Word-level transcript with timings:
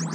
Hello 0.00 0.08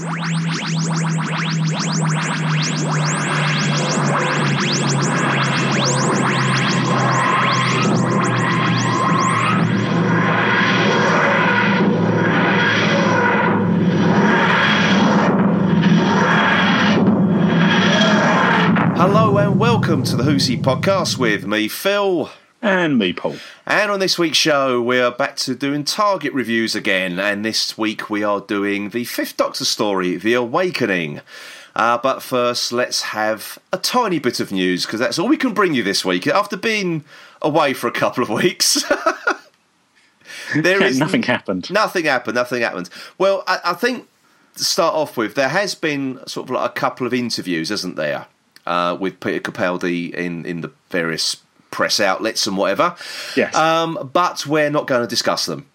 and 19.38 19.60
welcome 19.60 20.02
to 20.02 20.16
the 20.16 20.24
Who's 20.24 20.48
He 20.48 20.58
podcast 20.58 21.20
with 21.20 21.46
me, 21.46 21.68
Phil. 21.68 22.32
And 22.66 22.98
me, 22.98 23.14
Paul. 23.14 23.36
And 23.68 23.92
on 23.92 24.00
this 24.00 24.18
week's 24.18 24.40
show, 24.40 24.82
we 24.82 25.00
are 25.00 25.12
back 25.12 25.36
to 25.36 25.54
doing 25.54 25.84
Target 25.84 26.34
reviews 26.34 26.74
again. 26.74 27.20
And 27.20 27.46
this 27.46 27.78
week, 27.78 28.10
we 28.10 28.24
are 28.24 28.42
doing 28.42 28.90
the 28.90 29.04
Fifth 29.04 29.38
Doctor 29.38 29.64
story, 29.66 30.16
The 30.16 30.34
Awakening. 30.34 31.22
Uh, 31.76 32.00
but 32.00 32.24
first, 32.24 32.72
let's 32.72 33.04
have 33.04 33.60
a 33.72 33.78
tiny 33.78 34.18
bit 34.18 34.40
of 34.40 34.52
news 34.52 34.88
because 34.88 35.00
that's 35.00 35.20
all 35.20 35.28
we 35.28 35.38
can 35.38 35.54
bring 35.54 35.76
you 35.76 35.84
this 35.84 36.04
week. 36.04 36.26
After 36.26 36.58
being 36.58 37.04
away 37.40 37.74
for 37.74 37.86
a 37.86 37.92
couple 37.92 38.24
of 38.24 38.30
weeks, 38.44 38.84
there 40.56 40.82
is 40.84 40.98
nothing 40.98 41.22
happened. 41.22 41.70
Nothing 41.70 42.06
happened. 42.06 42.34
Nothing 42.34 42.64
happened. 42.64 42.90
Well, 43.20 43.44
I, 43.46 43.60
I 43.64 43.74
think 43.74 44.08
to 44.56 44.64
start 44.64 44.96
off 44.96 45.18
with, 45.18 45.36
there 45.36 45.50
has 45.50 45.76
been 45.76 46.20
sort 46.26 46.50
of 46.50 46.56
like 46.56 46.72
a 46.72 46.74
couple 46.74 47.06
of 47.06 47.14
interviews, 47.14 47.70
isn't 47.70 47.96
there, 47.96 48.26
uh, 48.66 48.98
with 49.00 49.20
Peter 49.20 49.52
Capaldi 49.52 50.12
in 50.16 50.48
in 50.48 50.62
the 50.62 50.72
various 50.90 51.45
press 51.76 52.00
outlets 52.00 52.48
and 52.48 52.56
whatever. 52.58 52.96
Yes. 53.36 53.54
Um, 53.54 54.10
but 54.14 54.48
we're 54.48 54.70
not 54.70 54.88
going 54.88 55.02
to 55.02 55.08
discuss 55.08 55.46
them. 55.46 55.68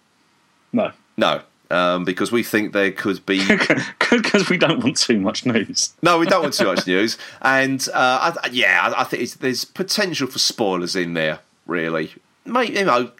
No. 0.73 0.91
No. 1.15 1.43
Um, 1.69 2.05
because 2.05 2.31
we 2.31 2.41
think 2.41 2.73
there 2.73 2.91
could 2.91 3.23
be 3.25 3.39
Because 4.09 4.49
we 4.49 4.57
don't 4.57 4.83
want 4.83 4.97
too 4.97 5.19
much 5.19 5.45
news. 5.45 5.93
no, 6.01 6.17
we 6.17 6.25
don't 6.25 6.41
want 6.41 6.55
too 6.55 6.65
much 6.65 6.85
news, 6.93 7.17
and 7.41 7.87
uh, 7.93 8.33
I, 8.43 8.47
yeah, 8.51 8.81
I, 8.83 9.01
I 9.01 9.03
think 9.05 9.23
it's, 9.23 9.35
there's 9.35 9.63
potential 9.63 10.27
for 10.27 10.37
spoilers 10.37 10.97
in 10.97 11.13
there. 11.13 11.39
Really, 11.65 12.11
Mate, 12.45 12.73
you 12.73 12.83
know, 12.83 13.11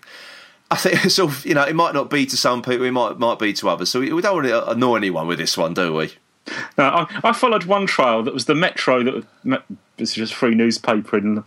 I 0.69 0.75
think 0.75 1.00
sort 1.11 1.31
of, 1.31 1.45
you 1.45 1.53
know, 1.53 1.63
it 1.63 1.75
might 1.75 1.94
not 1.94 2.09
be 2.09 2.25
to 2.25 2.36
some 2.36 2.61
people, 2.61 2.86
it 2.86 2.91
might 2.91 3.17
might 3.19 3.39
be 3.39 3.53
to 3.53 3.69
others. 3.69 3.89
So 3.89 4.02
we, 4.02 4.11
we 4.11 4.22
don't 4.22 4.36
want 4.36 4.47
to 4.47 4.69
annoy 4.69 4.97
anyone 4.97 5.28
with 5.28 5.38
this 5.38 5.58
one, 5.58 5.73
do 5.73 5.94
we? 5.94 6.11
No, 6.78 6.84
I, 6.86 7.19
I 7.23 7.31
followed 7.31 7.63
one 7.66 7.86
trial 7.86 8.23
that 8.23 8.34
was 8.34 8.45
the 8.45 8.56
Metro 8.56 9.02
that 9.03 9.13
was 9.13 9.61
was 9.97 10.13
just 10.13 10.34
free 10.34 10.56
newspaper 10.56 11.17
in, 11.17 11.44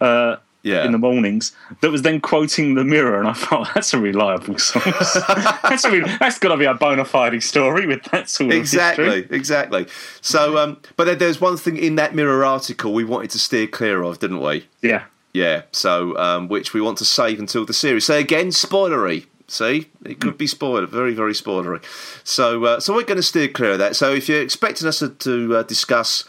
uh, 0.00 0.36
Yeah. 0.62 0.84
in 0.84 0.92
the 0.92 0.98
mornings 0.98 1.52
that 1.80 1.90
was 1.90 2.02
then 2.02 2.20
quoting 2.20 2.74
the 2.74 2.84
Mirror, 2.84 3.20
and 3.20 3.28
I 3.28 3.32
thought 3.32 3.70
that's 3.74 3.94
a 3.94 3.98
reliable 3.98 4.58
source. 4.58 5.14
that's 5.62 5.84
a 5.84 5.90
re- 5.90 6.16
that's 6.18 6.38
got 6.38 6.48
to 6.48 6.56
be 6.56 6.64
a 6.64 6.74
bona 6.74 7.04
fide 7.04 7.40
story 7.42 7.86
with 7.86 8.02
that 8.10 8.28
sort 8.28 8.50
of 8.50 8.56
Exactly, 8.58 9.26
exactly. 9.30 9.86
So, 10.20 10.58
um, 10.58 10.80
but 10.96 11.18
there's 11.18 11.40
one 11.40 11.56
thing 11.56 11.76
in 11.76 11.94
that 11.96 12.14
mirror 12.14 12.44
article 12.44 12.92
we 12.92 13.04
wanted 13.04 13.30
to 13.30 13.38
steer 13.38 13.66
clear 13.66 14.02
of, 14.02 14.18
didn't 14.18 14.40
we? 14.40 14.66
Yeah, 14.82 15.04
Yeah. 15.32 15.62
So, 15.72 16.16
um, 16.18 16.48
which 16.48 16.74
we 16.74 16.80
want 16.80 16.98
to 16.98 17.04
save 17.04 17.38
until 17.38 17.64
the 17.64 17.72
series. 17.72 18.04
So 18.04 18.16
again, 18.16 18.48
spoilery. 18.48 19.26
See, 19.50 19.88
it 20.04 20.20
could 20.20 20.36
be 20.36 20.46
spoiler, 20.46 20.84
very, 20.84 21.14
very 21.14 21.32
spoilery. 21.32 21.82
So, 22.22 22.64
uh, 22.66 22.80
so 22.80 22.94
we're 22.94 23.04
going 23.04 23.16
to 23.16 23.22
steer 23.22 23.48
clear 23.48 23.72
of 23.72 23.78
that. 23.78 23.96
So, 23.96 24.12
if 24.12 24.28
you're 24.28 24.42
expecting 24.42 24.86
us 24.86 24.98
to, 24.98 25.08
to 25.08 25.56
uh, 25.56 25.62
discuss 25.62 26.24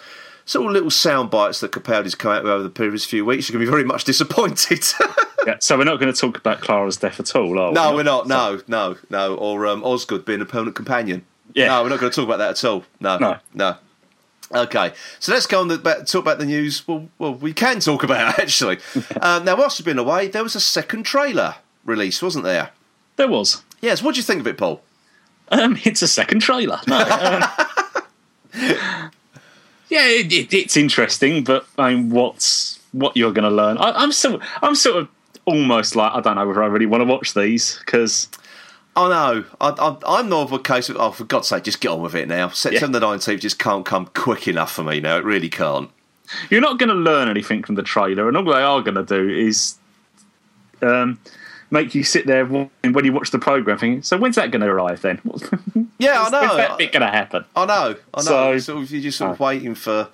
sort 0.49 0.65
of 0.65 0.71
little 0.71 0.89
sound 0.89 1.29
bites 1.29 1.59
that 1.59 1.71
Capaldi's 1.71 2.15
come 2.15 2.31
out 2.31 2.41
with 2.43 2.51
over 2.51 2.63
the 2.63 2.71
previous 2.71 3.05
few 3.05 3.23
weeks, 3.23 3.47
you're 3.47 3.53
going 3.53 3.63
to 3.63 3.69
be 3.69 3.71
very 3.71 3.83
much 3.83 4.03
disappointed. 4.03 4.83
yeah. 5.45 5.57
So 5.59 5.77
we're 5.77 5.83
not 5.83 5.99
going 5.99 6.11
to 6.11 6.19
talk 6.19 6.39
about 6.39 6.59
Clara's 6.59 6.97
death 6.97 7.19
at 7.19 7.35
all, 7.35 7.59
are 7.59 7.67
we? 7.69 7.75
no, 7.75 7.93
we're 7.93 8.01
not. 8.01 8.27
No, 8.27 8.59
no, 8.67 8.97
no. 9.11 9.35
Or 9.35 9.67
um, 9.67 9.83
Osgood 9.83 10.25
being 10.25 10.41
a 10.41 10.45
permanent 10.45 10.75
companion. 10.75 11.23
Yeah. 11.53 11.67
No, 11.67 11.83
we're 11.83 11.89
not 11.89 11.99
going 11.99 12.11
to 12.11 12.15
talk 12.15 12.25
about 12.25 12.37
that 12.39 12.49
at 12.51 12.65
all. 12.65 12.83
No, 12.99 13.19
No. 13.19 13.37
no. 13.53 13.75
Okay, 14.51 14.93
so 15.19 15.31
let's 15.31 15.45
go 15.45 15.61
on 15.61 15.67
the, 15.67 15.77
back- 15.77 16.07
talk 16.07 16.23
about 16.23 16.39
the 16.39 16.45
news. 16.47 16.87
Well, 16.87 17.07
well, 17.19 17.35
we 17.35 17.53
can 17.53 17.79
talk 17.79 18.01
about 18.01 18.33
it 18.33 18.41
actually. 18.41 18.79
um, 19.21 19.45
now, 19.45 19.55
whilst 19.55 19.77
we've 19.79 19.85
been 19.85 19.99
away, 19.99 20.27
there 20.29 20.41
was 20.41 20.55
a 20.55 20.59
second 20.59 21.03
trailer 21.03 21.53
released, 21.85 22.23
wasn't 22.23 22.45
there? 22.45 22.71
There 23.17 23.27
was. 23.27 23.61
Yes. 23.81 24.01
What 24.01 24.15
do 24.15 24.19
you 24.19 24.23
think 24.23 24.39
of 24.39 24.47
it, 24.47 24.57
Paul? 24.57 24.81
Um, 25.49 25.77
it's 25.83 26.01
a 26.01 26.07
second 26.07 26.39
trailer. 26.39 26.79
No. 26.87 26.97
Um, 28.55 29.11
yeah, 29.89 30.07
it, 30.07 30.31
it, 30.31 30.53
it's 30.53 30.77
interesting, 30.77 31.43
but 31.43 31.65
I 31.77 31.93
mean, 31.93 32.09
what's 32.09 32.79
what 32.91 33.15
you're 33.15 33.33
going 33.33 33.49
to 33.49 33.55
learn? 33.55 33.77
I, 33.77 33.91
I'm 33.91 34.11
still, 34.11 34.39
I'm 34.61 34.75
sort 34.75 34.97
of 34.97 35.09
almost 35.45 35.95
like 35.95 36.11
I 36.13 36.21
don't 36.21 36.35
know 36.35 36.47
whether 36.47 36.63
I 36.63 36.67
really 36.67 36.85
want 36.85 37.01
to 37.01 37.05
watch 37.05 37.33
these 37.33 37.77
because 37.79 38.27
Oh 38.95 39.07
no, 39.07 39.45
I, 39.61 39.97
I'm 40.05 40.29
more 40.29 40.41
of 40.41 40.51
a 40.51 40.59
case 40.59 40.89
of 40.89 40.97
oh, 40.97 41.11
for 41.11 41.23
God's 41.23 41.47
sake, 41.47 41.63
just 41.63 41.79
get 41.79 41.89
on 41.89 42.01
with 42.01 42.15
it 42.15 42.27
now. 42.27 42.49
September 42.49 42.99
the 42.99 43.07
nineteenth 43.07 43.41
just 43.41 43.57
can't 43.57 43.85
come 43.85 44.07
quick 44.07 44.47
enough 44.47 44.73
for 44.73 44.83
me 44.83 44.99
now. 44.99 45.17
It 45.17 45.23
really 45.23 45.49
can't. 45.49 45.89
you're 46.49 46.59
not 46.59 46.79
going 46.79 46.89
to 46.89 46.95
learn 46.95 47.29
anything 47.29 47.63
from 47.63 47.75
the 47.75 47.83
trailer, 47.83 48.27
and 48.27 48.35
all 48.35 48.43
they 48.43 48.61
are 48.61 48.81
going 48.81 48.95
to 48.95 49.05
do 49.05 49.29
is 49.29 49.75
um, 50.81 51.19
make 51.71 51.95
you 51.95 52.03
sit 52.03 52.25
there 52.25 52.45
when 52.45 52.69
when 52.83 53.05
you 53.05 53.13
watch 53.13 53.31
the 53.31 53.39
program 53.39 53.77
thinking, 53.77 54.01
so 54.03 54.17
when's 54.17 54.35
that 54.35 54.51
going 54.51 54.61
to 54.61 54.67
arrive 54.67 55.01
then? 55.01 55.21
Yeah, 56.01 56.19
I 56.19 56.29
When's 56.29 56.31
know. 56.31 56.55
that 56.57 56.77
bit 56.77 56.93
going 56.93 57.01
to 57.01 57.11
happen? 57.11 57.43
I 57.57 57.65
know, 57.65 57.95
I 58.13 58.21
know. 58.23 58.25
So- 58.57 58.57
sort 58.59 58.83
of, 58.83 58.91
you're 58.91 59.01
just 59.01 59.17
sort 59.17 59.31
of 59.31 59.41
uh, 59.41 59.43
waiting 59.43 59.75
for, 59.75 60.07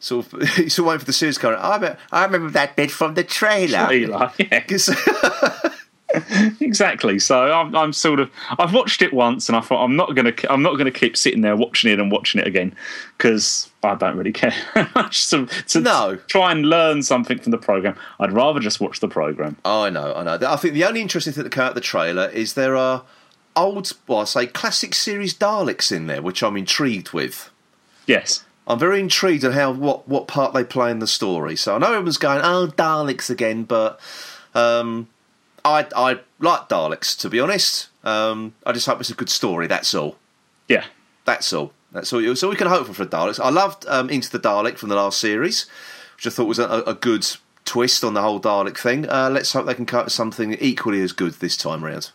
sort 0.00 0.32
of, 0.32 0.42
you're 0.58 0.68
sort 0.68 0.78
of 0.78 0.84
waiting 0.86 0.98
for 0.98 1.04
the 1.04 1.12
series 1.12 1.38
coming. 1.38 1.56
I 1.60 1.76
remember, 1.76 1.98
I 2.10 2.24
remember 2.24 2.50
that 2.50 2.74
bit 2.74 2.90
from 2.90 3.14
the 3.14 3.22
trailer. 3.22 3.86
Trailer, 3.86 4.32
yeah. 4.38 6.49
Exactly. 6.70 7.18
So 7.18 7.50
I'm, 7.50 7.74
I'm 7.74 7.92
sort 7.92 8.20
of 8.20 8.30
I've 8.56 8.72
watched 8.72 9.02
it 9.02 9.12
once, 9.12 9.48
and 9.48 9.56
I 9.56 9.60
thought 9.60 9.82
I'm 9.82 9.96
not 9.96 10.14
gonna 10.14 10.32
I'm 10.48 10.62
not 10.62 10.76
gonna 10.78 10.92
keep 10.92 11.16
sitting 11.16 11.40
there 11.40 11.56
watching 11.56 11.90
it 11.92 11.98
and 11.98 12.12
watching 12.12 12.40
it 12.40 12.46
again 12.46 12.76
because 13.18 13.68
I 13.82 13.96
don't 13.96 14.16
really 14.16 14.30
care 14.32 14.54
much 14.94 15.28
to, 15.30 15.46
to 15.46 15.80
No. 15.80 16.16
try 16.28 16.52
and 16.52 16.64
learn 16.64 17.02
something 17.02 17.40
from 17.40 17.50
the 17.50 17.58
program. 17.58 17.96
I'd 18.20 18.30
rather 18.32 18.60
just 18.60 18.80
watch 18.80 19.00
the 19.00 19.08
program. 19.08 19.56
oh, 19.64 19.82
I 19.82 19.90
know, 19.90 20.14
I 20.14 20.22
know. 20.22 20.38
I 20.46 20.54
think 20.54 20.74
the 20.74 20.84
only 20.84 21.00
interesting 21.02 21.32
thing 21.32 21.42
that 21.42 21.50
came 21.52 21.64
out 21.64 21.70
of 21.70 21.74
the 21.74 21.80
trailer 21.80 22.28
is 22.28 22.54
there 22.54 22.76
are 22.76 23.02
old, 23.56 23.90
well, 24.06 24.20
I 24.20 24.24
say 24.24 24.46
classic 24.46 24.94
series 24.94 25.34
Daleks 25.34 25.90
in 25.90 26.06
there, 26.06 26.22
which 26.22 26.40
I'm 26.44 26.56
intrigued 26.56 27.10
with. 27.12 27.50
Yes. 28.06 28.44
I'm 28.68 28.78
very 28.78 29.00
intrigued 29.00 29.44
on 29.44 29.50
how 29.52 29.72
what, 29.72 30.06
what 30.08 30.28
part 30.28 30.54
they 30.54 30.62
play 30.62 30.92
in 30.92 31.00
the 31.00 31.08
story. 31.08 31.56
So 31.56 31.74
I 31.74 31.78
know 31.78 31.88
everyone's 31.88 32.16
going, 32.16 32.42
oh, 32.44 32.68
Daleks 32.68 33.28
again, 33.28 33.64
but 33.64 33.98
um, 34.54 35.08
I 35.64 35.86
I 35.94 36.20
like 36.38 36.68
Daleks 36.68 37.18
to 37.20 37.28
be 37.28 37.40
honest. 37.40 37.88
Um, 38.04 38.54
I 38.64 38.72
just 38.72 38.86
hope 38.86 39.00
it's 39.00 39.10
a 39.10 39.14
good 39.14 39.30
story. 39.30 39.66
That's 39.66 39.94
all. 39.94 40.16
Yeah. 40.68 40.84
That's 41.24 41.52
all. 41.52 41.72
That's 41.92 42.12
all. 42.12 42.34
So 42.36 42.48
we 42.48 42.56
can 42.56 42.68
hope 42.68 42.86
for 42.86 42.94
for 42.94 43.06
Daleks. 43.06 43.40
I 43.40 43.50
loved 43.50 43.86
um, 43.86 44.10
Into 44.10 44.30
the 44.30 44.40
Dalek 44.40 44.78
from 44.78 44.88
the 44.88 44.96
last 44.96 45.18
series, 45.18 45.66
which 46.16 46.26
I 46.26 46.30
thought 46.30 46.46
was 46.46 46.58
a, 46.58 46.82
a 46.86 46.94
good 46.94 47.26
twist 47.64 48.04
on 48.04 48.14
the 48.14 48.22
whole 48.22 48.40
Dalek 48.40 48.78
thing. 48.78 49.08
Uh, 49.08 49.30
let's 49.30 49.52
hope 49.52 49.66
they 49.66 49.74
can 49.74 49.86
come 49.86 50.00
up 50.00 50.06
with 50.06 50.12
something 50.12 50.54
equally 50.54 51.00
as 51.02 51.12
good 51.12 51.34
this 51.34 51.56
time 51.56 51.84
round. 51.84 52.10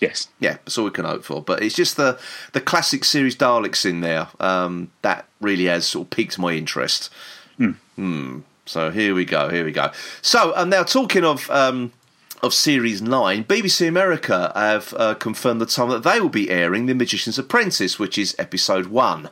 Yes. 0.00 0.28
Yeah, 0.40 0.54
that's 0.64 0.76
all 0.76 0.84
we 0.84 0.90
can 0.90 1.06
hope 1.06 1.24
for. 1.24 1.42
But 1.42 1.62
it's 1.62 1.74
just 1.74 1.96
the 1.96 2.18
the 2.52 2.60
classic 2.60 3.04
series 3.04 3.36
Daleks 3.36 3.86
in 3.88 4.00
there 4.00 4.28
um, 4.40 4.90
that 5.02 5.26
really 5.40 5.64
has 5.64 5.86
sort 5.86 6.06
of 6.06 6.10
piqued 6.10 6.38
my 6.38 6.52
interest. 6.52 7.10
Hmm. 7.56 8.40
So 8.66 8.90
here 8.90 9.14
we 9.14 9.24
go. 9.24 9.48
Here 9.48 9.64
we 9.64 9.72
go. 9.72 9.90
So 10.22 10.52
um, 10.56 10.70
now 10.70 10.82
talking 10.82 11.24
of. 11.24 11.48
Um, 11.50 11.92
of 12.46 12.54
Series 12.54 13.02
9, 13.02 13.44
BBC 13.44 13.88
America 13.88 14.52
have 14.54 14.94
uh, 14.96 15.14
confirmed 15.14 15.60
the 15.60 15.66
time 15.66 15.90
that 15.90 16.04
they 16.04 16.20
will 16.20 16.28
be 16.28 16.48
airing 16.48 16.86
The 16.86 16.94
Magician's 16.94 17.38
Apprentice, 17.38 17.98
which 17.98 18.16
is 18.16 18.36
episode 18.38 18.86
1 18.86 19.28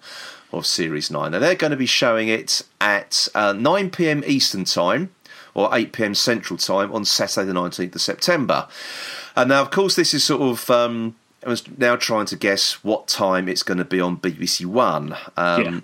of 0.53 0.67
Series 0.67 1.13
9. 1.13 1.31
Now, 1.31 1.39
they're 1.39 1.55
going 1.55 1.71
to 1.71 1.77
be 1.77 1.87
showing 1.87 2.27
it 2.27 2.63
at 2.81 3.29
uh, 3.35 3.53
9 3.53 3.91
pm 3.91 4.25
Eastern 4.27 4.65
Time 4.65 5.15
or 5.55 5.75
8 5.75 5.93
pm 5.93 6.15
Central 6.17 6.59
Time 6.59 6.93
on 6.93 7.05
Saturday, 7.05 7.47
the 7.47 7.53
19th 7.53 7.95
of 7.95 8.01
September. 8.01 8.67
And 9.37 9.49
now, 9.49 9.63
of 9.63 9.71
course, 9.71 9.95
this 9.95 10.13
is 10.13 10.25
sort 10.25 10.43
of. 10.43 10.69
Um, 10.69 11.15
I 11.47 11.49
was 11.49 11.63
now 11.79 11.95
trying 11.95 12.27
to 12.27 12.37
guess 12.37 12.83
what 12.83 13.07
time 13.07 13.49
it's 13.49 13.63
going 13.63 13.79
to 13.79 13.85
be 13.85 14.01
on 14.01 14.17
BBC 14.17 14.67
One. 14.67 15.17
Um, 15.37 15.63
Yeah. 15.63 15.81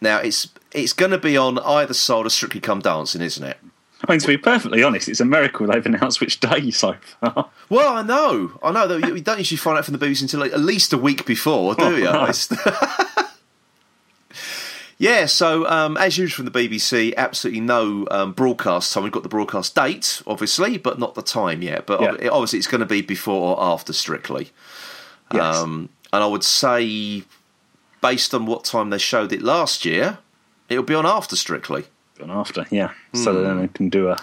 Now, 0.00 0.18
it's 0.18 0.48
it's 0.72 0.92
going 0.92 1.12
to 1.12 1.18
be 1.18 1.36
on 1.36 1.60
either 1.60 1.94
side 1.94 2.26
of 2.26 2.32
Strictly 2.32 2.60
Come 2.60 2.80
Dancing, 2.80 3.22
isn't 3.22 3.44
it? 3.44 3.58
I 4.06 4.12
mean, 4.12 4.20
to 4.20 4.26
be 4.26 4.36
perfectly 4.36 4.82
honest, 4.82 5.08
it's 5.08 5.20
a 5.20 5.24
miracle 5.24 5.66
they've 5.66 5.84
announced 5.86 6.20
which 6.20 6.40
day 6.40 6.70
so 6.72 6.94
far. 7.20 7.50
Well, 7.68 7.96
I 7.96 8.02
know, 8.02 8.58
I 8.62 8.72
know. 8.72 8.88
that 8.88 9.06
You 9.14 9.20
don't 9.20 9.38
usually 9.38 9.56
find 9.58 9.78
out 9.78 9.84
from 9.84 9.96
the 9.96 10.04
BBC 10.04 10.22
until 10.22 10.40
like, 10.40 10.52
at 10.52 10.60
least 10.60 10.92
a 10.92 10.98
week 10.98 11.24
before, 11.24 11.74
do 11.74 11.96
you? 11.96 12.04
no. 12.04 12.30
Yeah. 14.98 15.26
So, 15.26 15.66
um, 15.68 15.96
as 15.96 16.16
usual 16.16 16.44
from 16.44 16.52
the 16.52 16.68
BBC, 16.68 17.12
absolutely 17.16 17.60
no 17.60 18.06
um, 18.10 18.32
broadcast 18.32 18.92
time. 18.92 19.02
We've 19.02 19.12
got 19.12 19.24
the 19.24 19.28
broadcast 19.28 19.74
date, 19.74 20.22
obviously, 20.28 20.78
but 20.78 20.98
not 20.98 21.16
the 21.16 21.22
time 21.22 21.60
yet. 21.60 21.86
But 21.86 22.00
Yeah. 22.22 22.28
obviously, 22.30 22.60
it's 22.60 22.68
going 22.68 22.80
to 22.82 22.86
be 22.86 23.02
before 23.02 23.56
or 23.56 23.62
after 23.62 23.92
Strictly. 23.92 24.50
Yes. 25.34 25.56
Um, 25.56 25.88
and 26.12 26.22
I 26.22 26.26
would 26.26 26.44
say, 26.44 27.24
based 28.00 28.32
on 28.32 28.46
what 28.46 28.64
time 28.64 28.90
they 28.90 28.98
showed 28.98 29.32
it 29.32 29.42
last 29.42 29.84
year, 29.84 30.18
it'll 30.68 30.84
be 30.84 30.94
on 30.94 31.06
after 31.06 31.34
Strictly. 31.34 31.84
And 32.20 32.30
after, 32.30 32.66
yeah. 32.70 32.92
So 33.14 33.34
hmm. 33.34 33.42
then 33.42 33.58
I 33.58 33.66
can 33.68 33.88
do 33.88 34.08
a 34.08 34.18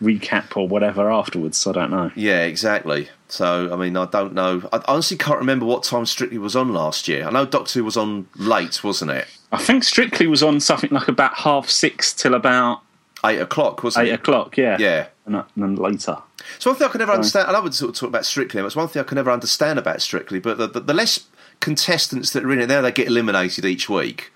recap 0.00 0.56
or 0.56 0.66
whatever 0.66 1.10
afterwards. 1.10 1.58
So 1.58 1.70
I 1.70 1.74
don't 1.74 1.90
know. 1.90 2.10
Yeah, 2.14 2.42
exactly. 2.44 3.08
So 3.28 3.72
I 3.72 3.76
mean, 3.76 3.96
I 3.96 4.06
don't 4.06 4.34
know. 4.34 4.68
I 4.72 4.82
honestly 4.88 5.16
can't 5.16 5.38
remember 5.38 5.64
what 5.64 5.84
time 5.84 6.06
Strictly 6.06 6.38
was 6.38 6.56
on 6.56 6.72
last 6.72 7.08
year. 7.08 7.26
I 7.26 7.30
know 7.30 7.46
Doctor 7.46 7.78
Who 7.78 7.84
was 7.84 7.96
on 7.96 8.28
late, 8.36 8.82
wasn't 8.82 9.12
it? 9.12 9.26
I 9.50 9.58
think 9.58 9.84
Strictly 9.84 10.26
was 10.26 10.42
on 10.42 10.60
something 10.60 10.90
like 10.90 11.08
about 11.08 11.34
half 11.34 11.68
six 11.68 12.12
till 12.12 12.34
about 12.34 12.82
Eight 13.24 13.40
o'clock, 13.40 13.84
wasn't 13.84 14.06
eight 14.08 14.10
it? 14.10 14.14
o'clock. 14.14 14.56
Yeah, 14.56 14.76
Yeah. 14.80 15.06
and, 15.26 15.36
then- 15.36 15.44
and 15.54 15.64
then 15.64 15.74
later. 15.76 16.18
So 16.58 16.70
one 16.70 16.78
thing 16.78 16.88
I 16.88 16.90
can 16.90 16.98
never 16.98 17.12
understand, 17.12 17.46
and 17.46 17.56
I 17.56 17.60
would 17.60 17.72
sort 17.72 17.90
of 17.90 17.96
talk 17.96 18.08
about 18.08 18.26
Strictly, 18.26 18.60
but 18.60 18.66
it's 18.66 18.74
one 18.74 18.88
thing 18.88 19.00
I 19.00 19.04
can 19.04 19.14
never 19.14 19.30
understand 19.30 19.78
about 19.78 20.02
Strictly, 20.02 20.40
but 20.40 20.58
the, 20.58 20.66
the, 20.66 20.80
the 20.80 20.94
less 20.94 21.28
contestants 21.60 22.32
that 22.32 22.44
are 22.44 22.52
in 22.52 22.58
it, 22.60 22.66
now 22.68 22.80
they 22.80 22.90
get 22.90 23.06
eliminated 23.06 23.64
each 23.64 23.88
week. 23.88 24.31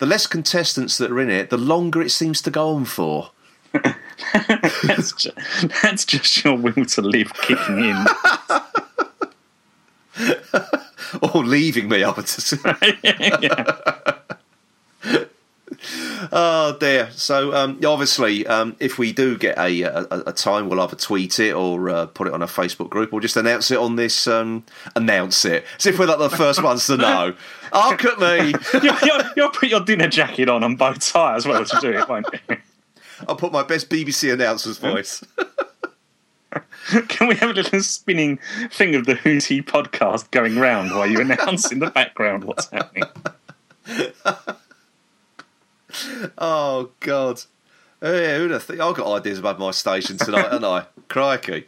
The 0.00 0.06
less 0.06 0.26
contestants 0.26 0.98
that 0.98 1.10
are 1.10 1.20
in 1.20 1.30
it, 1.30 1.50
the 1.50 1.58
longer 1.58 2.00
it 2.00 2.10
seems 2.10 2.40
to 2.42 2.50
go 2.50 2.70
on 2.70 2.86
for. 2.86 3.32
that's, 4.82 5.12
just, 5.12 5.36
that's 5.82 6.06
just 6.06 6.42
your 6.42 6.56
will 6.56 6.86
to 6.86 7.02
live 7.02 7.34
kicking 7.34 7.84
in. 7.84 8.06
Or 11.22 11.44
leaving 11.44 11.88
me, 11.88 12.04
I 12.04 12.10
would 12.10 12.28
say. 12.28 12.56
Oh 16.32 16.76
dear. 16.78 17.10
So 17.12 17.54
um, 17.54 17.80
obviously, 17.84 18.46
um, 18.46 18.76
if 18.80 18.98
we 18.98 19.12
do 19.12 19.38
get 19.38 19.58
a, 19.58 19.82
a, 19.82 20.06
a 20.26 20.32
time, 20.32 20.68
we'll 20.68 20.80
either 20.80 20.96
tweet 20.96 21.38
it 21.38 21.52
or 21.52 21.88
uh, 21.88 22.06
put 22.06 22.26
it 22.26 22.34
on 22.34 22.42
a 22.42 22.46
Facebook 22.46 22.90
group, 22.90 23.12
or 23.12 23.20
just 23.20 23.36
announce 23.36 23.70
it 23.70 23.78
on 23.78 23.96
this. 23.96 24.26
Um, 24.26 24.64
announce 24.94 25.44
it 25.44 25.64
as 25.78 25.86
if 25.86 25.98
we're 25.98 26.06
like 26.06 26.18
the 26.18 26.30
first 26.30 26.62
ones 26.62 26.86
to 26.86 26.96
know. 26.96 27.34
Look 27.74 28.04
at 28.04 28.18
me. 28.18 28.54
you'll, 28.82 28.98
you'll, 29.02 29.22
you'll 29.36 29.50
put 29.50 29.68
your 29.68 29.80
dinner 29.80 30.08
jacket 30.08 30.48
on 30.48 30.62
and 30.62 30.76
bow 30.76 30.92
tie 30.94 31.36
as 31.36 31.46
well 31.46 31.64
to 31.64 31.78
do 31.80 31.92
it, 31.92 32.08
won't 32.08 32.26
you? 32.48 32.56
I'll 33.28 33.36
put 33.36 33.52
my 33.52 33.62
best 33.62 33.88
BBC 33.88 34.32
announcer's 34.32 34.78
voice. 34.78 35.22
Can 37.08 37.28
we 37.28 37.36
have 37.36 37.50
a 37.50 37.52
little 37.52 37.80
spinning 37.80 38.40
thing 38.72 38.94
of 38.96 39.06
the 39.06 39.14
Who's 39.14 39.46
He 39.46 39.62
podcast 39.62 40.30
going 40.30 40.58
round 40.58 40.90
while 40.90 41.06
you 41.06 41.20
announce 41.20 41.70
in 41.70 41.78
the 41.78 41.90
background 41.90 42.44
what's 42.44 42.68
happening? 42.70 43.04
Oh 46.38 46.90
God! 47.00 47.42
Oh, 48.02 48.18
yeah, 48.18 48.38
who'd 48.38 48.50
have 48.50 48.62
think? 48.62 48.80
I've 48.80 48.96
got 48.96 49.12
ideas 49.12 49.38
about 49.38 49.58
my 49.58 49.70
station 49.72 50.16
tonight, 50.16 50.44
haven't 50.44 50.64
I? 50.64 50.86
Crikey! 51.08 51.66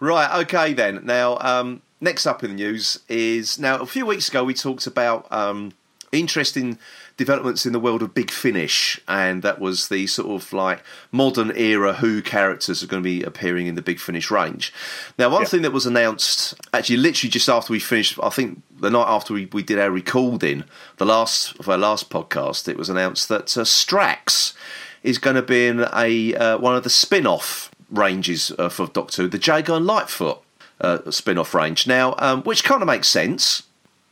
Right, 0.00 0.40
okay 0.42 0.74
then. 0.74 1.00
Now, 1.04 1.38
um, 1.38 1.82
next 2.00 2.26
up 2.26 2.44
in 2.44 2.50
the 2.50 2.56
news 2.56 3.00
is 3.08 3.58
now 3.58 3.78
a 3.78 3.86
few 3.86 4.04
weeks 4.04 4.28
ago 4.28 4.44
we 4.44 4.54
talked 4.54 4.86
about 4.86 5.30
um, 5.32 5.72
interesting 6.12 6.78
developments 7.16 7.64
in 7.64 7.72
the 7.72 7.78
world 7.78 8.02
of 8.02 8.12
Big 8.12 8.30
Finish, 8.30 9.00
and 9.06 9.42
that 9.42 9.60
was 9.60 9.88
the 9.88 10.06
sort 10.06 10.30
of 10.42 10.52
like 10.52 10.82
modern 11.12 11.52
era 11.56 11.94
Who 11.94 12.20
characters 12.22 12.82
are 12.82 12.86
going 12.88 13.02
to 13.02 13.08
be 13.08 13.22
appearing 13.22 13.66
in 13.66 13.74
the 13.76 13.82
Big 13.82 14.00
Finish 14.00 14.30
range. 14.30 14.72
Now, 15.18 15.28
one 15.28 15.42
Yeah. 15.42 15.48
thing 15.48 15.62
that 15.62 15.72
was 15.72 15.86
announced 15.86 16.54
actually 16.72 16.96
literally 16.96 17.30
just 17.30 17.48
after 17.48 17.72
we 17.72 17.78
finished, 17.78 18.18
I 18.22 18.30
think 18.30 18.62
the 18.80 18.90
night 18.90 19.06
after 19.08 19.32
we, 19.34 19.46
we 19.52 19.62
did 19.62 19.78
our 19.78 19.90
recording, 19.90 20.64
the 20.96 21.06
last 21.06 21.58
of 21.60 21.68
our 21.68 21.78
last 21.78 22.10
podcast, 22.10 22.68
it 22.68 22.76
was 22.76 22.88
announced 22.88 23.28
that 23.28 23.56
uh, 23.56 23.62
Strax 23.62 24.54
is 25.02 25.18
going 25.18 25.36
to 25.36 25.42
be 25.42 25.66
in 25.68 25.86
a 25.94 26.34
uh, 26.34 26.58
one 26.58 26.74
of 26.74 26.82
the 26.82 26.90
spin-off 26.90 27.70
ranges 27.90 28.50
uh, 28.58 28.68
for 28.68 28.88
Doctor 28.88 29.22
Who, 29.22 29.28
the 29.28 29.38
Jago 29.38 29.76
and 29.76 29.86
Litefoot 29.86 30.38
uh, 30.80 31.10
spin-off 31.10 31.54
range. 31.54 31.86
Now, 31.86 32.16
um, 32.18 32.42
which 32.42 32.64
kind 32.64 32.82
of 32.82 32.86
makes 32.88 33.06
sense 33.06 33.62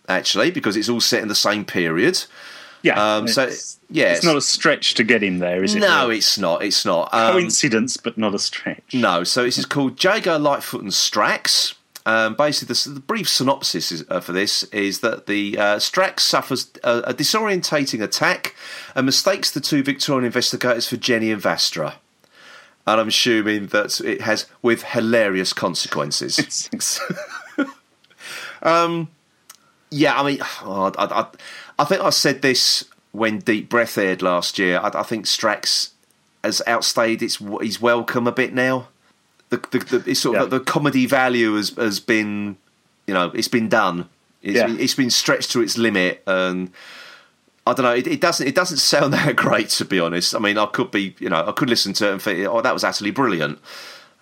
actually 0.08 0.50
because 0.50 0.76
it's 0.76 0.88
all 0.88 1.00
set 1.00 1.22
in 1.22 1.28
the 1.28 1.34
same 1.34 1.64
period. 1.64 2.24
Yeah. 2.82 3.16
Um, 3.16 3.28
so, 3.28 3.44
it's, 3.44 3.78
yeah, 3.90 4.12
it's 4.12 4.24
not 4.24 4.36
a 4.36 4.40
stretch 4.40 4.94
to 4.94 5.04
get 5.04 5.22
him 5.22 5.38
there, 5.38 5.62
is 5.62 5.74
it? 5.74 5.80
No, 5.80 6.04
really? 6.04 6.18
it's 6.18 6.38
not. 6.38 6.62
It's 6.62 6.84
not. 6.84 7.12
Um, 7.14 7.32
coincidence, 7.32 7.96
but 7.96 8.18
not 8.18 8.34
a 8.34 8.38
stretch. 8.38 8.94
no, 8.94 9.24
so 9.24 9.44
this 9.44 9.58
is 9.58 9.66
called 9.66 10.02
Jago, 10.02 10.38
Litefoot, 10.38 10.80
and 10.80 10.90
Strax. 10.90 11.74
Um, 12.04 12.34
basically, 12.34 12.74
the, 12.74 12.94
the 12.94 13.00
brief 13.00 13.28
synopsis 13.28 13.92
is, 13.92 14.04
uh, 14.08 14.20
for 14.20 14.32
this 14.32 14.64
is 14.64 15.00
that 15.00 15.26
the 15.26 15.56
uh, 15.56 15.76
Strax 15.76 16.20
suffers 16.20 16.70
a, 16.82 16.98
a 16.98 17.14
disorientating 17.14 18.02
attack 18.02 18.56
and 18.96 19.06
mistakes 19.06 19.50
the 19.50 19.60
two 19.60 19.82
Victorian 19.82 20.24
investigators 20.24 20.88
for 20.88 20.96
Jenny 20.96 21.30
and 21.30 21.40
Vastra. 21.40 21.94
And 22.86 23.00
I'm 23.00 23.08
assuming 23.08 23.68
that 23.68 24.00
it 24.00 24.22
has 24.22 24.46
with 24.60 24.82
hilarious 24.82 25.52
consequences. 25.52 26.68
Yeah, 29.92 30.18
I 30.20 30.24
mean, 30.24 30.38
oh, 30.64 30.92
I, 30.98 31.04
I, 31.20 31.26
I 31.78 31.84
think 31.84 32.00
I 32.02 32.10
said 32.10 32.42
this 32.42 32.84
when 33.12 33.38
Deep 33.40 33.68
Breath 33.68 33.98
aired 33.98 34.22
last 34.22 34.58
year. 34.58 34.78
I, 34.82 34.90
I 34.94 35.02
think 35.02 35.26
Strax 35.26 35.90
has 36.42 36.62
outstayed 36.66 37.22
its 37.22 37.36
his 37.60 37.80
welcome 37.80 38.26
a 38.26 38.32
bit 38.32 38.52
now. 38.52 38.88
The, 39.50 39.58
the, 39.70 39.78
the 39.98 40.10
it's 40.10 40.20
sort 40.20 40.36
of 40.38 40.42
Yeah. 40.52 40.58
the 40.58 40.64
comedy 40.64 41.06
value 41.06 41.54
has 41.56 41.70
has 41.76 42.00
been, 42.00 42.56
you 43.06 43.14
know, 43.14 43.30
it's 43.34 43.48
been 43.48 43.68
done. 43.68 44.08
It's, 44.42 44.56
Yeah. 44.56 44.66
been, 44.66 44.80
it's 44.80 44.94
been 44.94 45.10
stretched 45.10 45.52
to 45.52 45.60
its 45.60 45.76
limit, 45.78 46.22
and 46.26 46.70
I 47.66 47.74
don't 47.74 47.84
know. 47.84 47.92
It, 47.94 48.06
it 48.06 48.20
doesn't 48.20 48.46
it 48.46 48.54
doesn't 48.54 48.78
sound 48.78 49.12
that 49.12 49.36
great 49.36 49.68
to 49.70 49.84
be 49.84 50.00
honest. 50.00 50.34
I 50.34 50.38
mean, 50.38 50.56
I 50.58 50.66
could 50.66 50.90
be, 50.90 51.14
you 51.20 51.28
know, 51.28 51.44
I 51.46 51.52
could 51.52 51.68
listen 51.70 51.92
to 51.94 52.08
it 52.08 52.12
and 52.12 52.22
think, 52.22 52.48
oh, 52.48 52.60
that 52.62 52.72
was 52.74 52.82
utterly 52.82 53.10
brilliant. 53.10 53.58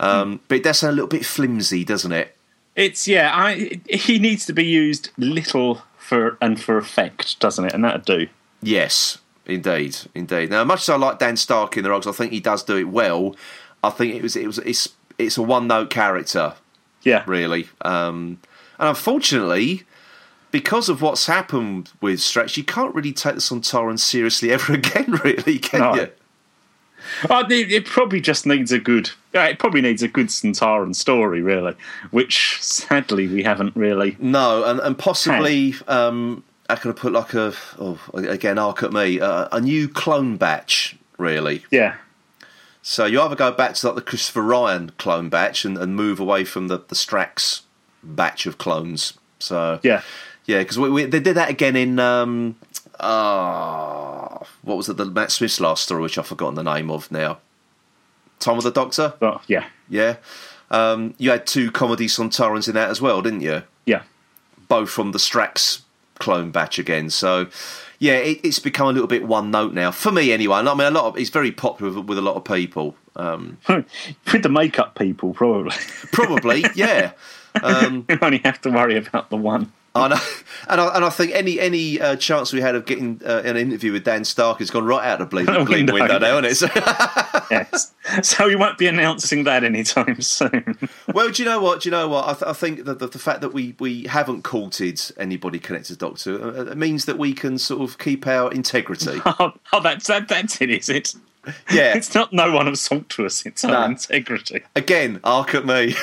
Um, 0.01 0.41
But 0.49 0.57
it 0.59 0.65
does 0.65 0.79
sound 0.81 0.93
a 0.93 0.95
little 0.95 1.09
bit 1.09 1.25
flimsy, 1.27 1.85
doesn't 1.85 2.13
it? 2.13 2.35
It's 2.77 3.07
yeah. 3.09 3.31
I 3.35 3.81
he 3.89 4.19
needs 4.19 4.47
to 4.47 4.53
be 4.53 4.65
used 4.65 5.11
little 5.19 5.83
for 5.99 6.37
and 6.41 6.61
for 6.61 6.77
effect, 6.79 7.39
doesn't 7.41 7.65
it? 7.65 7.75
And 7.75 7.85
that'd 7.85 8.05
do. 8.05 8.29
Yes, 8.63 9.19
indeed, 9.47 9.97
indeed. 10.15 10.51
Now, 10.51 10.65
much 10.65 10.83
as 10.83 10.89
I 10.91 10.97
like 10.97 11.19
Dan 11.19 11.37
Stark 11.37 11.77
in 11.77 11.83
the 11.83 11.91
Rogues, 11.91 12.07
I 12.07 12.13
think 12.13 12.33
he 12.33 12.41
does 12.41 12.63
do 12.63 12.77
it 12.77 12.89
well. 12.89 13.35
I 13.83 13.91
think 13.91 14.15
it 14.15 14.23
was 14.23 14.37
it 14.37 14.47
was 14.47 14.59
it's 14.59 14.91
it's 15.19 15.37
a 15.37 15.43
one 15.43 15.67
note 15.67 15.91
character, 15.91 16.55
Yeah. 17.03 17.25
really. 17.27 17.69
Um, 17.83 18.39
and 18.79 18.89
unfortunately, 18.89 19.83
because 20.51 20.89
of 20.89 21.03
what's 21.03 21.27
happened 21.27 21.91
with 22.01 22.21
Strax, 22.21 22.57
you 22.57 22.65
can't 22.65 22.95
really 22.95 23.13
take 23.13 23.35
the 23.35 23.41
Sontaran 23.41 23.99
seriously 23.99 24.51
ever 24.53 24.73
again, 24.75 25.11
really, 25.25 25.59
can 25.59 25.81
No. 25.81 25.95
you? 25.95 26.09
Oh, 27.29 27.41
it, 27.49 27.73
it 27.73 27.87
probably 27.87 28.21
just 28.21 28.47
needs 28.47 28.73
a 28.73 28.79
good. 28.79 29.11
Yeah, 29.33 29.47
it 29.47 29.59
probably 29.61 29.81
needs 29.81 30.03
a 30.03 30.09
good 30.09 30.27
Sontaran 30.27 30.95
story, 30.95 31.41
really, 31.41 31.77
which 32.11 32.61
sadly 32.61 33.29
we 33.29 33.45
haven't 33.45 33.77
really. 33.77 34.17
No, 34.19 34.65
and, 34.65 34.81
and 34.81 34.99
possibly, 34.99 35.75
um, 35.87 36.43
I 36.69 36.75
could 36.75 36.89
have 36.89 36.97
put 36.97 37.13
like 37.13 37.35
a, 37.35 37.53
oh, 37.79 37.99
again, 38.15 38.59
arc 38.59 38.83
at 38.83 38.93
me, 38.93 39.21
uh, 39.21 39.49
a 39.53 39.61
new 39.61 39.89
clone 39.89 40.37
batch, 40.37 40.97
really. 41.17 41.63
Yeah, 41.71 41.97
So 42.83 43.05
you 43.05 43.21
either 43.21 43.37
go 43.37 43.53
back 43.53 43.75
to 43.75 43.87
like 43.87 43.97
the 43.97 44.03
Christopher 44.03 44.43
Ryan 44.43 44.93
clone 44.99 45.29
batch 45.29 45.65
and, 45.65 45.77
and 45.77 45.95
move 45.95 46.19
away 46.19 46.45
from 46.45 46.69
the, 46.69 46.79
the 46.79 46.95
Strax 46.95 47.63
batch 48.03 48.47
of 48.47 48.59
clones. 48.59 49.15
So 49.39 49.81
yeah. 49.83 50.03
yeah, 50.47 50.61
because 50.61 50.79
we, 50.79 50.91
we, 50.91 51.05
they 51.05 51.21
did 51.21 51.37
that 51.37 51.51
again 51.51 51.77
in 51.77 51.99
um, 51.99 52.57
uh, 52.99 54.39
what 54.63 54.77
was 54.77 54.89
it? 54.89 54.97
The 54.97 55.05
Matt 55.05 55.31
Smith's 55.31 55.61
last 55.61 55.85
story, 55.85 56.03
which 56.03 56.19
I've 56.19 56.27
forgotten 56.27 56.55
the 56.55 56.63
name 56.63 56.91
of 56.91 57.11
now. 57.13 57.39
Time 58.41 58.57
of 58.59 58.65
the 58.65 58.71
Doctor. 58.73 59.15
Yeah, 59.47 59.67
Yeah, 59.89 60.17
um, 60.71 61.15
you 61.19 61.31
had 61.31 61.47
two 61.47 61.71
comedy 61.71 62.07
Sontarans 62.07 62.69
in 62.69 62.75
that 62.75 62.91
as 62.91 63.01
well, 63.01 63.23
didn't 63.23 63.41
you? 63.43 63.63
yeah. 63.87 64.03
Both 64.69 64.91
from 64.91 65.11
the 65.13 65.19
Strax 65.19 65.83
clone 66.21 66.51
batch 66.53 66.79
again. 66.79 67.11
So 67.11 67.49
yeah, 67.99 68.15
it, 68.19 68.41
it's 68.45 68.59
become 68.61 68.87
a 68.87 68.93
little 68.93 69.09
bit 69.09 69.25
one 69.27 69.51
note 69.51 69.75
now 69.75 69.91
for 69.91 70.13
me 70.13 70.33
anyway. 70.33 70.59
I 70.59 70.63
mean, 70.75 70.87
a 70.87 70.91
lot 70.91 71.07
of 71.07 71.19
it's 71.19 71.31
very 71.31 71.51
popular 71.51 71.93
with, 71.93 72.07
with 72.07 72.19
a 72.19 72.23
lot 72.23 72.37
of 72.37 72.45
people. 72.45 72.95
Um, 73.17 73.59
With 73.69 74.43
the 74.45 74.49
makeup 74.49 74.95
people, 74.97 75.35
probably. 75.35 75.75
probably, 76.13 76.65
yeah. 76.75 77.13
Um, 77.65 78.07
you 78.09 78.17
only 78.23 78.39
have 78.45 78.61
to 78.61 78.71
worry 78.71 78.97
about 78.97 79.29
the 79.31 79.37
one. 79.37 79.73
I 79.95 80.05
and 80.69 80.81
I, 80.81 80.95
and 80.95 81.05
I 81.05 81.11
think 81.11 81.33
any 81.35 81.59
any 81.59 82.01
uh, 82.01 82.15
chance 82.17 82.53
we 82.53 82.61
had 82.61 82.75
of 82.77 82.85
getting 82.85 83.21
uh, 83.25 83.43
an 83.45 83.57
interview 83.57 83.93
with 83.93 84.05
Dan 84.05 84.25
Stark 84.25 84.59
has 84.61 84.71
gone 84.71 84.85
right 84.85 85.05
out 85.05 85.21
of 85.21 85.29
the 85.29 85.31
bleeding, 85.31 85.55
The 85.65 85.71
window, 85.71 85.95
window 85.95 86.19
now, 86.19 86.39
isn't 86.39 86.71
it? 86.75 86.85
Yes. 87.51 87.93
so 88.23 88.47
we 88.47 88.55
won't 88.55 88.79
be 88.79 88.87
announcing 88.87 89.43
that 89.43 89.65
anytime 89.65 90.21
soon. 90.21 90.79
well, 91.13 91.31
do 91.31 91.43
you 91.43 91.49
know 91.49 91.61
what? 91.61 91.81
Do 91.81 91.89
you 91.89 91.91
know 91.91 92.07
what? 92.07 92.29
I, 92.29 92.33
th- 92.35 92.45
I 92.49 92.53
think 92.53 92.85
that 92.85 93.01
the, 93.01 93.09
the 93.09 93.19
fact 93.19 93.41
that 93.41 93.53
we, 93.53 93.75
we 93.81 94.05
haven't 94.05 94.45
courted 94.45 95.03
anybody 95.17 95.59
connected 95.59 95.95
to 95.95 95.99
Doctor 95.99 96.41
uh, 96.41 96.65
it 96.67 96.77
means 96.79 97.07
that 97.07 97.19
we 97.19 97.33
can 97.33 97.59
sort 97.59 97.83
of 97.83 97.99
keep 97.99 98.29
our 98.29 98.53
integrity. 98.53 99.21
oh, 99.27 99.53
oh, 99.73 99.81
that's 99.83 100.07
that, 100.07 100.29
that's 100.29 100.61
it, 100.61 100.71
is 100.71 100.89
it? 100.89 101.15
Yeah. 101.73 101.97
It's 101.97 102.15
not 102.15 102.33
no 102.33 102.53
one 102.53 102.69
of 102.69 102.79
salt 102.79 103.09
to 103.11 103.27
us, 103.27 103.45
it's 103.45 103.65
our 103.65 103.87
integrity. 103.87 104.61
Again, 104.77 105.19
arc 105.25 105.55
at 105.57 105.67
me. 105.67 105.95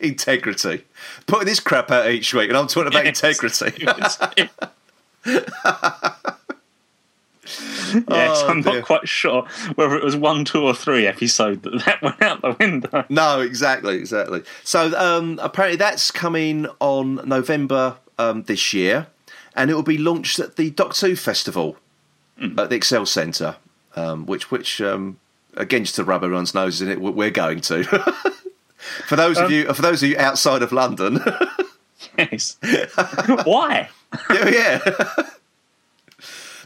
integrity. 0.02 0.84
Putting 1.26 1.46
this 1.46 1.60
crap 1.60 1.90
out 1.90 2.10
each 2.10 2.34
week, 2.34 2.48
and 2.48 2.58
I'm 2.58 2.66
talking 2.66 2.88
about 2.88 3.04
Yes. 3.04 3.22
integrity. 3.22 3.86
yes, 5.26 5.60
Oh, 8.08 8.46
I'm 8.48 8.62
dear. 8.62 8.74
not 8.74 8.84
quite 8.84 9.08
sure 9.08 9.46
whether 9.74 9.96
it 9.96 10.04
was 10.04 10.16
one, 10.16 10.44
two, 10.44 10.62
or 10.64 10.74
three 10.74 11.06
episode 11.06 11.62
that 11.64 11.84
that 11.84 12.02
went 12.02 12.22
out 12.22 12.40
the 12.42 12.56
window. 12.58 13.04
No, 13.08 13.40
exactly, 13.40 13.96
exactly. 13.96 14.42
So 14.64 14.96
um, 14.98 15.38
apparently 15.42 15.76
that's 15.76 16.10
coming 16.10 16.66
on 16.78 17.16
November 17.26 17.96
um, 18.18 18.44
this 18.44 18.72
year, 18.72 19.08
and 19.54 19.70
it 19.70 19.74
will 19.74 19.82
be 19.82 19.98
launched 19.98 20.38
at 20.38 20.56
the 20.56 20.70
Doctor 20.70 21.08
Who 21.08 21.16
Festival 21.16 21.76
at 22.40 22.70
the 22.70 22.76
Excel 22.76 23.04
Centre, 23.06 23.56
um, 23.96 24.26
which 24.26 24.50
which 24.50 24.80
um, 24.80 25.18
again, 25.54 25.84
just 25.84 25.96
to 25.96 26.04
rub 26.04 26.22
everyone's 26.24 26.54
noses 26.54 26.82
in 26.82 26.88
it, 26.88 27.00
we're 27.00 27.30
going 27.30 27.60
to. 27.62 28.14
For 29.06 29.16
those 29.16 29.38
um, 29.38 29.46
of 29.46 29.50
you, 29.50 29.72
for 29.72 29.82
those 29.82 30.02
of 30.02 30.08
you 30.08 30.18
outside 30.18 30.62
of 30.62 30.72
London, 30.72 31.20
yes. 32.18 32.56
Why? 33.44 33.88
yeah, 34.30 34.48
yeah. 34.50 34.78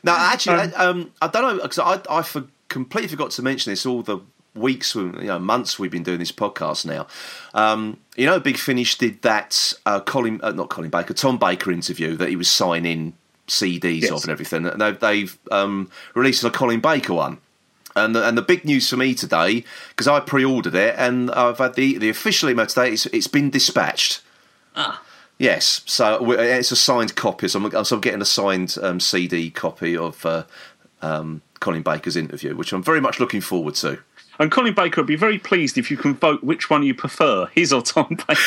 now, 0.02 0.16
actually, 0.32 0.54
um, 0.54 0.72
I, 0.76 0.84
um, 0.84 1.12
I, 1.22 1.28
don't 1.28 1.56
know 1.56 1.62
because 1.62 1.78
I, 1.78 2.00
I 2.10 2.22
for, 2.22 2.44
completely 2.68 3.08
forgot 3.08 3.30
to 3.32 3.42
mention 3.42 3.72
this 3.72 3.84
all 3.84 4.02
the 4.02 4.20
weeks, 4.54 4.94
you 4.94 5.12
know, 5.12 5.38
months 5.38 5.78
we've 5.78 5.90
been 5.90 6.02
doing 6.02 6.18
this 6.18 6.32
podcast 6.32 6.86
now. 6.86 7.06
Um, 7.54 7.98
you 8.16 8.26
know, 8.26 8.38
Big 8.38 8.56
Finish 8.56 8.98
did 8.98 9.22
that 9.22 9.74
uh, 9.84 10.00
Colin, 10.00 10.40
uh, 10.42 10.52
not 10.52 10.70
Colin 10.70 10.90
Baker, 10.90 11.14
Tom 11.14 11.38
Baker 11.38 11.72
interview 11.72 12.16
that 12.16 12.28
he 12.28 12.36
was 12.36 12.48
signing 12.48 13.14
CDs 13.48 14.02
yes. 14.02 14.10
of 14.10 14.22
and 14.22 14.30
everything. 14.30 14.66
And 14.66 14.80
they've, 14.80 14.98
they've 14.98 15.38
um, 15.50 15.90
released 16.14 16.44
a 16.44 16.50
Colin 16.50 16.80
Baker 16.80 17.14
one. 17.14 17.38
And 17.96 18.14
the, 18.14 18.26
and 18.26 18.36
the 18.36 18.42
big 18.42 18.64
news 18.64 18.88
for 18.90 18.96
me 18.96 19.14
today, 19.14 19.64
because 19.90 20.08
I 20.08 20.18
pre-ordered 20.20 20.74
it, 20.74 20.96
and 20.98 21.30
I've 21.30 21.58
had 21.58 21.74
the, 21.74 21.96
the 21.98 22.08
official 22.08 22.50
email 22.50 22.66
today. 22.66 22.92
It's, 22.92 23.06
it's 23.06 23.28
been 23.28 23.50
dispatched. 23.50 24.20
Ah. 24.74 25.02
Yes, 25.38 25.82
so 25.86 26.32
it's 26.32 26.72
a 26.72 26.76
signed 26.76 27.16
copy. 27.16 27.48
So 27.48 27.60
I'm, 27.64 27.84
so 27.84 27.96
I'm 27.96 28.00
getting 28.00 28.22
a 28.22 28.26
signed 28.26 28.76
um, 28.80 29.00
CD 29.00 29.50
copy 29.50 29.96
of 29.96 30.24
uh, 30.24 30.44
um, 31.02 31.42
Colin 31.60 31.82
Baker's 31.82 32.16
interview, 32.16 32.54
which 32.56 32.72
I'm 32.72 32.82
very 32.82 33.00
much 33.00 33.20
looking 33.20 33.40
forward 33.40 33.74
to. 33.76 33.98
And 34.38 34.50
Colin 34.50 34.74
Baker 34.74 35.00
would 35.00 35.06
be 35.06 35.16
very 35.16 35.38
pleased 35.38 35.78
if 35.78 35.90
you 35.90 35.96
can 35.96 36.14
vote 36.14 36.42
which 36.42 36.68
one 36.70 36.82
you 36.82 36.94
prefer, 36.94 37.46
his 37.46 37.72
or 37.72 37.82
Tom 37.82 38.18
Baker. 38.28 38.40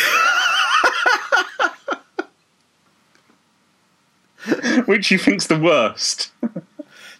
which 4.86 5.12
you 5.12 5.18
think's 5.18 5.48
the 5.48 5.60
worst? 5.60 6.32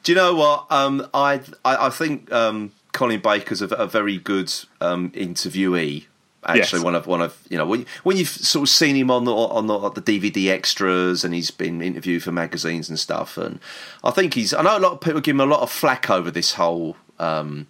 Do 0.08 0.14
you 0.14 0.16
know 0.16 0.36
what? 0.36 0.68
Um, 0.70 1.06
I, 1.14 1.42
I, 1.66 1.88
I 1.88 1.90
think 1.90 2.32
um, 2.32 2.72
Colin 2.94 3.20
Baker's 3.20 3.62
a, 3.62 3.66
a 3.66 3.86
very 3.86 4.18
good 4.18 4.54
um, 4.80 5.12
interviewee. 5.12 6.06
Actually, 6.46 6.80
yes. 6.80 6.86
one 6.86 6.96
of 6.96 7.08
one 7.08 7.22
of 7.22 7.38
you 7.50 7.58
know 7.58 7.66
when, 7.66 7.86
when 8.04 8.16
you've 8.16 8.30
sort 8.30 8.64
of 8.64 8.70
seen 8.70 8.96
him 8.96 9.12
on 9.12 9.26
the 9.26 9.36
on 9.36 9.68
the, 9.68 9.90
the, 9.90 10.02
DVD 10.02 10.48
extras, 10.50 11.26
and 11.26 11.34
he's 11.34 11.52
been 11.52 11.82
interviewed 11.82 12.24
for 12.24 12.32
magazines 12.32 12.88
and 12.88 12.98
stuff, 12.98 13.38
and 13.38 13.60
I 14.02 14.12
think 14.12 14.36
he's. 14.36 14.54
I 14.54 14.62
know 14.62 14.78
a 14.78 14.80
lot 14.80 14.94
of 14.94 15.02
people 15.02 15.20
give 15.20 15.36
him 15.36 15.42
a 15.42 15.46
lot 15.46 15.60
of 15.60 15.70
flack 15.70 16.10
over 16.10 16.32
this 16.32 16.54
whole 16.54 16.96
um, 17.20 17.68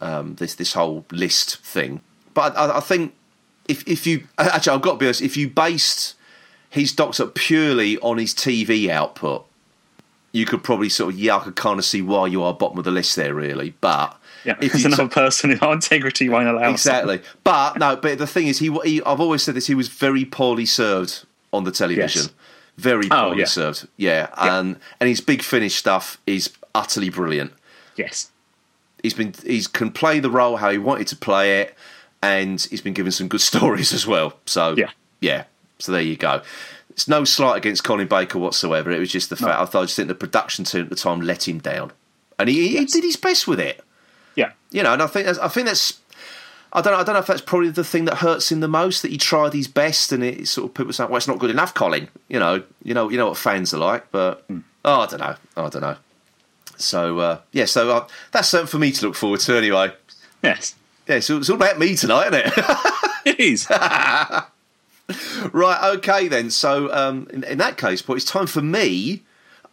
um, 0.00 0.36
this 0.36 0.54
this 0.54 0.72
whole 0.72 1.04
list 1.12 1.58
thing. 1.58 2.00
But 2.32 2.56
I, 2.56 2.78
I, 2.78 2.80
think 2.80 3.12
if 3.68 3.86
if 3.86 4.06
you 4.06 4.26
actually, 4.38 4.74
I've 4.74 4.80
got 4.80 4.92
to 4.92 4.98
be 5.00 5.04
honest, 5.04 5.20
if 5.20 5.36
you 5.36 5.50
based 5.50 6.14
his 6.70 6.94
doctor 6.94 7.26
purely 7.26 7.98
on 7.98 8.16
his 8.16 8.32
TV 8.32 8.88
output, 8.88 9.44
you 10.32 10.44
could 10.44 10.62
probably 10.62 10.88
sort 10.88 11.14
of 11.14 11.20
yeah, 11.20 11.36
I 11.36 11.40
could 11.40 11.56
kind 11.56 11.78
of 11.78 11.84
see 11.84 12.02
why 12.02 12.26
you 12.26 12.42
are 12.42 12.52
bottom 12.52 12.78
of 12.78 12.84
the 12.84 12.90
list 12.90 13.16
there, 13.16 13.34
really. 13.34 13.74
But 13.80 14.18
yeah, 14.44 14.56
if 14.60 14.72
there's 14.72 14.84
another 14.84 15.04
t- 15.04 15.14
person 15.14 15.50
in 15.50 15.58
our 15.60 15.72
integrity 15.72 16.28
won't 16.28 16.48
allow 16.48 16.70
exactly. 16.70 17.22
But 17.44 17.78
no, 17.78 17.96
but 17.96 18.18
the 18.18 18.26
thing 18.26 18.48
is, 18.48 18.58
he, 18.58 18.76
he, 18.84 19.02
I've 19.02 19.20
always 19.20 19.42
said 19.42 19.54
this. 19.54 19.66
He 19.66 19.74
was 19.74 19.88
very 19.88 20.24
poorly 20.24 20.66
served 20.66 21.24
on 21.52 21.64
the 21.64 21.72
television. 21.72 22.22
Yes. 22.22 22.30
Very 22.76 23.06
oh, 23.06 23.16
poorly 23.16 23.36
oh, 23.36 23.38
yeah. 23.38 23.44
served. 23.46 23.88
Yeah, 23.96 24.28
yeah, 24.36 24.58
and 24.58 24.76
and 25.00 25.08
his 25.08 25.20
big 25.20 25.42
finish 25.42 25.74
stuff 25.74 26.20
is 26.26 26.50
utterly 26.74 27.08
brilliant. 27.08 27.52
Yes, 27.96 28.30
he's 29.02 29.14
been 29.14 29.34
he's 29.44 29.66
can 29.66 29.90
play 29.90 30.20
the 30.20 30.30
role 30.30 30.56
how 30.56 30.70
he 30.70 30.78
wanted 30.78 31.08
to 31.08 31.16
play 31.16 31.62
it, 31.62 31.74
and 32.22 32.60
he's 32.70 32.80
been 32.80 32.94
given 32.94 33.10
some 33.10 33.28
good 33.28 33.40
stories 33.52 33.92
as 33.92 34.06
well. 34.06 34.34
So 34.46 34.76
yeah, 34.76 34.90
yeah. 35.20 35.44
So 35.80 35.92
there 35.92 36.02
you 36.02 36.16
go. 36.16 36.42
It's 36.98 37.06
no 37.06 37.22
slight 37.22 37.56
against 37.56 37.84
Colin 37.84 38.08
Baker 38.08 38.40
whatsoever. 38.40 38.90
It 38.90 38.98
was 38.98 39.12
just 39.12 39.30
the 39.30 39.36
fact 39.36 39.56
no. 39.56 39.62
I 39.62 39.66
thought 39.66 39.82
I 39.82 39.84
just 39.84 39.94
think 39.94 40.08
the 40.08 40.16
production 40.16 40.64
team 40.64 40.82
at 40.82 40.90
the 40.90 40.96
time 40.96 41.20
let 41.20 41.46
him 41.46 41.60
down, 41.60 41.92
and 42.40 42.48
he, 42.48 42.72
yes. 42.72 42.92
he 42.92 43.00
did 43.00 43.06
his 43.06 43.14
best 43.14 43.46
with 43.46 43.60
it. 43.60 43.84
Yeah, 44.34 44.50
you 44.72 44.82
know, 44.82 44.94
and 44.94 45.02
I 45.02 45.06
think 45.06 45.26
that's, 45.26 45.38
I 45.38 45.46
think 45.46 45.68
that's. 45.68 46.00
I 46.72 46.80
don't 46.80 46.92
know. 46.92 46.98
I 46.98 47.04
don't 47.04 47.12
know 47.12 47.20
if 47.20 47.28
that's 47.28 47.40
probably 47.40 47.70
the 47.70 47.84
thing 47.84 48.06
that 48.06 48.16
hurts 48.16 48.50
him 48.50 48.58
the 48.58 48.66
most. 48.66 49.02
That 49.02 49.12
he 49.12 49.16
tried 49.16 49.52
his 49.52 49.68
best, 49.68 50.10
and 50.10 50.24
it 50.24 50.48
sort 50.48 50.70
of 50.70 50.74
people 50.74 50.92
say, 50.92 51.04
"Well, 51.04 51.18
it's 51.18 51.28
not 51.28 51.38
good 51.38 51.50
enough, 51.50 51.72
Colin." 51.72 52.08
You 52.26 52.40
know, 52.40 52.64
you 52.82 52.94
know, 52.94 53.08
you 53.08 53.16
know 53.16 53.28
what 53.28 53.36
fans 53.36 53.72
are 53.72 53.78
like. 53.78 54.10
But 54.10 54.48
mm. 54.48 54.64
oh, 54.84 55.02
I 55.02 55.06
don't 55.06 55.20
know. 55.20 55.36
I 55.56 55.68
don't 55.68 55.82
know. 55.82 55.96
So 56.78 57.20
uh, 57.20 57.40
yeah, 57.52 57.66
so 57.66 57.96
uh, 57.96 58.08
that's 58.32 58.48
something 58.48 58.66
for 58.66 58.80
me 58.80 58.90
to 58.90 59.06
look 59.06 59.14
forward 59.14 59.38
to 59.38 59.56
anyway. 59.56 59.92
Yes. 60.42 60.74
Yeah, 61.06 61.20
so 61.20 61.38
it's 61.38 61.48
all 61.48 61.54
about 61.54 61.78
me 61.78 61.94
tonight, 61.94 62.34
isn't 62.34 62.46
it? 62.46 62.52
it 63.24 63.38
is. 63.38 63.68
right. 65.52 65.96
Okay 65.96 66.28
then. 66.28 66.50
So 66.50 66.92
um, 66.92 67.28
in, 67.32 67.44
in, 67.44 67.58
that 67.58 67.76
case, 67.76 68.02
but 68.02 68.14
it's 68.14 68.24
time 68.24 68.46
for 68.46 68.62
me. 68.62 69.22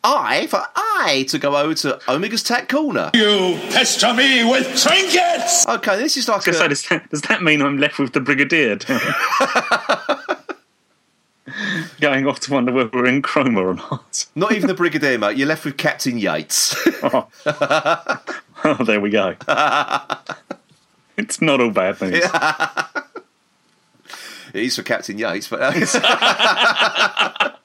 I 0.03 0.45
for 0.47 0.63
I 0.75 1.25
to 1.29 1.39
go 1.39 1.57
over 1.57 1.73
to 1.75 1.99
Omega's 2.07 2.43
Tat 2.43 2.69
Corner. 2.69 3.09
You 3.13 3.59
pester 3.71 4.13
me 4.13 4.43
with 4.43 4.79
trinkets. 4.79 5.67
Okay, 5.67 5.97
this 5.97 6.15
is 6.15 6.27
like. 6.27 6.45
A... 6.47 6.53
Say, 6.53 6.67
does, 6.67 6.87
that, 6.89 7.09
does 7.09 7.21
that 7.23 7.41
mean 7.41 7.61
I'm 7.61 7.79
left 7.79 7.97
with 7.97 8.13
the 8.13 8.19
Brigadier? 8.19 8.77
going 11.99 12.27
off 12.27 12.39
to 12.41 12.53
wonder 12.53 12.71
whether 12.71 12.89
we're 12.93 13.07
in 13.07 13.21
chroma 13.21 13.63
or 13.63 13.73
not. 13.73 14.27
Not 14.35 14.51
even 14.51 14.67
the 14.67 14.73
Brigadier, 14.75 15.17
mate. 15.17 15.37
You're 15.37 15.47
left 15.47 15.65
with 15.65 15.77
Captain 15.77 16.19
Yates. 16.19 16.75
oh. 17.03 17.27
oh, 18.63 18.83
there 18.85 19.01
we 19.01 19.09
go. 19.09 19.35
it's 21.17 21.41
not 21.41 21.61
all 21.61 21.71
bad 21.71 21.99
news. 22.01 22.25
It 24.55 24.63
is 24.63 24.75
for 24.75 24.83
Captain 24.83 25.17
Yates, 25.17 25.47
but. 25.47 25.61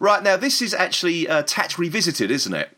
Right 0.00 0.22
now, 0.22 0.36
this 0.36 0.60
is 0.60 0.74
actually 0.74 1.28
uh, 1.28 1.42
Tat 1.42 1.78
Revisited, 1.78 2.30
isn't 2.30 2.52
it? 2.52 2.76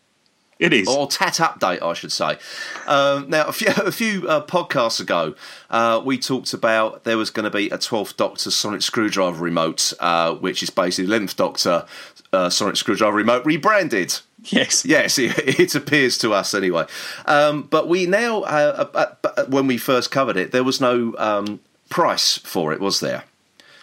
It 0.59 0.73
is. 0.73 0.87
Or 0.87 1.07
TAT 1.07 1.35
Update, 1.35 1.81
I 1.81 1.93
should 1.93 2.11
say. 2.11 2.37
Um, 2.85 3.29
now, 3.29 3.45
a 3.45 3.53
few, 3.53 3.67
a 3.77 3.91
few 3.91 4.27
uh, 4.27 4.45
podcasts 4.45 4.99
ago, 4.99 5.35
uh, 5.69 6.01
we 6.03 6.17
talked 6.17 6.53
about 6.53 7.05
there 7.05 7.17
was 7.17 7.29
going 7.29 7.45
to 7.45 7.49
be 7.49 7.69
a 7.69 7.77
12th 7.77 8.17
Doctor 8.17 8.51
Sonic 8.51 8.81
Screwdriver 8.81 9.41
remote, 9.41 9.93
uh, 9.99 10.35
which 10.35 10.61
is 10.61 10.69
basically 10.69 11.07
the 11.07 11.25
11th 11.25 11.35
Doctor 11.35 11.85
uh, 12.33 12.49
Sonic 12.49 12.75
Screwdriver 12.75 13.15
remote 13.15 13.45
rebranded. 13.45 14.19
Yes. 14.51 14.85
Yes, 14.85 15.17
it, 15.17 15.37
it 15.59 15.75
appears 15.75 16.17
to 16.19 16.33
us 16.33 16.53
anyway. 16.53 16.85
Um, 17.25 17.63
but 17.63 17.87
we 17.87 18.05
now, 18.05 18.41
uh, 18.41 19.07
uh, 19.23 19.45
when 19.45 19.67
we 19.67 19.77
first 19.77 20.11
covered 20.11 20.37
it, 20.37 20.51
there 20.51 20.63
was 20.63 20.81
no 20.81 21.13
um, 21.17 21.59
price 21.89 22.37
for 22.37 22.73
it, 22.73 22.79
was 22.79 22.99
there? 22.99 23.23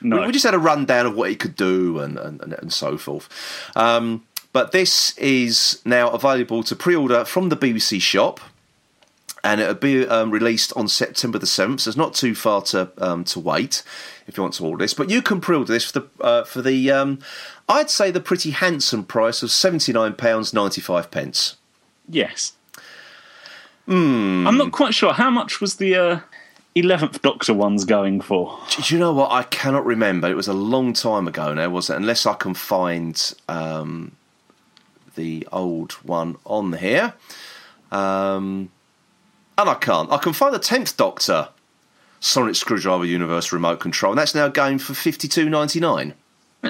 No. 0.01 0.21
We, 0.21 0.27
we, 0.27 0.33
just 0.33 0.45
had 0.45 0.55
a 0.55 0.59
rundown 0.59 1.07
of 1.07 1.17
what 1.17 1.31
it 1.31 1.39
could 1.39 1.57
do 1.57 1.99
and, 2.01 2.19
and, 2.19 2.41
and 2.41 2.73
so 2.73 2.99
forth. 2.99 3.29
Um, 3.75 4.25
but 4.53 4.73
this 4.73 5.17
is 5.19 5.83
now 5.85 6.11
available 6.11 6.63
to 6.65 6.77
pre 6.77 6.95
order 6.95 7.25
from 7.25 7.51
the 7.51 7.57
BBC 7.57 8.01
shop. 8.01 8.41
And 9.47 9.61
it'll 9.61 9.75
be 9.75 10.07
um, 10.09 10.33
released 10.33 10.73
on 10.75 10.89
September 10.89 11.39
the 11.39 11.47
7th, 11.47 11.81
so 11.81 11.89
it's 11.89 11.97
not 11.97 12.15
too 12.15 12.35
far 12.35 12.63
to 12.63 12.91
um, 12.99 13.23
to 13.25 13.39
wait 13.39 13.85
if 14.27 14.37
you 14.37 14.43
want 14.43 14.55
to 14.55 14.67
order 14.67 14.83
this. 14.83 14.93
But 14.93 15.09
you 15.09 15.23
can 15.23 15.41
pre 15.41 15.57
order 15.57 15.73
this 15.73 15.91
for 15.91 16.01
the, 16.01 16.09
uh, 16.21 16.45
for 16.45 16.63
the 16.63 16.91
um, 16.91 17.21
I'd 17.69 17.91
say, 17.91 18.11
the 18.11 18.21
pretty 18.21 18.51
handsome 18.51 19.05
price 19.05 19.43
of 19.43 19.51
£79.95. 19.51 21.11
pence. 21.11 21.57
Yes. 22.09 22.53
Mm. 23.89 24.47
I'm 24.47 24.57
not 24.57 24.73
quite 24.73 24.95
sure. 24.95 25.13
How 25.13 25.31
much 25.31 25.61
was 25.61 25.77
the 25.77 25.95
uh, 25.95 26.21
11th 26.77 27.23
Doctor 27.23 27.55
ones 27.55 27.85
going 27.85 28.21
for? 28.21 28.59
Do 28.71 28.95
you 28.95 29.01
know 29.01 29.13
what? 29.13 29.33
I 29.33 29.43
cannot 29.45 29.85
remember. 29.85 30.29
It 30.29 30.37
was 30.37 30.49
a 30.49 30.53
long 30.53 30.93
time 30.93 31.27
ago 31.27 31.55
now, 31.55 31.71
wasn't 31.71 31.97
it? 31.97 32.03
Unless 32.03 32.27
I 32.27 32.35
can 32.35 32.55
find 32.55 33.35
um, 33.49 34.13
the 35.17 35.47
old 35.51 35.93
one 36.05 36.37
on 36.45 36.75
here. 36.75 37.15
Um, 37.91 38.71
and 39.59 39.69
I 39.69 39.75
can't. 39.75 40.11
I 40.13 40.19
can 40.19 40.33
find 40.33 40.55
the 40.55 40.59
10th 40.61 40.97
Doctor 40.97 41.49
Sonic 42.21 42.55
Screwdriver 42.57 43.05
Universe 43.05 43.53
remote 43.53 43.81
control, 43.81 44.13
and 44.13 44.19
that's 44.19 44.35
now 44.35 44.49
going 44.49 44.79
for 44.79 44.95
fifty 44.95 45.29
two 45.29 45.49
ninety 45.49 45.81
nine. 45.81 46.15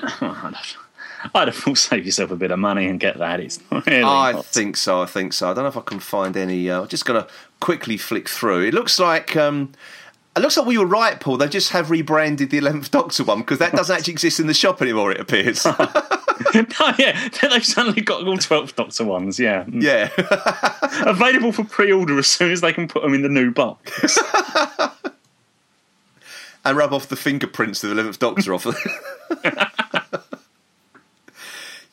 I'd 1.35 1.49
have 1.49 1.57
thought 1.57 1.78
save 1.78 2.05
yourself 2.05 2.31
a 2.31 2.37
bit 2.37 2.50
of 2.50 2.59
money 2.59 2.87
and 2.87 3.00
get 3.00 3.19
that. 3.19 3.40
It's 3.40 3.59
really 3.71 4.02
I 4.02 4.33
hot. 4.33 4.45
think 4.47 4.76
so. 4.76 5.00
I 5.02 5.07
think 5.07 5.33
so. 5.33 5.50
I 5.50 5.55
don't 5.55 5.64
know 5.64 5.69
if 5.69 5.76
I 5.76 5.81
can 5.81 5.99
find 6.00 6.37
any. 6.37 6.69
Uh, 6.71 6.83
I'm 6.83 6.88
just 6.88 7.05
going 7.05 7.23
to 7.23 7.28
quickly 7.61 7.97
flick 7.97 8.28
through. 8.28 8.62
It 8.62 8.75
looks 8.75 8.99
like. 8.99 9.37
Um, 9.37 9.73
it 10.37 10.40
looks 10.40 10.57
like 10.57 10.66
we 10.66 10.76
were 10.76 10.85
right, 10.85 11.19
Paul. 11.19 11.38
They 11.38 11.49
just 11.49 11.71
have 11.73 11.90
rebranded 11.90 12.50
the 12.50 12.59
Eleventh 12.59 12.90
Doctor 12.93 13.25
one 13.25 13.38
because 13.40 13.59
that 13.59 13.73
doesn't 13.73 13.97
actually 13.97 14.12
exist 14.12 14.38
in 14.38 14.47
the 14.47 14.55
shop 14.55 14.83
anymore. 14.83 15.12
It 15.12 15.21
appears. 15.21 15.66
oh, 16.81 16.95
yeah, 16.99 17.28
they've 17.43 17.64
suddenly 17.64 18.02
got 18.02 18.26
all 18.26 18.37
12th 18.37 18.75
Doctor 18.75 19.05
ones, 19.05 19.38
yeah. 19.38 19.64
Yeah. 19.71 20.11
Available 21.07 21.52
for 21.52 21.64
pre 21.64 21.93
order 21.93 22.19
as 22.19 22.26
soon 22.26 22.52
as 22.52 22.61
they 22.61 22.73
can 22.73 22.88
put 22.88 23.02
them 23.02 23.14
in 23.14 23.23
the 23.23 23.28
new 23.28 23.50
box. 23.50 24.19
and 26.64 26.76
rub 26.76 26.93
off 26.93 27.09
the 27.09 27.16
fingerprints 27.16 27.83
of 27.85 27.95
the 27.95 28.02
11th 28.02 28.19
Doctor 28.19 28.55
off. 28.55 28.66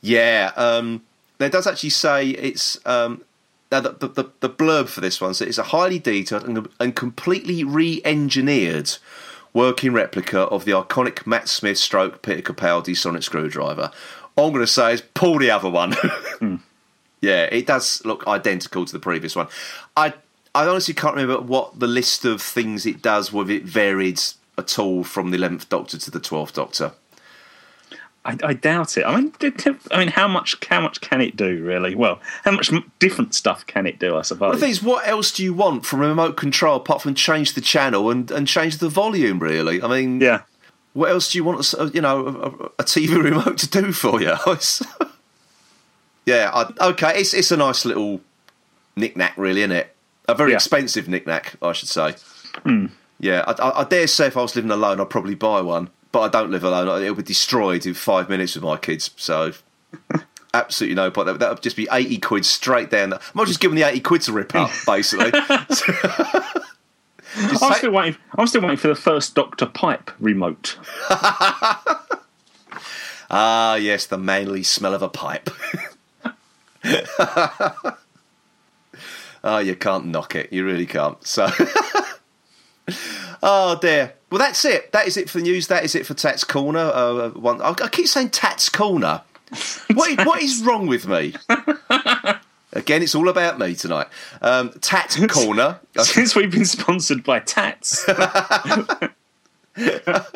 yeah, 0.02 0.52
um, 0.56 1.04
there 1.38 1.50
does 1.50 1.68
actually 1.68 1.90
say 1.92 2.30
it's. 2.30 2.78
Um, 2.86 3.24
now, 3.72 3.80
the, 3.80 4.08
the, 4.08 4.30
the 4.40 4.50
blurb 4.50 4.88
for 4.88 5.02
this 5.02 5.20
one 5.20 5.34
says 5.34 5.48
it's 5.48 5.58
a 5.58 5.64
highly 5.64 5.98
detailed 5.98 6.44
and, 6.44 6.68
and 6.80 6.96
completely 6.96 7.64
re 7.64 8.02
engineered 8.06 8.92
working 9.54 9.94
replica 9.94 10.42
of 10.42 10.66
the 10.66 10.72
iconic 10.72 11.26
Matt 11.26 11.48
Smith 11.48 11.78
stroke 11.78 12.22
Peter 12.22 12.42
Capaldi 12.42 12.98
sonic 12.98 13.24
screwdriver. 13.24 13.92
All 14.36 14.48
I'm 14.48 14.54
going 14.54 14.66
to 14.66 14.72
say 14.72 14.94
is 14.94 15.02
pull 15.02 15.40
the 15.40 15.52
other 15.52 15.70
one. 15.70 15.92
mm. 15.94 16.60
Yeah, 17.22 17.44
it 17.44 17.68
does 17.68 18.04
look 18.04 18.28
identical 18.28 18.84
to 18.84 18.92
the 18.92 19.00
previous 19.00 19.34
one. 19.34 19.48
I 19.96 20.14
I 20.54 20.68
honestly 20.68 20.94
can't 20.94 21.16
remember 21.16 21.42
what 21.42 21.80
the 21.80 21.88
list 21.88 22.26
of 22.26 22.42
things 22.42 22.86
it 22.86 23.02
does, 23.02 23.32
with 23.32 23.50
it 23.50 23.64
varied 23.64 24.20
at 24.58 24.78
all 24.78 25.06
from 25.06 25.32
the 25.32 25.38
eleventh 25.38 25.70
Doctor 25.70 25.98
to 25.98 26.12
the 26.12 26.20
twelfth 26.20 26.54
Doctor. 26.54 26.92
I, 28.26 28.38
I 28.44 28.54
doubt 28.54 28.98
it. 28.98 29.06
I 29.06 29.16
mean, 29.20 29.34
I 29.92 30.00
mean, 30.00 30.10
how 30.10 30.28
much? 30.28 30.56
How 30.70 30.82
much 30.82 31.00
can 31.02 31.22
it 31.22 31.36
do, 31.36 31.64
really? 31.64 31.96
Well, 31.96 32.20
how 32.44 32.52
much 32.52 32.72
different 33.00 33.34
stuff 33.36 33.66
can 33.68 33.86
it 33.86 34.00
do? 34.00 34.18
I 34.18 34.22
suppose. 34.22 34.56
The 34.56 34.60
thing 34.60 34.72
is, 34.72 34.84
what 34.84 35.08
else 35.08 35.32
do 35.32 35.44
you 35.44 35.54
want 35.54 35.86
from 35.86 36.02
a 36.02 36.08
remote 36.08 36.38
control 36.38 36.76
apart 36.76 37.02
from 37.02 37.16
change 37.16 37.54
the 37.54 37.62
channel 37.62 38.10
and, 38.10 38.30
and 38.32 38.48
change 38.48 38.78
the 38.78 38.90
volume? 38.90 39.40
Really, 39.40 39.82
I 39.82 39.88
mean, 39.88 40.22
yeah. 40.22 40.42
What 40.94 41.10
else 41.10 41.32
do 41.32 41.38
you 41.38 41.44
want? 41.44 41.74
A, 41.74 41.92
you 41.94 42.02
know, 42.02 42.28
a, 42.28 42.82
a 42.82 42.84
TV 42.86 43.22
remote 43.24 43.58
to 43.60 43.68
do 43.70 43.92
for 43.92 44.22
you? 44.22 44.34
yeah, 46.26 46.52
I, 46.54 46.90
okay. 46.90 47.20
It's 47.20 47.34
it's 47.34 47.52
a 47.52 47.58
nice 47.58 47.84
little 47.86 48.22
knickknack, 48.96 49.38
really, 49.38 49.62
isn't 49.62 49.72
it? 49.76 49.96
A 50.28 50.36
very 50.36 50.52
Yeah. 50.52 50.58
expensive 50.58 51.08
knickknack, 51.10 51.56
I 51.62 51.74
should 51.74 51.90
say. 51.90 52.16
Hmm. 52.64 52.88
Yeah, 53.20 53.44
I, 53.48 53.52
I, 53.54 53.82
I 53.82 53.84
dare 53.86 54.08
say 54.08 54.28
if 54.28 54.38
I 54.38 54.42
was 54.42 54.56
living 54.56 54.72
alone, 54.72 55.00
I'd 55.02 55.10
probably 55.10 55.36
buy 55.36 55.62
one. 55.62 55.90
But 56.12 56.22
I 56.22 56.28
don't 56.30 56.52
live 56.52 56.64
alone. 56.64 57.02
It'll 57.02 57.16
be 57.16 57.24
destroyed 57.24 57.86
in 57.88 57.96
five 57.96 58.30
minutes 58.30 58.54
with 58.54 58.64
my 58.64 58.78
kids. 58.78 59.10
So 59.18 59.54
absolutely 60.54 60.94
no 60.96 61.10
point. 61.10 61.40
That, 61.40 61.50
would 61.50 61.64
just 61.64 61.76
be 61.76 61.88
eighty 61.92 62.20
quid 62.20 62.46
straight 62.46 62.92
down. 62.92 63.10
The, 63.10 63.16
I 63.18 63.22
might 63.34 63.48
just 63.48 63.60
give 63.60 63.72
them 63.72 63.80
the 63.80 63.88
eighty 63.88 64.00
quid 64.00 64.22
to 64.24 64.32
rip 64.32 64.54
up, 64.54 64.70
basically. 64.86 65.32
I'm 67.36 67.56
say- 67.58 67.74
still 67.80 67.92
waiting. 67.92 68.20
I'm 68.38 68.48
still 68.48 68.62
waiting 68.62 68.78
for 68.78 68.88
the 68.90 68.96
first 68.96 69.36
Doctor 69.36 69.66
Pipe 69.66 70.12
remote. 70.20 70.78
Ah, 73.36 73.76
yes, 73.76 74.06
the 74.06 74.18
manly 74.20 74.62
smell 74.62 74.94
of 74.94 75.02
a 75.02 75.10
pipe. 75.10 75.50
oh, 79.44 79.58
you 79.58 79.76
can't 79.76 80.06
knock 80.06 80.36
it. 80.36 80.54
You 80.54 80.64
really 80.64 80.86
can't. 80.86 81.26
So, 81.26 81.48
oh 83.42 83.80
dear. 83.82 84.14
Well, 84.30 84.38
that's 84.38 84.64
it. 84.66 84.92
That 84.92 85.08
is 85.08 85.18
it 85.18 85.32
for 85.32 85.40
the 85.40 85.46
news. 85.46 85.66
That 85.68 85.84
is 85.84 85.96
it 85.96 86.06
for 86.06 86.14
Tats 86.14 86.44
Corner. 86.44 86.92
Uh, 86.94 87.30
one. 87.32 87.60
I, 87.64 87.70
I 87.70 87.88
keep 87.90 88.08
saying 88.08 88.30
Tats 88.30 88.70
Corner. 88.70 89.22
What, 89.96 90.26
what 90.28 90.44
is 90.44 90.62
wrong 90.64 90.86
with 90.86 91.08
me? 91.08 91.34
Again, 92.74 93.04
it's 93.04 93.16
all 93.16 93.30
about 93.30 93.60
me 93.60 93.76
tonight. 93.76 94.08
Um, 94.42 94.72
Tat 94.82 95.16
Corner. 95.30 95.80
Since 95.98 96.36
we've 96.36 96.52
been 96.52 96.66
sponsored 96.66 97.24
by 97.24 97.40
Tats, 97.40 98.04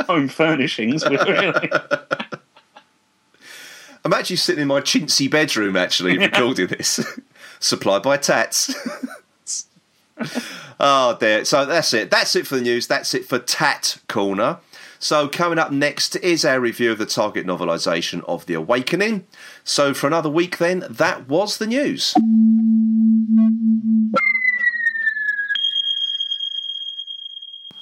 home 0.07 0.27
furnishings. 0.29 1.03
Really. 1.03 1.71
I'm 4.05 4.13
actually 4.13 4.35
sitting 4.37 4.61
in 4.61 4.67
my 4.67 4.81
chintzy 4.81 5.29
bedroom, 5.29 5.75
actually, 5.75 6.17
recording 6.17 6.67
this. 6.67 7.05
Supplied 7.59 8.03
by 8.03 8.17
Tats. 8.17 8.73
oh, 10.79 11.17
dear. 11.19 11.43
So 11.43 11.65
that's 11.65 11.93
it. 11.93 12.11
That's 12.11 12.35
it 12.35 12.45
for 12.47 12.55
the 12.55 12.61
news. 12.61 12.87
That's 12.87 13.13
it 13.13 13.25
for 13.25 13.39
Tat 13.39 13.97
Corner. 14.07 14.59
So, 14.99 15.27
coming 15.27 15.59
up 15.59 15.71
next 15.71 16.15
is 16.17 16.43
our 16.43 16.59
review 16.59 16.91
of 16.91 16.97
the 16.97 17.05
Target 17.05 17.45
novelisation 17.45 18.23
of 18.27 18.45
The 18.47 18.55
Awakening. 18.55 19.25
So, 19.63 19.93
for 19.93 20.07
another 20.07 20.29
week, 20.29 20.57
then, 20.57 20.85
that 20.89 21.27
was 21.27 21.57
the 21.57 21.67
news. 21.67 22.15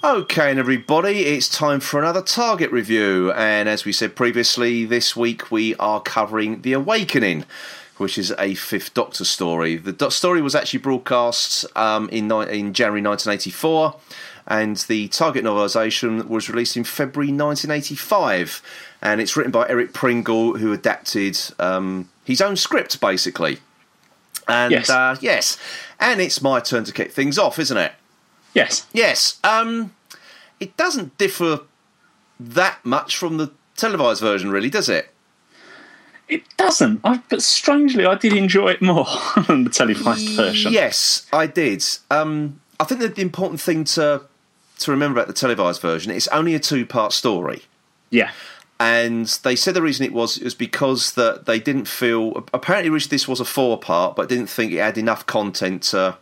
Okay, 0.04 0.52
and 0.52 0.60
everybody, 0.60 1.26
it's 1.26 1.50
time 1.50 1.80
for 1.80 2.00
another 2.00 2.22
Target 2.22 2.72
review. 2.72 3.32
And 3.32 3.68
as 3.68 3.86
we 3.86 3.92
said 3.92 4.16
previously, 4.16 4.86
this 4.86 5.16
week 5.16 5.50
we 5.50 5.74
are 5.78 6.00
covering 6.00 6.62
The 6.62 6.74
Awakening, 6.74 7.46
which 7.98 8.18
is 8.18 8.32
a 8.38 8.54
Fifth 8.54 8.94
Doctor 8.94 9.26
story. 9.26 9.78
The 9.78 9.94
do- 9.94 10.12
story 10.12 10.44
was 10.44 10.54
actually 10.54 10.80
broadcast 10.80 11.66
um, 11.76 12.08
in, 12.10 12.28
ni- 12.28 12.60
in 12.60 12.74
January 12.74 13.02
1984, 13.02 13.96
and 14.48 14.78
the 14.78 15.08
Target 15.08 15.44
novelisation 15.44 16.28
was 16.28 16.50
released 16.50 16.78
in 16.78 16.84
February 16.84 17.32
1985. 17.32 18.62
And 19.02 19.22
it's 19.22 19.36
written 19.36 19.52
by 19.52 19.68
Eric 19.68 19.94
Pringle, 19.94 20.58
who 20.58 20.72
adapted 20.74 21.38
um, 21.60 22.10
his 22.24 22.42
own 22.42 22.56
script, 22.56 23.00
basically. 23.02 23.60
And 24.48 24.72
Yes. 24.72 24.90
Uh, 24.90 25.18
yes, 25.22 25.58
and 26.00 26.22
it's 26.22 26.42
my 26.42 26.60
turn 26.60 26.84
to 26.84 26.92
kick 26.92 27.12
things 27.12 27.40
off, 27.40 27.58
isn't 27.58 27.78
it? 27.78 27.94
Yes. 28.54 28.86
Yes. 28.94 29.40
Um, 29.44 29.94
it 30.60 30.78
doesn't 30.78 31.18
differ 31.18 31.62
that 32.40 32.84
much 32.86 33.18
from 33.18 33.38
the 33.38 33.52
televised 33.76 34.22
version, 34.22 34.52
really, 34.52 34.70
does 34.70 34.90
it? 34.90 35.12
It 36.28 36.44
doesn't. 36.58 37.02
I, 37.04 37.22
but 37.30 37.42
strangely, 37.44 38.06
I 38.06 38.16
did 38.16 38.34
enjoy 38.34 38.70
it 38.70 38.82
more 38.82 39.06
than 39.48 39.64
the 39.64 39.70
televised 39.70 40.30
version. 40.30 40.72
Yes, 40.72 41.28
I 41.32 41.48
did. 41.48 41.84
Um, 42.10 42.62
I 42.80 42.84
think 42.84 43.02
that 43.02 43.16
the 43.16 43.22
important 43.22 43.62
thing 43.62 43.84
to 43.86 44.24
to 44.80 44.92
remember 44.92 45.20
about 45.20 45.28
the 45.28 45.34
televised 45.34 45.82
version 45.82 46.12
it's 46.12 46.28
only 46.30 46.56
a 46.56 46.60
two 46.60 46.86
part 46.86 47.14
story. 47.14 47.64
Yeah. 48.10 48.32
And 48.80 49.28
they 49.44 49.56
said 49.56 49.74
the 49.74 49.82
reason 49.82 50.06
it 50.06 50.12
was 50.12 50.38
is 50.38 50.54
because 50.54 51.14
that 51.14 51.46
they 51.46 51.60
didn't 51.60 51.88
feel 51.88 52.44
apparently 52.54 52.90
originally 52.90 53.16
this 53.16 53.28
was 53.28 53.40
a 53.40 53.46
four 53.46 53.80
part, 53.80 54.16
but 54.16 54.28
didn't 54.28 54.48
think 54.48 54.74
it 54.74 54.80
had 54.80 54.98
enough 54.98 55.26
content 55.26 55.84
to 55.84 56.18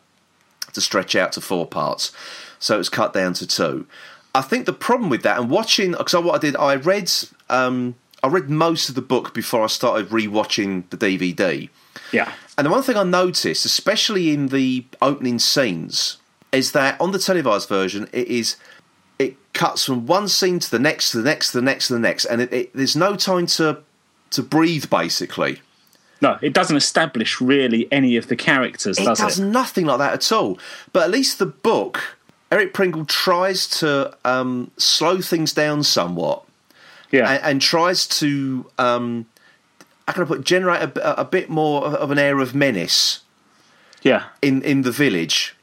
to 0.74 0.82
stretch 0.82 1.16
out 1.16 1.32
to 1.34 1.42
four 1.42 1.68
parts, 1.68 2.12
so 2.60 2.76
it 2.76 2.80
was 2.80 2.90
cut 2.90 3.14
down 3.14 3.34
to 3.34 3.48
two. 3.48 3.88
I 4.36 4.42
think 4.42 4.66
the 4.66 4.74
problem 4.74 5.10
with 5.10 5.22
that, 5.24 5.40
and 5.40 5.50
watching, 5.50 5.92
because 5.92 6.16
what 6.16 6.36
I 6.36 6.40
did, 6.40 6.56
I 6.56 6.76
read, 6.76 7.12
um, 7.50 7.96
I 8.24 8.28
read 8.28 8.50
most 8.50 8.90
of 8.90 8.96
the 8.96 9.02
book 9.02 9.34
before 9.34 9.64
I 9.64 9.68
started 9.68 10.10
rewatching 10.10 10.90
the 10.90 10.98
DVD. 10.98 11.70
Yeah. 12.12 12.32
And 12.58 12.66
the 12.66 12.72
one 12.72 12.82
thing 12.82 12.98
I 12.98 13.04
noticed, 13.04 13.66
especially 13.66 14.32
in 14.32 14.48
the 14.48 14.86
opening 15.02 15.38
scenes, 15.38 16.18
is 16.54 16.72
that 16.72 17.00
on 17.02 17.12
the 17.12 17.20
televised 17.20 17.68
version, 17.68 18.08
it 18.14 18.28
is 18.28 18.56
it 19.20 19.36
cuts 19.54 19.86
from 19.86 20.06
one 20.08 20.28
scene 20.28 20.60
to 20.60 20.72
the 20.72 20.80
next, 20.80 21.12
to 21.12 21.18
the 21.18 21.24
next, 21.24 21.52
to 21.52 21.58
the 21.58 21.62
next, 21.64 21.88
to 21.88 21.94
the 21.94 22.00
next, 22.00 22.26
and 22.26 22.42
it, 22.42 22.54
it, 22.54 22.74
there's 22.74 22.96
no 22.96 23.16
time 23.16 23.46
to 23.48 23.80
to 24.32 24.42
breathe. 24.42 24.90
Basically, 24.90 25.62
No, 26.22 26.38
it 26.42 26.54
doesn't 26.54 26.78
establish 26.78 27.40
really 27.42 27.88
any 27.92 28.18
of 28.18 28.28
the 28.28 28.36
characters, 28.36 28.98
it 28.98 29.06
does 29.06 29.20
does 29.20 29.40
it? 29.40 29.46
nothing 29.46 29.86
like 29.86 30.00
that 30.00 30.14
at 30.14 30.32
all. 30.32 30.58
But 30.92 31.04
at 31.04 31.12
least 31.12 31.38
the 31.40 31.46
book, 31.46 32.18
Eric 32.52 32.74
Pringle 32.74 33.06
tries 33.06 33.68
to 33.80 34.16
um, 34.26 34.72
slow 34.78 35.22
things 35.22 35.54
down 35.54 35.84
somewhat 35.84 36.44
Yeah. 37.12 37.30
and, 37.32 37.44
and 37.44 37.62
tries 37.62 38.08
to, 38.20 38.66
um, 38.80 39.26
how 40.08 40.14
can 40.14 40.24
I 40.24 40.26
put, 40.26 40.44
generate 40.44 40.82
a, 40.82 41.22
a 41.22 41.26
bit 41.26 41.50
more 41.50 41.86
of 41.86 42.10
an 42.12 42.18
air 42.20 42.40
of 42.40 42.54
menace 42.56 43.20
yeah. 44.02 44.24
in 44.42 44.62
in 44.64 44.82
the 44.82 44.92
village 44.92 45.56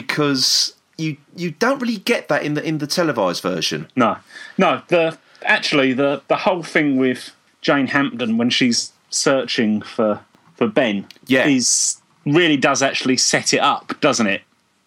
because 0.00 0.74
you 0.98 1.16
you 1.34 1.50
don't 1.52 1.80
really 1.80 1.96
get 1.96 2.28
that 2.28 2.42
in 2.42 2.52
the 2.54 2.62
in 2.62 2.78
the 2.78 2.86
televised 2.86 3.42
version. 3.42 3.88
No, 3.96 4.18
no. 4.58 4.82
The 4.88 5.16
actually 5.42 5.94
the 5.94 6.20
the 6.28 6.36
whole 6.36 6.62
thing 6.62 6.96
with 6.98 7.30
Jane 7.62 7.86
Hampton 7.86 8.36
when 8.36 8.50
she's 8.50 8.92
searching 9.08 9.80
for 9.80 10.20
for 10.56 10.66
Ben, 10.68 11.06
Yeah. 11.26 11.46
is 11.48 12.00
really 12.26 12.56
does 12.58 12.82
actually 12.82 13.16
set 13.16 13.54
it 13.54 13.60
up, 13.60 13.98
doesn't 14.00 14.26
it? 14.26 14.42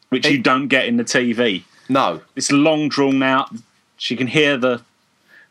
Which 0.09 0.27
you 0.27 0.37
don't 0.39 0.67
get 0.67 0.85
in 0.87 0.97
the 0.97 1.03
TV. 1.03 1.63
No, 1.89 2.21
It's 2.35 2.51
long 2.51 2.87
drawn 2.89 3.21
out. 3.23 3.49
She 3.97 4.15
can 4.15 4.27
hear 4.27 4.57
the 4.57 4.81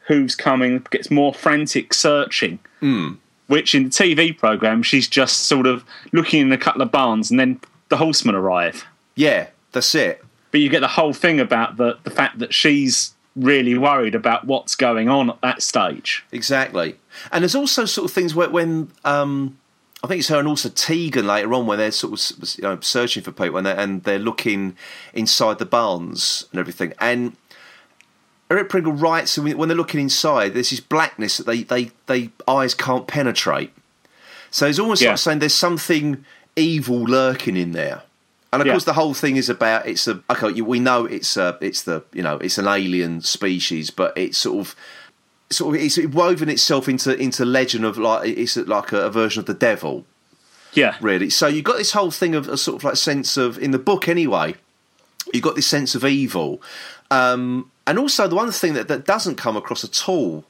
who's 0.06 0.34
coming. 0.36 0.84
Gets 0.90 1.10
more 1.10 1.34
frantic 1.34 1.92
searching. 1.94 2.58
Hmm. 2.80 3.14
Which 3.48 3.74
in 3.74 3.84
the 3.84 3.90
TV 3.90 4.36
program, 4.36 4.82
she's 4.82 5.08
just 5.08 5.40
sort 5.46 5.66
of 5.66 5.82
looking 6.12 6.40
in 6.42 6.52
a 6.52 6.58
couple 6.58 6.82
of 6.82 6.90
barns, 6.92 7.30
and 7.30 7.40
then 7.40 7.60
the 7.88 7.96
horsemen 7.96 8.34
arrive. 8.34 8.84
Yeah, 9.18 9.48
that's 9.72 9.94
it. 9.94 10.24
but 10.50 10.60
you 10.60 10.68
get 10.70 10.80
the 10.80 10.88
whole 10.98 11.12
thing 11.12 11.40
about 11.40 11.76
the 11.76 11.98
the 12.04 12.10
fact 12.10 12.38
that 12.38 12.54
she's 12.54 13.14
really 13.36 13.76
worried 13.78 14.14
about 14.14 14.46
what's 14.46 14.74
going 14.74 15.08
on 15.08 15.30
at 15.30 15.40
that 15.42 15.62
stage. 15.62 16.24
Exactly. 16.32 16.96
And 17.30 17.42
there's 17.42 17.54
also 17.54 17.84
sort 17.84 18.06
of 18.10 18.14
things 18.14 18.34
where 18.34 18.48
when 18.50 18.90
um, 19.04 19.58
I 20.02 20.06
think 20.08 20.18
it's 20.20 20.28
her 20.28 20.38
and 20.38 20.48
also 20.48 20.68
Tegan 20.70 21.26
later 21.26 21.52
on 21.54 21.66
when 21.66 21.78
they're 21.78 21.92
sort 21.92 22.12
of 22.14 22.48
you 22.56 22.62
know 22.62 22.78
searching 22.80 23.22
for 23.22 23.32
people 23.32 23.56
and 23.58 23.66
they're, 23.66 23.78
and 23.78 24.02
they're 24.04 24.18
looking 24.30 24.76
inside 25.12 25.58
the 25.58 25.66
barns 25.66 26.46
and 26.50 26.58
everything. 26.58 26.92
And 27.00 27.36
Eric 28.50 28.68
Pringle 28.70 28.92
writes 28.92 29.38
when 29.38 29.68
they're 29.68 29.76
looking 29.76 30.00
inside, 30.00 30.54
there's 30.54 30.70
this 30.70 30.80
blackness 30.80 31.36
that 31.36 31.46
they 31.46 31.62
they 31.64 31.90
they 32.06 32.30
eyes 32.48 32.74
can't 32.74 33.06
penetrate. 33.06 33.72
So 34.50 34.66
it's 34.66 34.78
almost 34.78 35.02
Yeah. 35.02 35.10
like 35.10 35.18
saying 35.18 35.38
there's 35.40 35.54
something 35.54 36.24
evil 36.56 37.04
lurking 37.04 37.56
in 37.56 37.72
there. 37.72 38.02
And 38.52 38.62
of 38.62 38.66
Yeah. 38.66 38.72
course, 38.74 38.84
the 38.84 38.94
whole 38.94 39.12
thing 39.14 39.36
is 39.36 39.48
about 39.50 39.86
it's 39.86 40.08
a 40.08 40.22
okay. 40.30 40.50
you- 40.52 40.64
We 40.64 40.80
know 40.80 41.04
it's 41.04 41.36
a 41.36 41.58
it's 41.60 41.82
the 41.82 42.02
you 42.12 42.22
know 42.22 42.36
it's 42.36 42.56
an 42.58 42.66
alien 42.66 43.20
species, 43.20 43.90
but 43.90 44.12
it's 44.16 44.38
sort 44.38 44.58
of 44.66 44.76
sort 45.50 45.74
of 45.76 45.82
it's 45.82 45.98
woven 45.98 46.48
itself 46.48 46.88
into 46.88 47.14
into 47.18 47.44
legend 47.44 47.84
of 47.84 47.98
like 47.98 48.28
it's 48.28 48.56
like 48.56 48.92
a, 48.92 49.06
a 49.06 49.10
version 49.10 49.40
of 49.40 49.46
the 49.46 49.54
devil, 49.54 50.06
Yeah, 50.72 50.94
really. 51.00 51.28
So 51.30 51.46
you've 51.46 51.64
got 51.64 51.76
this 51.78 51.92
whole 51.92 52.10
thing 52.10 52.34
of 52.34 52.48
a 52.48 52.56
sort 52.56 52.76
of 52.76 52.84
like 52.84 52.96
sense 52.96 53.36
of 53.36 53.58
in 53.58 53.70
the 53.70 53.78
book 53.78 54.08
anyway. 54.08 54.54
You've 55.32 55.42
got 55.44 55.54
this 55.56 55.66
sense 55.66 55.94
of 55.94 56.04
evil, 56.04 56.62
um, 57.10 57.70
and 57.86 57.98
also 57.98 58.28
the 58.28 58.34
one 58.34 58.50
thing 58.50 58.72
that, 58.74 58.88
that 58.88 59.04
doesn't 59.04 59.34
come 59.36 59.56
across 59.58 59.84
at 59.84 60.08
all 60.08 60.44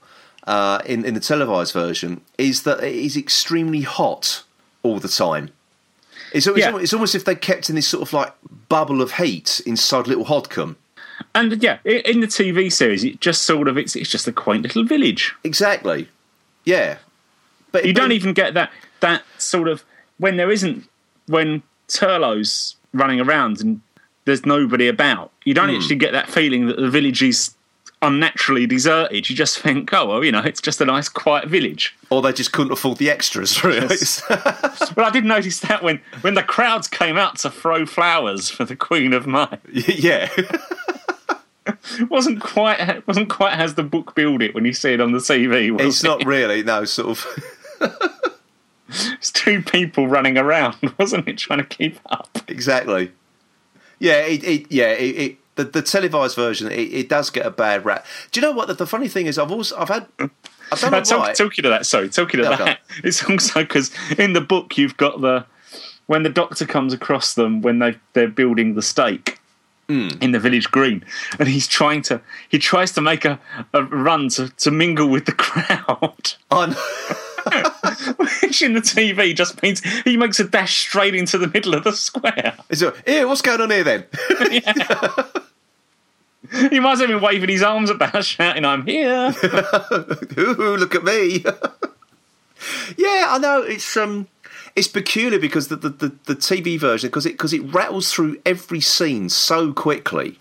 uh, 0.46 0.80
in 0.86 1.04
in 1.04 1.14
the 1.14 1.20
televised 1.20 1.72
version 1.72 2.20
is 2.36 2.62
that 2.62 2.78
it 2.84 2.94
is 2.94 3.16
extremely 3.16 3.80
hot 3.82 4.44
all 4.84 5.00
the 5.00 5.08
time. 5.08 5.50
It's, 6.32 6.46
it's, 6.46 6.58
Yeah. 6.58 6.66
almost, 6.66 6.82
it's 6.84 6.92
almost 6.92 7.14
if 7.14 7.24
they 7.24 7.34
kept 7.34 7.68
in 7.68 7.76
this 7.76 7.88
sort 7.88 8.02
of 8.02 8.12
like 8.12 8.32
bubble 8.68 9.02
of 9.02 9.12
heat 9.12 9.60
inside 9.66 10.06
Little 10.06 10.24
Hodcombe. 10.24 10.76
And 11.34 11.62
yeah, 11.62 11.78
in 11.84 12.20
the 12.20 12.26
TV 12.26 12.72
series, 12.72 13.04
it 13.04 13.20
just 13.20 13.42
sort 13.42 13.68
of 13.68 13.76
it's 13.76 13.96
it's 13.96 14.10
just 14.10 14.28
a 14.28 14.32
quaint 14.32 14.62
little 14.62 14.84
village. 14.84 15.34
Exactly. 15.44 16.08
Yeah. 16.64 16.98
But 17.72 17.84
You 17.84 17.92
but- 17.92 18.00
don't 18.00 18.12
even 18.12 18.32
get 18.32 18.54
that 18.54 18.70
that 19.00 19.22
sort 19.38 19.68
of 19.68 19.84
when 20.18 20.36
there 20.36 20.50
isn't 20.50 20.88
when 21.26 21.62
Turlough's 21.88 22.76
running 22.92 23.20
around 23.20 23.60
and 23.60 23.80
there's 24.24 24.44
nobody 24.44 24.88
about. 24.88 25.32
You 25.44 25.54
don't 25.54 25.70
hmm. 25.70 25.76
actually 25.76 25.96
get 25.96 26.12
that 26.12 26.28
feeling 26.28 26.66
that 26.66 26.76
the 26.76 26.90
village 26.90 27.22
is 27.22 27.54
unnaturally 28.02 28.66
deserted. 28.66 29.28
You 29.28 29.34
just 29.36 29.58
think, 29.58 29.92
oh 29.92 30.06
well, 30.06 30.24
you 30.24 30.30
know, 30.32 30.40
it's 30.42 30.60
just 30.60 30.80
a 30.80 30.84
nice 30.84 31.08
quiet 31.08 31.48
village. 31.48 31.96
or 32.10 32.22
they 32.22 32.32
just 32.32 32.52
couldn't 32.52 32.72
afford 32.72 32.98
the 32.98 33.10
extras. 33.10 33.62
Really. 33.64 33.96
Well, 34.96 35.06
I 35.06 35.10
did 35.10 35.24
notice 35.24 35.60
that 35.60 35.82
when 35.82 36.00
when 36.22 36.34
the 36.34 36.42
crowds 36.42 36.88
came 36.88 37.16
out 37.16 37.38
to 37.40 37.50
throw 37.50 37.86
flowers 37.86 38.48
for 38.48 38.64
the 38.64 38.74
Queen 38.76 39.12
of 39.12 39.26
May, 39.26 39.46
yeah. 39.72 40.28
it 40.36 42.08
wasn't 42.10 42.40
quite 42.40 43.06
wasn't 43.06 43.28
quite 43.28 43.52
as 43.58 43.74
the 43.74 43.82
book 43.82 44.14
build 44.14 44.42
it 44.42 44.54
when 44.54 44.64
you 44.64 44.72
see 44.72 44.92
it 44.92 45.00
on 45.00 45.12
the 45.12 45.18
TV. 45.18 45.78
It's 45.80 46.02
it? 46.02 46.06
not 46.06 46.24
really 46.24 46.62
no 46.62 46.84
sort 46.84 47.10
of 47.10 47.26
It's 48.90 49.30
two 49.30 49.62
people 49.62 50.08
running 50.08 50.38
around, 50.38 50.76
wasn't 50.98 51.28
it, 51.28 51.36
trying 51.38 51.58
to 51.60 51.64
keep 51.66 51.98
up? 52.10 52.38
exactly. 52.48 53.12
Yeah, 53.98 54.20
it, 54.20 54.42
it 54.44 54.72
yeah 54.72 54.92
it, 54.92 55.16
it 55.16 55.36
the, 55.58 55.64
the 55.64 55.82
televised 55.82 56.34
version 56.36 56.70
it, 56.72 56.74
it 56.92 57.08
does 57.10 57.28
get 57.28 57.44
a 57.44 57.50
bad 57.50 57.84
rap. 57.84 58.06
Do 58.32 58.40
you 58.40 58.46
know 58.46 58.52
what 58.52 58.68
the, 58.68 58.74
the 58.74 58.86
funny 58.86 59.08
thing 59.08 59.26
is? 59.26 59.38
I've 59.38 59.52
also 59.52 59.76
I've 59.76 59.88
had 59.90 60.06
I 60.18 60.28
don't 60.76 60.90
know 60.92 61.00
talk, 61.02 61.18
why. 61.20 61.32
talking 61.34 61.62
to 61.64 61.68
that, 61.68 61.84
sorry, 61.84 62.08
talking 62.08 62.38
to 62.42 62.44
Yeah, 62.48 62.56
that, 62.56 62.80
it's 63.04 63.22
also 63.28 63.60
because 63.62 63.90
in 64.18 64.32
the 64.32 64.40
book 64.40 64.78
you've 64.78 64.96
got 64.96 65.20
the 65.20 65.44
when 66.06 66.22
the 66.22 66.30
doctor 66.30 66.64
comes 66.64 66.94
across 66.94 67.34
them 67.34 67.60
when 67.60 67.78
they 67.80 67.96
they're 68.14 68.28
building 68.28 68.74
the 68.74 68.82
stake 68.82 69.34
Hmm. 69.90 70.08
in 70.20 70.32
the 70.32 70.38
village 70.38 70.70
green, 70.70 71.02
and 71.38 71.48
he's 71.48 71.66
trying 71.66 72.02
to 72.02 72.20
he 72.50 72.58
tries 72.58 72.92
to 72.92 73.00
make 73.00 73.24
a, 73.24 73.40
a 73.72 73.84
run 73.84 74.28
to, 74.30 74.50
to 74.56 74.70
mingle 74.70 75.08
with 75.08 75.24
the 75.24 75.32
crowd, 75.32 76.34
I'm- 76.50 76.74
which 78.42 78.60
in 78.60 78.74
the 78.74 78.82
TV 78.82 79.34
just 79.34 79.62
means 79.62 79.80
he 80.02 80.18
makes 80.18 80.38
a 80.40 80.44
dash 80.44 80.76
straight 80.80 81.14
into 81.14 81.38
the 81.38 81.48
middle 81.48 81.72
of 81.74 81.84
the 81.84 81.92
square. 81.92 82.54
Is 82.68 82.82
it, 82.82 82.94
here, 83.06 83.26
what's 83.26 83.40
going 83.40 83.62
on 83.62 83.70
here 83.70 83.82
then? 83.84 84.04
He 86.70 86.80
might 86.80 86.98
have 86.98 87.08
been 87.08 87.20
waving 87.20 87.48
his 87.50 87.62
arms 87.62 87.90
about, 87.90 88.24
shouting, 88.24 88.64
"I'm 88.64 88.86
here!" 88.86 89.34
Ooh, 90.38 90.76
look 90.76 90.94
at 90.94 91.04
me. 91.04 91.44
yeah, 92.96 93.26
I 93.28 93.38
know 93.40 93.62
it's 93.62 93.96
um 93.96 94.28
it's 94.74 94.88
peculiar 94.88 95.38
because 95.38 95.68
the 95.68 95.76
the, 95.76 95.88
the, 95.90 96.08
the 96.24 96.34
TV 96.36 96.78
version 96.78 97.08
because 97.08 97.26
it 97.26 97.32
because 97.32 97.52
it 97.52 97.62
rattles 97.74 98.12
through 98.12 98.40
every 98.46 98.80
scene 98.80 99.28
so 99.28 99.72
quickly. 99.72 100.38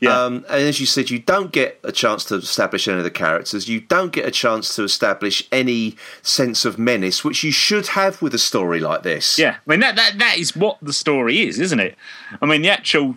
Yeah, 0.00 0.26
Um, 0.26 0.44
and 0.48 0.62
as 0.62 0.78
you 0.78 0.86
said, 0.86 1.10
you 1.10 1.18
don't 1.18 1.50
get 1.50 1.80
a 1.82 1.90
chance 1.90 2.24
to 2.26 2.36
establish 2.36 2.86
any 2.86 2.98
of 2.98 3.04
the 3.04 3.10
characters. 3.10 3.68
You 3.68 3.80
don't 3.80 4.12
get 4.12 4.26
a 4.26 4.30
chance 4.30 4.76
to 4.76 4.84
establish 4.84 5.42
any 5.50 5.96
sense 6.22 6.64
of 6.64 6.78
menace, 6.78 7.24
which 7.24 7.42
you 7.42 7.50
should 7.50 7.88
have 7.88 8.22
with 8.22 8.32
a 8.32 8.38
story 8.38 8.78
like 8.78 9.02
this. 9.02 9.40
Yeah, 9.40 9.56
I 9.66 9.70
mean 9.70 9.80
that, 9.80 9.96
that 9.96 10.18
that 10.18 10.38
is 10.38 10.54
what 10.54 10.78
the 10.80 10.92
story 10.92 11.40
is, 11.40 11.58
isn't 11.58 11.80
it? 11.80 11.96
I 12.40 12.46
mean 12.46 12.62
the 12.62 12.70
actual 12.70 13.16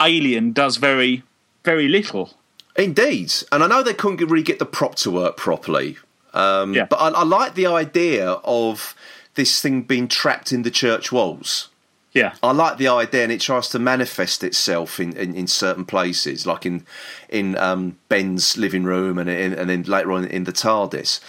alien 0.00 0.52
does 0.52 0.78
very 0.78 1.22
very 1.66 1.88
little. 1.88 2.30
Indeed, 2.76 3.32
and 3.52 3.62
I 3.64 3.66
know 3.66 3.82
they 3.82 3.94
couldn't 3.94 4.26
really 4.30 4.42
get 4.42 4.58
the 4.58 4.66
prop 4.78 4.94
to 4.96 5.10
work 5.10 5.36
properly. 5.36 5.98
Um, 6.32 6.74
Yeah. 6.74 6.86
But 6.86 6.96
I, 6.96 7.08
I 7.08 7.24
like 7.24 7.54
the 7.54 7.66
idea 7.66 8.32
of 8.44 8.94
this 9.34 9.60
thing 9.60 9.82
being 9.82 10.08
trapped 10.08 10.52
in 10.52 10.62
the 10.62 10.70
church 10.70 11.10
walls. 11.10 11.68
Yeah, 12.12 12.32
I 12.42 12.52
like 12.52 12.78
the 12.78 12.88
idea, 12.88 13.24
and 13.24 13.32
it 13.32 13.42
tries 13.42 13.68
to 13.68 13.78
manifest 13.78 14.42
itself 14.42 14.98
in, 14.98 15.14
in, 15.16 15.34
in 15.34 15.46
certain 15.46 15.84
places, 15.84 16.46
like 16.46 16.64
in 16.64 16.86
in 17.28 17.58
um, 17.58 17.98
Ben's 18.08 18.56
living 18.56 18.84
room, 18.84 19.18
and 19.18 19.28
in, 19.28 19.52
and 19.52 19.68
then 19.68 19.82
later 19.82 20.12
on 20.12 20.24
in 20.24 20.44
the 20.44 20.52
TARDIS. 20.52 21.20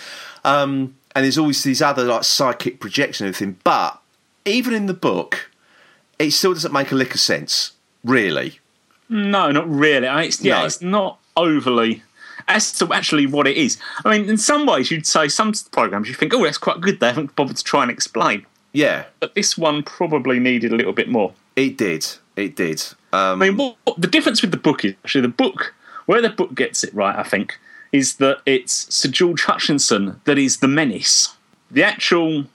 Um, 0.46 0.96
and 1.14 1.26
there's 1.26 1.38
always 1.38 1.62
these 1.64 1.82
other 1.82 2.06
like 2.06 2.24
psychic 2.24 2.80
projection 2.80 3.26
and 3.26 3.36
everything. 3.36 3.60
But 3.66 4.00
even 4.46 4.74
in 4.74 4.86
the 4.86 4.94
book, 4.94 5.52
it 6.20 6.32
still 6.32 6.54
doesn't 6.54 6.72
make 6.72 6.92
a 6.94 6.96
lick 6.96 7.14
of 7.14 7.20
sense, 7.20 7.74
really. 8.04 8.60
No, 9.10 9.52
not 9.52 9.70
really. 9.70 10.08
I- 10.08 10.24
It's, 10.24 10.42
yeah, 10.44 10.60
No. 10.60 10.66
it's 10.66 10.82
not 10.82 11.20
overly 11.36 12.04
as 12.48 12.72
to 12.74 12.94
actually 12.94 13.26
what 13.26 13.46
it 13.48 13.58
is. 13.58 13.78
I 14.06 14.10
mean, 14.18 14.30
in 14.30 14.38
some 14.38 14.66
ways, 14.66 14.90
you'd 14.92 15.06
say 15.08 15.28
some 15.28 15.54
programs 15.72 16.08
you 16.08 16.14
think, 16.14 16.34
oh, 16.34 16.44
that's 16.44 16.58
quite 16.58 16.80
good. 16.82 17.00
They 17.00 17.08
haven't 17.08 17.36
bothered 17.36 17.58
to 17.58 17.64
try 17.64 17.82
and 17.84 17.92
explain, 17.92 18.46
Yeah, 18.74 19.06
but 19.20 19.36
this 19.36 19.58
one 19.58 19.84
probably 19.84 20.40
needed 20.40 20.72
a 20.72 20.76
little 20.76 20.94
bit 20.94 21.10
more. 21.10 21.34
it 21.56 21.78
did. 21.78 22.06
It 22.36 22.56
did. 22.56 22.84
Um, 23.14 23.42
I 23.42 23.48
mean, 23.50 23.58
what, 23.58 23.76
what- 23.86 24.00
the 24.02 24.08
difference 24.08 24.42
with 24.42 24.52
the 24.52 24.58
book 24.58 24.86
is 24.86 24.94
actually 25.04 25.22
the 25.22 25.28
book 25.30 25.74
where 26.06 26.22
the 26.22 26.30
book 26.30 26.54
gets 26.56 26.84
it 26.84 26.94
right. 26.94 27.16
I 27.18 27.24
think 27.24 27.58
is 27.92 28.16
that 28.16 28.40
it's 28.46 28.94
Sir 28.94 29.10
George 29.10 29.44
Hutchinson 29.44 30.22
that 30.26 30.38
is 30.38 30.58
the 30.58 30.68
menace. 30.68 31.36
The 31.72 31.84
actual 31.84 32.46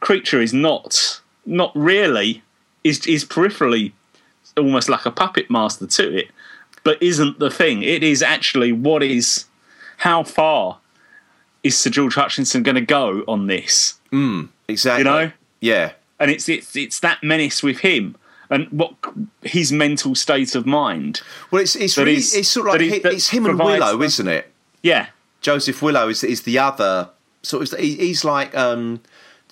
creature 0.00 0.40
is 0.42 0.52
not 0.52 1.20
not 1.46 1.70
really 1.74 2.42
is 2.84 3.06
is 3.06 3.24
peripherally 3.24 3.92
almost 4.58 4.88
like 4.88 5.06
a 5.06 5.10
puppet 5.10 5.50
master 5.50 5.86
to 5.86 6.16
it, 6.18 6.28
but 6.84 7.02
isn't 7.02 7.38
the 7.38 7.50
thing. 7.50 7.82
It 7.82 8.02
is 8.02 8.22
actually 8.22 8.72
what 8.72 9.02
is 9.02 9.44
how 9.98 10.22
far 10.24 10.78
is 11.62 11.76
Sir 11.76 11.90
George 11.90 12.14
Hutchinson 12.14 12.62
going 12.62 12.74
to 12.76 12.80
go 12.80 13.24
on 13.26 13.46
this? 13.46 13.94
exactly. 14.68 14.98
You 14.98 15.04
know, 15.04 15.32
Yeah. 15.60 15.92
and 16.20 16.30
it's 16.30 16.48
it's 16.48 16.74
it's 16.76 17.00
that 17.00 17.22
menace 17.22 17.62
with 17.62 17.78
him 17.80 18.16
and 18.50 18.66
what 18.70 18.94
his 19.42 19.70
mental 19.72 20.14
state 20.14 20.54
of 20.54 20.64
mind. 20.66 21.20
Well, 21.50 21.60
it's 21.62 21.76
it's 21.76 21.96
really 21.98 22.14
it's 22.16 22.48
sort 22.48 22.66
of 22.68 22.72
like 22.74 22.80
he- 22.82 22.96
it's 23.08 23.28
him 23.28 23.46
and 23.46 23.58
Willow, 23.58 23.96
the- 23.98 24.04
isn't 24.04 24.28
it? 24.28 24.50
Yeah, 24.82 25.08
Joseph 25.40 25.82
Willow 25.82 26.08
is 26.08 26.22
is 26.24 26.42
the 26.42 26.58
other 26.58 27.10
sort 27.42 27.70
of. 27.72 27.78
He's 27.78 28.24
like 28.24 28.56
um, 28.56 29.00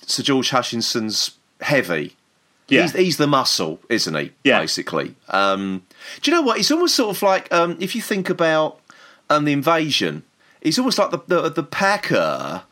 Sir 0.07 0.23
George 0.23 0.51
Hutchinson's 0.51 1.33
heavy. 1.61 2.17
Yeah, 2.69 2.83
He's, 2.83 2.93
he's 2.93 3.17
the 3.17 3.27
muscle, 3.27 3.79
isn't 3.89 4.15
he? 4.15 4.33
Yeah. 4.45 4.61
Basically. 4.61 5.15
Um, 5.29 5.83
do 6.23 6.31
you 6.31 6.37
know 6.37 6.43
what? 6.43 6.59
It's 6.59 6.71
almost 6.71 6.95
sort 6.95 7.17
of 7.17 7.23
like 7.23 7.53
um, 7.53 7.77
if 7.81 7.95
you 7.95 8.03
think 8.03 8.29
about 8.31 8.81
um, 9.31 9.45
the 9.45 9.53
invasion. 9.53 10.23
He's 10.63 10.79
almost 10.79 10.99
like 10.99 11.11
the 11.11 11.19
the, 11.27 11.49
the 11.51 11.63
packer 11.63 12.63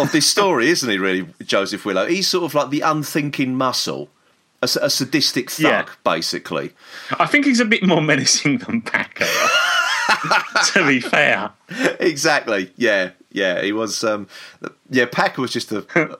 of 0.00 0.10
this 0.12 0.26
story, 0.34 0.68
isn't 0.70 0.90
he? 0.90 0.98
Really, 0.98 1.28
Joseph 1.44 1.84
Willow. 1.84 2.06
He's 2.06 2.26
sort 2.28 2.44
of 2.44 2.54
like 2.54 2.70
the 2.70 2.80
unthinking 2.80 3.54
muscle, 3.54 4.08
a 4.60 4.66
sadistic 4.68 5.50
thug, 5.50 5.64
Yeah. 5.64 5.86
basically. 6.04 6.72
I 7.20 7.26
think 7.26 7.44
he's 7.46 7.60
a 7.60 7.64
bit 7.64 7.86
more 7.86 8.02
menacing 8.12 8.58
than 8.58 8.80
Packer. 8.82 9.26
to 10.72 10.86
be 10.86 11.00
fair, 11.00 11.50
exactly. 12.00 12.72
Yeah, 12.76 13.10
yeah. 13.38 13.62
He 13.62 13.72
was. 13.72 14.04
Um, 14.04 14.28
yeah, 14.90 15.06
Packer 15.06 15.40
was 15.40 15.52
just 15.52 15.72
a, 15.72 15.78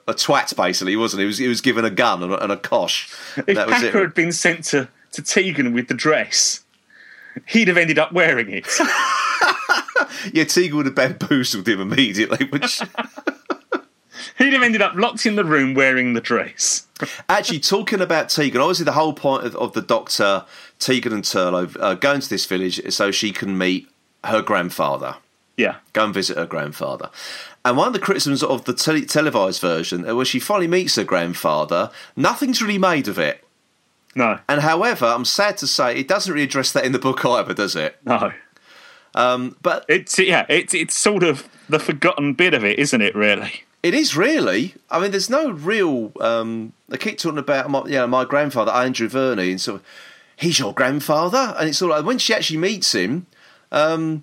a 0.09 0.15
twat, 0.15 0.55
basically, 0.57 0.97
wasn't 0.97 1.21
he? 1.21 1.25
He 1.25 1.27
was, 1.27 1.39
he 1.39 1.49
was 1.49 1.61
given 1.61 1.85
a 1.85 1.91
gun 1.91 2.23
and 2.23 2.33
a, 2.33 2.43
and 2.43 2.53
a 2.53 2.57
cosh. 2.57 3.13
if 3.37 3.57
that 3.57 3.67
was 3.67 3.77
Packer 3.77 3.99
it. 3.99 4.03
had 4.03 4.15
been 4.15 4.33
sent 4.33 4.65
to 4.67 4.89
to 5.13 5.23
Tegan 5.23 5.73
with 5.73 5.89
the 5.89 5.95
dress, 5.95 6.65
he'd 7.47 7.69
have 7.69 7.77
ended 7.77 7.99
up 7.99 8.13
wearing 8.13 8.51
it. 8.51 8.69
Yeah, 10.33 10.45
Tegan 10.45 10.77
would 10.77 10.87
have 10.87 10.95
bamboozled 10.95 11.69
him 11.69 11.81
immediately. 11.81 12.47
Which 12.47 12.81
he'd 14.39 14.53
have 14.53 14.63
ended 14.63 14.83
up 14.83 14.95
locked 14.95 15.27
in 15.27 15.37
the 15.37 15.45
room 15.45 15.75
wearing 15.75 16.15
the 16.15 16.21
dress. 16.21 16.87
actually, 17.29 17.61
talking 17.61 18.01
about 18.01 18.29
Tegan, 18.29 18.61
obviously 18.61 18.85
the 18.85 18.93
whole 18.93 19.13
point 19.13 19.45
of, 19.45 19.57
of 19.57 19.73
the 19.73 19.83
Doctor, 19.83 20.45
Tegan 20.79 21.13
and 21.13 21.25
Turlough 21.25 21.77
uh, 21.81 21.95
going 21.95 22.21
to 22.21 22.29
this 22.29 22.47
village 22.47 22.79
is 22.81 22.97
so 22.97 23.11
she 23.11 23.33
can 23.33 23.57
meet 23.57 23.89
her 24.25 24.43
grandfather. 24.43 25.17
Yeah, 25.59 25.77
go 25.93 26.05
and 26.07 26.15
visit 26.15 26.39
her 26.39 26.47
grandfather. 26.47 27.11
And 27.65 27.77
one 27.77 27.89
of 27.89 27.93
the 27.93 27.99
criticisms 27.99 28.43
of 28.43 28.65
the 28.65 28.73
tele- 28.73 29.05
televised 29.05 29.61
version, 29.61 30.09
uh, 30.09 30.15
where 30.15 30.25
she 30.25 30.39
finally 30.41 30.69
meets 30.69 30.95
her 30.97 31.05
grandfather, 31.05 31.91
nothing's 32.17 32.63
really 32.63 32.79
made 32.79 33.09
of 33.09 33.19
it. 33.19 33.45
no, 34.15 34.39
And 34.49 34.61
however, 34.63 35.05
I'm 35.07 35.25
sad 35.27 35.59
to 35.59 35.67
say, 35.67 35.99
it 35.99 36.09
doesn't 36.09 36.33
really 36.33 36.45
address 36.45 36.73
that 36.73 36.85
in 36.87 36.93
the 36.93 36.99
book 36.99 37.25
either, 37.27 37.53
does 37.53 37.77
it? 37.77 37.99
no. 38.07 38.33
But 39.15 39.85
It's 39.89 40.19
yeah, 40.19 40.47
it's 40.49 40.73
it's 40.75 40.95
sort 40.97 41.23
of 41.25 41.49
the 41.69 41.79
forgotten 41.79 42.35
bit 42.35 42.55
of 42.55 42.65
it, 42.65 42.79
isn't 42.79 43.01
it? 43.03 43.15
Really. 43.15 43.65
it 43.83 43.95
is 43.95 44.17
really. 44.17 44.75
I 44.91 45.01
mean, 45.01 45.11
there's 45.11 45.29
no 45.31 45.51
real. 45.51 46.13
Um, 46.21 46.73
they 46.89 46.97
keep 46.99 47.19
talking 47.19 47.39
about 47.39 47.69
my, 47.71 47.83
you 47.85 47.93
know, 47.99 48.07
my 48.07 48.25
grandfather, 48.25 48.71
Andrew 48.73 49.09
Verney, 49.09 49.51
and 49.51 49.61
sort 49.61 49.81
of, 49.81 49.87
he's 50.37 50.59
your 50.61 50.73
grandfather, 50.73 51.55
and 51.59 51.69
it's 51.69 51.83
all 51.83 51.89
like 51.91 52.05
when 52.05 52.19
she 52.19 52.33
actually 52.33 52.59
meets 52.59 52.95
him, 52.95 53.27
um, 53.73 54.23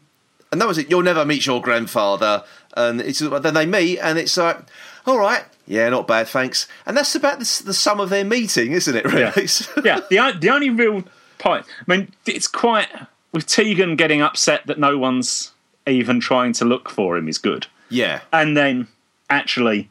and 0.55 0.61
that 0.61 0.69
was 0.69 0.77
it. 0.77 0.89
You'll 0.89 1.03
never 1.03 1.25
meet 1.25 1.45
your 1.45 1.61
grandfather, 1.61 2.45
and 2.77 3.01
it's 3.01 3.19
then 3.19 3.53
they 3.53 3.65
meet, 3.65 3.99
and 3.99 4.17
it's 4.17 4.37
like, 4.37 4.57
all 5.05 5.19
right, 5.19 5.43
yeah, 5.67 5.89
not 5.89 6.07
bad, 6.07 6.29
thanks. 6.29 6.65
And 6.85 6.95
that's 6.95 7.13
about 7.13 7.39
the, 7.39 7.63
the 7.65 7.73
sum 7.73 7.99
of 7.99 8.09
their 8.09 8.23
meeting, 8.23 8.71
isn't 8.71 8.95
it? 8.95 9.03
Really? 9.03 9.19
Yeah. 9.19 9.41
yeah, 9.83 9.99
the 10.09 10.39
the 10.39 10.49
only 10.49 10.69
real 10.69 11.03
point. 11.39 11.65
I 11.67 11.83
mean, 11.93 12.13
it's 12.25 12.47
quite 12.47 12.87
with 13.33 13.47
Tegan 13.47 13.97
getting 13.97 14.21
upset 14.21 14.65
that 14.67 14.79
no 14.79 14.97
one's 14.97 15.51
even 15.85 16.21
trying 16.21 16.53
to 16.53 16.63
look 16.63 16.89
for 16.89 17.17
him 17.17 17.27
is 17.27 17.37
good, 17.37 17.67
yeah. 17.89 18.21
and 18.31 18.55
then 18.55 18.87
actually 19.29 19.89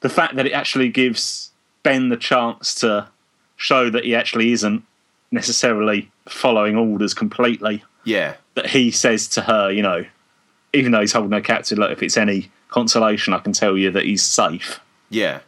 the 0.00 0.10
fact 0.10 0.36
that 0.36 0.44
it 0.44 0.52
actually 0.52 0.90
gives 0.90 1.52
Ben 1.82 2.10
the 2.10 2.18
chance 2.18 2.74
to 2.74 3.08
show 3.56 3.88
that 3.88 4.04
he 4.04 4.14
actually 4.14 4.52
isn't 4.52 4.84
necessarily 5.30 6.10
following 6.28 6.76
orders 6.76 7.14
completely. 7.14 7.82
Yeah. 8.04 8.34
That 8.54 8.66
he 8.66 8.90
says 8.90 9.28
to 9.28 9.42
her, 9.42 9.70
you 9.70 9.82
know, 9.82 10.04
even 10.72 10.92
though 10.92 11.00
he's 11.00 11.12
holding 11.12 11.32
her 11.32 11.40
captive, 11.40 11.78
look, 11.78 11.90
if 11.90 12.02
it's 12.02 12.16
any 12.16 12.50
consolation, 12.68 13.32
I 13.34 13.38
can 13.38 13.52
tell 13.52 13.76
you 13.78 13.90
that 13.92 14.04
he's 14.04 14.22
safe. 14.22 14.80
Yeah. 15.10 15.40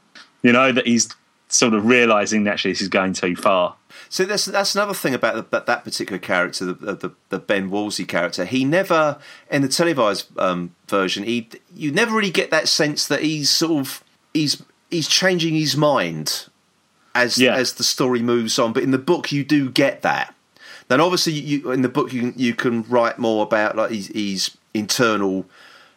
You 0.43 0.53
know, 0.53 0.73
that 0.73 0.87
he's 0.87 1.09
sort 1.49 1.75
of 1.75 1.87
realizing 1.87 2.45
that 2.45 2.53
actually 2.55 2.73
this 2.73 2.81
is 2.83 2.89
going 2.89 3.13
too 3.13 3.37
far. 3.37 3.77
So 4.09 4.25
that's 4.25 4.47
that's 4.47 4.75
another 4.75 4.95
thing 4.95 5.15
about 5.15 5.51
the, 5.51 5.61
that 5.61 5.85
particular 5.85 6.19
character, 6.19 6.65
the, 6.67 6.95
the, 6.95 7.11
the 7.31 7.39
Ben 7.39 7.71
Wolsey 7.71 8.05
character. 8.05 8.45
He 8.45 8.65
never 8.65 9.19
in 9.51 9.63
the 9.63 9.69
televised 9.69 10.27
um, 10.39 10.75
version, 10.89 11.25
he 11.25 11.49
you 11.75 11.93
never 11.93 12.15
really 12.15 12.31
get 12.31 12.51
that 12.51 12.69
sense 12.69 13.07
that 13.07 13.23
he's 13.23 13.51
sort 13.51 13.81
of 13.81 14.05
he's 14.33 14.63
he's 14.91 15.09
changing 15.09 15.55
his 15.55 15.77
mind 15.77 16.47
as 17.15 17.39
Yeah. 17.39 17.55
as 17.55 17.75
the 17.75 17.85
story 17.85 18.21
moves 18.23 18.59
on. 18.59 18.73
But 18.73 18.83
in 18.83 18.91
the 18.91 18.99
book, 18.99 19.31
you 19.33 19.45
do 19.45 19.71
get 19.71 20.03
that. 20.03 20.35
Then 20.89 21.01
obviously, 21.01 21.33
you 21.33 21.71
in 21.73 21.83
the 21.83 21.89
book 21.89 22.13
you 22.13 22.21
can, 22.21 22.35
you 22.37 22.55
can 22.55 22.83
write 22.85 23.19
more 23.19 23.43
about 23.45 23.77
like 23.77 23.91
his, 23.91 24.09
his 24.09 24.51
internal 24.75 25.47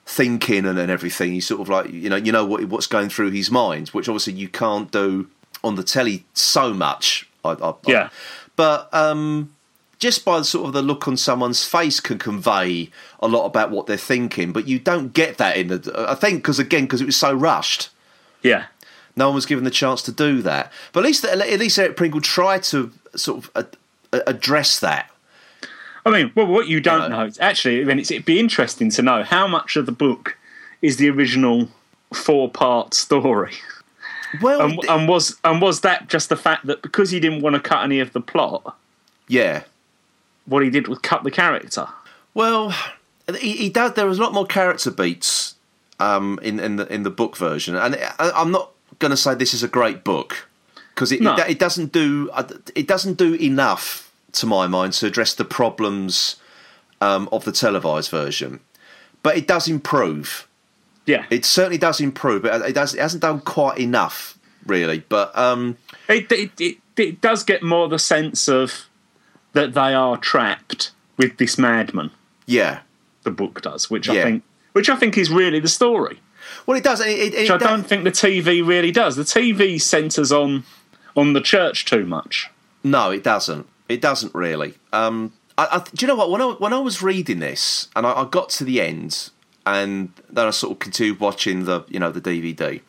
thinking 0.06 0.66
and, 0.66 0.80
and 0.80 0.90
everything. 0.92 1.34
He's 1.34 1.46
sort 1.48 1.62
of 1.62 1.70
like 1.70 1.90
you 1.92 2.10
know 2.10 2.16
you 2.16 2.32
know 2.32 2.46
what 2.46 2.64
what's 2.66 2.88
going 2.88 3.10
through 3.10 3.32
his 3.32 3.52
mind, 3.52 3.90
which 3.90 4.08
obviously 4.08 4.34
you 4.34 4.48
can't 4.48 4.92
do 4.92 5.28
on 5.64 5.76
the 5.76 5.84
telly 5.84 6.26
so 6.34 6.74
much. 6.74 7.28
I, 7.44 7.52
I, 7.52 7.70
I- 7.70 7.74
Yeah. 7.88 8.10
but 8.56 8.94
um, 8.94 9.54
just 10.00 10.24
by 10.24 10.42
sort 10.44 10.68
of 10.68 10.74
the 10.74 10.82
look 10.82 11.08
on 11.08 11.18
someone's 11.18 11.64
face 11.66 12.00
can 12.00 12.18
convey 12.20 12.90
a 13.20 13.28
lot 13.28 13.46
about 13.46 13.72
what 13.72 13.88
they're 13.88 13.98
thinking. 13.98 14.54
But 14.54 14.68
you 14.68 14.80
don't 14.80 15.12
get 15.14 15.38
that 15.38 15.58
in 15.58 15.68
the. 15.68 16.06
I 16.08 16.16
think 16.16 16.38
because 16.40 16.60
again 16.60 16.84
because 16.84 17.02
it 17.02 17.06
was 17.06 17.18
so 17.18 17.34
rushed. 17.34 17.90
Yeah. 18.44 18.66
No 19.16 19.28
one 19.30 19.36
was 19.36 19.48
given 19.48 19.64
the 19.64 19.72
chance 19.72 20.02
to 20.04 20.12
do 20.12 20.42
that. 20.44 20.72
But 20.94 21.02
at 21.02 21.08
least 21.08 21.26
at 21.26 21.38
least 21.60 21.78
Eric 21.80 21.98
Pringle 21.98 22.22
tried 22.22 22.64
to 22.64 22.92
sort 23.16 23.40
of 23.46 23.52
uh, 23.56 23.64
address 24.12 24.80
that. 24.80 25.10
I 26.06 26.10
mean, 26.10 26.32
well, 26.36 26.48
what 26.48 26.68
you 26.68 26.80
don't 26.80 27.10
know. 27.10 27.18
know, 27.18 27.26
it's 27.26 27.40
actually, 27.40 27.82
I 27.82 27.84
mean, 27.84 28.00
it's, 28.00 28.12
it'd 28.12 28.26
be 28.26 28.40
interesting 28.40 28.90
to 28.92 29.02
know 29.02 29.24
how 29.24 29.46
much 29.48 29.76
of 29.76 29.86
the 29.86 29.92
book 29.92 30.38
is 30.82 30.98
the 30.98 31.10
original 31.10 31.68
four-part 32.14 32.94
story, 32.94 33.54
Well, 34.42 34.62
and, 34.62 34.80
and 34.90 35.08
was 35.08 35.36
and 35.44 35.62
was 35.62 35.82
that 35.82 36.08
just 36.08 36.30
the 36.30 36.36
fact 36.36 36.66
that 36.68 36.82
because 36.82 37.12
he 37.12 37.20
didn't 37.20 37.42
want 37.42 37.56
to 37.56 37.60
cut 37.60 37.84
any 37.84 38.00
of 38.00 38.14
the 38.14 38.22
plot, 38.22 38.76
yeah. 39.28 39.64
what 40.46 40.64
he 40.64 40.70
did 40.70 40.88
was 40.88 41.00
cut 41.00 41.24
the 41.24 41.32
character? 41.32 41.88
Well, 42.34 42.74
he, 43.40 43.54
he 43.54 43.70
does. 43.70 43.94
There 43.94 44.08
was 44.08 44.20
a 44.20 44.22
lot 44.22 44.34
more 44.34 44.46
character 44.46 44.92
beats 44.92 45.56
um, 46.00 46.40
in 46.42 46.60
in 46.60 46.76
the 46.78 46.92
in 46.94 47.04
the 47.04 47.10
book 47.10 47.38
version, 47.38 47.76
and 47.76 47.96
I, 47.96 48.32
I'm 48.36 48.52
not 48.52 48.72
going 49.00 49.12
to 49.12 49.18
say 49.18 49.36
this 49.36 49.54
is 49.54 49.64
a 49.64 49.68
great 49.68 50.04
book 50.04 50.48
because 50.98 51.12
it, 51.12 51.22
No. 51.22 51.36
it 51.36 51.52
it 51.52 51.60
doesn't 51.60 51.92
do 51.92 52.30
uh, 52.34 52.44
it 52.76 52.88
doesn't 52.88 53.18
do 53.20 53.36
enough 53.36 54.12
to 54.32 54.48
my 54.48 54.66
mind 54.66 54.94
to 54.94 55.06
address 55.06 55.36
the 55.36 55.46
problems 55.46 56.38
um, 57.02 57.30
of 57.32 57.46
the 57.46 57.52
televised 57.52 58.10
version, 58.10 58.60
but 59.22 59.38
it 59.38 59.48
does 59.48 59.68
improve. 59.68 60.48
Yeah, 61.06 61.26
It 61.30 61.46
certainly 61.46 61.78
does 61.78 62.02
improve, 62.02 62.42
but 62.42 62.62
it 62.68 62.74
does 62.74 62.96
it 62.96 63.00
hasn't 63.00 63.22
done 63.22 63.42
quite 63.42 63.78
enough 63.78 64.38
really. 64.66 65.00
But 65.08 65.38
um, 65.38 65.78
it, 66.10 66.30
it, 66.32 66.52
it, 66.60 66.78
it 66.98 67.22
does 67.22 67.44
get 67.44 67.62
more 67.64 67.88
the 67.88 68.00
sense 68.00 68.50
of 68.50 68.88
that 69.54 69.74
they 69.74 69.94
are 69.94 70.18
trapped 70.18 70.92
with 71.16 71.38
this 71.38 71.58
madman. 71.58 72.12
yeah, 72.48 72.80
The 73.24 73.32
book 73.32 73.62
does, 73.62 73.90
which 73.90 74.08
Yeah. 74.08 74.22
I 74.22 74.24
think, 74.24 74.44
which 74.74 74.90
I 74.90 74.96
think 74.98 75.18
is 75.18 75.30
really 75.30 75.60
the 75.62 75.70
story. 75.70 76.20
well, 76.66 76.78
it 76.78 76.84
does. 76.84 77.00
It, 77.00 77.08
it, 77.08 77.34
Which 77.34 77.52
I 77.52 77.58
don't 77.58 77.84
think 77.88 78.04
the 78.04 78.12
TV 78.12 78.66
really 78.66 78.92
does. 78.92 79.16
The 79.16 79.24
TV 79.24 79.80
centres 79.82 80.32
on 80.32 80.64
on 81.18 81.34
the 81.34 81.42
church 81.42 81.84
too 81.86 82.06
much. 82.06 82.50
No, 82.84 83.12
it 83.12 83.24
doesn't. 83.24 83.68
It 83.90 84.00
doesn't 84.00 84.34
really. 84.34 84.76
Um, 84.94 85.34
I, 85.58 85.68
I, 85.72 85.80
do 85.94 86.06
you 86.06 86.08
know 86.08 86.16
what? 86.16 86.30
When 86.32 86.42
I 86.42 86.46
when 86.46 86.72
I 86.74 86.80
was 86.80 87.02
reading 87.02 87.40
this 87.40 87.90
and 87.96 88.06
I, 88.06 88.12
I 88.22 88.26
got 88.26 88.50
to 88.52 88.64
the 88.64 88.80
end, 88.80 89.30
and 89.66 90.14
then 90.30 90.46
I 90.48 90.52
sort 90.52 90.72
of 90.74 90.80
continued 90.80 91.20
watching 91.20 91.66
the 91.66 91.84
you 91.90 92.00
know 92.00 92.12
the 92.12 92.22
DVD, 92.22 92.82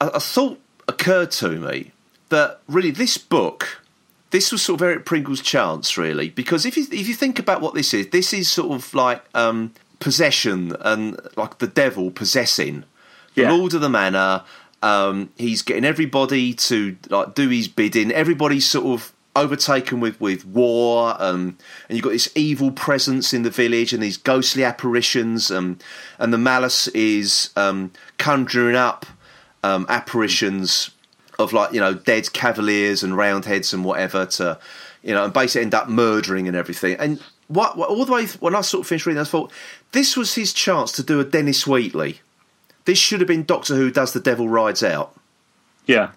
a, 0.00 0.06
a 0.08 0.20
thought 0.20 0.58
occurred 0.86 1.30
to 1.32 1.50
me 1.50 1.92
that 2.30 2.60
really 2.68 2.90
this 2.90 3.18
book, 3.18 3.82
this 4.30 4.52
was 4.52 4.62
sort 4.62 4.80
of 4.80 4.86
Eric 4.86 5.04
Pringle's 5.04 5.40
chance, 5.42 5.98
really, 5.98 6.28
because 6.30 6.64
if 6.64 6.76
you 6.76 6.84
if 6.92 7.08
you 7.08 7.14
think 7.14 7.38
about 7.38 7.60
what 7.60 7.74
this 7.74 7.92
is, 7.92 8.08
this 8.10 8.32
is 8.32 8.48
sort 8.48 8.70
of 8.72 8.94
like 8.94 9.24
um, 9.34 9.72
possession 9.98 10.76
and 10.80 11.18
like 11.36 11.58
the 11.58 11.66
devil 11.66 12.10
possessing 12.10 12.84
the 13.34 13.42
Yeah. 13.42 13.52
Lord 13.52 13.74
of 13.74 13.80
the 13.80 13.88
Manor. 13.88 14.42
Um, 14.82 15.30
he's 15.36 15.62
getting 15.62 15.84
everybody 15.84 16.54
to 16.54 16.96
like 17.10 17.34
do 17.34 17.48
his 17.48 17.68
bidding. 17.68 18.12
Everybody's 18.12 18.66
sort 18.66 18.86
of 18.86 19.12
overtaken 19.34 20.00
with 20.00 20.20
with 20.20 20.44
war, 20.46 21.14
um, 21.18 21.56
and 21.88 21.96
you've 21.96 22.04
got 22.04 22.10
this 22.10 22.30
evil 22.34 22.70
presence 22.70 23.32
in 23.32 23.42
the 23.42 23.50
village 23.50 23.92
and 23.92 24.02
these 24.02 24.16
ghostly 24.16 24.64
apparitions. 24.64 25.50
Um, 25.50 25.78
and 26.18 26.32
the 26.32 26.38
malice 26.38 26.88
is 26.88 27.50
um, 27.56 27.92
conjuring 28.18 28.76
up 28.76 29.06
um, 29.64 29.86
apparitions 29.88 30.90
of 31.38 31.52
like 31.52 31.72
you 31.72 31.80
know 31.80 31.94
dead 31.94 32.32
cavaliers 32.32 33.02
and 33.02 33.16
roundheads 33.16 33.72
and 33.72 33.84
whatever 33.84 34.26
to 34.26 34.58
you 35.02 35.14
know 35.14 35.24
and 35.24 35.32
basically 35.32 35.62
end 35.62 35.74
up 35.74 35.88
murdering 35.88 36.48
and 36.48 36.56
everything. 36.56 36.96
And 36.98 37.20
what, 37.48 37.76
what 37.76 37.88
all 37.88 38.04
the 38.04 38.12
way 38.12 38.26
when 38.26 38.54
I 38.54 38.60
sort 38.60 38.82
of 38.82 38.86
finished 38.86 39.06
reading, 39.06 39.20
I 39.20 39.24
thought 39.24 39.52
this 39.92 40.16
was 40.16 40.34
his 40.34 40.52
chance 40.52 40.92
to 40.92 41.02
do 41.02 41.20
a 41.20 41.24
Dennis 41.24 41.66
Wheatley. 41.66 42.20
This 42.88 42.96
should 42.96 43.20
have 43.20 43.28
been 43.28 43.44
Doctor 43.44 43.76
Who 43.76 43.90
does 43.90 44.14
the 44.14 44.18
Devil 44.18 44.48
Rides 44.48 44.82
Out 44.82 45.14
Yeah, 45.84 46.12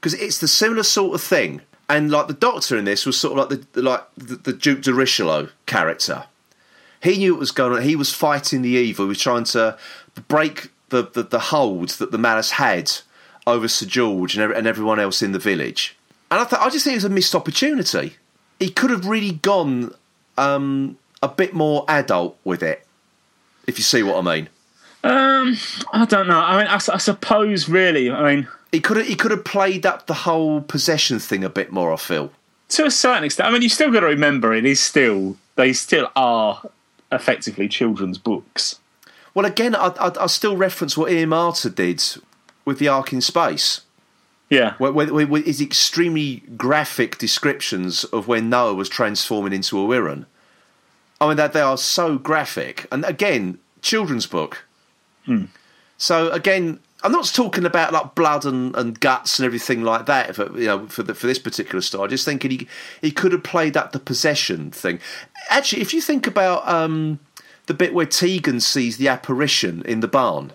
because 0.00 0.14
it's 0.14 0.38
the 0.38 0.48
similar 0.48 0.84
sort 0.84 1.14
of 1.14 1.20
thing. 1.20 1.60
And 1.86 2.10
like 2.10 2.28
the 2.28 2.32
Doctor 2.32 2.78
in 2.78 2.86
this 2.86 3.04
was 3.04 3.20
sort 3.20 3.38
of 3.38 3.50
like 3.50 3.60
the 3.74 3.82
like 3.82 4.02
the, 4.16 4.36
the 4.36 4.54
Duke 4.54 4.80
de 4.80 4.90
Richleau 4.90 5.50
character. 5.66 6.24
He 7.02 7.18
knew 7.18 7.34
what 7.34 7.40
was 7.40 7.50
going 7.50 7.74
on. 7.74 7.82
He 7.82 7.94
was 7.94 8.14
fighting 8.14 8.62
the 8.62 8.70
evil. 8.70 9.04
He 9.04 9.10
was 9.10 9.20
trying 9.20 9.44
to 9.44 9.76
break 10.28 10.70
the, 10.88 11.02
the, 11.02 11.24
the 11.24 11.40
hold 11.40 11.90
that 11.90 12.10
the 12.10 12.16
Malice 12.16 12.52
had 12.52 12.90
over 13.46 13.68
Sir 13.68 13.84
George 13.84 14.34
and, 14.34 14.50
and 14.50 14.66
everyone 14.66 14.98
else 14.98 15.20
in 15.20 15.32
the 15.32 15.38
village. 15.38 15.94
And 16.30 16.40
I, 16.40 16.44
th- 16.44 16.62
I 16.62 16.70
just 16.70 16.84
think 16.84 16.94
it 16.94 16.96
was 16.96 17.04
a 17.04 17.10
missed 17.10 17.34
opportunity. 17.34 18.16
He 18.58 18.70
could 18.70 18.88
have 18.88 19.04
really 19.06 19.32
gone 19.32 19.94
um, 20.38 20.96
a 21.22 21.28
bit 21.28 21.52
more 21.52 21.84
adult 21.86 22.38
with 22.44 22.62
it, 22.62 22.86
if 23.66 23.76
you 23.76 23.84
see 23.84 24.02
what 24.02 24.16
I 24.16 24.22
mean. 24.22 24.48
Um, 25.04 25.56
I 25.92 26.04
don't 26.04 26.28
know. 26.28 26.38
I 26.38 26.58
mean, 26.58 26.66
I 26.68 26.78
suppose 26.78 27.68
really. 27.68 28.10
I 28.10 28.34
mean, 28.34 28.48
He 28.70 28.80
could 28.80 28.96
have 28.98 29.06
he 29.06 29.14
could 29.16 29.30
have 29.32 29.44
played 29.44 29.84
up 29.84 30.06
the 30.06 30.14
whole 30.14 30.60
possession 30.60 31.18
thing 31.18 31.42
a 31.44 31.48
bit 31.48 31.72
more. 31.72 31.92
I 31.92 31.96
feel. 31.96 32.30
to 32.70 32.86
a 32.86 32.90
certain 32.90 33.24
extent. 33.24 33.48
I 33.48 33.52
mean, 33.52 33.62
you 33.62 33.68
still 33.68 33.90
got 33.90 34.00
to 34.00 34.06
remember 34.06 34.54
it 34.54 34.64
is 34.64 34.80
still 34.80 35.36
they 35.56 35.72
still 35.72 36.08
are 36.16 36.62
effectively 37.10 37.68
children's 37.68 38.16
books. 38.18 38.78
Well, 39.34 39.44
again, 39.46 39.74
I, 39.74 39.88
I, 39.98 40.12
I 40.24 40.26
still 40.26 40.56
reference 40.56 40.96
what 40.96 41.10
Ian 41.10 41.30
Marter 41.30 41.74
did 41.74 42.02
with 42.64 42.78
the 42.78 42.88
Ark 42.88 43.12
in 43.12 43.20
Space, 43.20 43.80
Yeah, 44.50 44.74
where, 44.78 44.92
where, 44.92 45.26
where 45.26 45.42
his 45.42 45.60
extremely 45.60 46.42
graphic 46.56 47.18
descriptions 47.18 48.04
of 48.04 48.28
when 48.28 48.48
Noah 48.50 48.74
was 48.74 48.88
transforming 48.88 49.52
into 49.52 49.78
a 49.80 49.86
Wirrn. 49.86 50.26
I 51.20 51.28
mean, 51.28 51.36
that 51.38 51.52
they 51.54 51.60
are 51.60 51.78
so 51.78 52.18
graphic, 52.18 52.86
and 52.92 53.04
again, 53.04 53.58
children's 53.80 54.26
book. 54.26 54.64
So 55.98 56.30
again, 56.30 56.80
I'm 57.02 57.12
not 57.12 57.26
talking 57.26 57.64
about 57.64 57.92
like 57.92 58.14
blood 58.14 58.44
and, 58.44 58.74
and 58.76 58.98
guts 58.98 59.38
and 59.38 59.46
everything 59.46 59.82
like 59.82 60.06
that. 60.06 60.36
For 60.36 60.58
you 60.58 60.66
know, 60.66 60.86
for 60.86 61.02
the, 61.02 61.14
for 61.14 61.26
this 61.26 61.38
particular 61.38 61.80
story, 61.80 62.08
just 62.08 62.24
thinking 62.24 62.50
he 62.50 62.68
he 63.00 63.10
could 63.10 63.32
have 63.32 63.42
played 63.42 63.76
up 63.76 63.92
the 63.92 63.98
possession 63.98 64.70
thing. 64.70 65.00
Actually, 65.48 65.82
if 65.82 65.92
you 65.92 66.00
think 66.00 66.26
about 66.26 66.66
um, 66.68 67.18
the 67.66 67.74
bit 67.74 67.94
where 67.94 68.06
Tegan 68.06 68.60
sees 68.60 68.96
the 68.96 69.08
apparition 69.08 69.82
in 69.82 70.00
the 70.00 70.08
barn, 70.08 70.52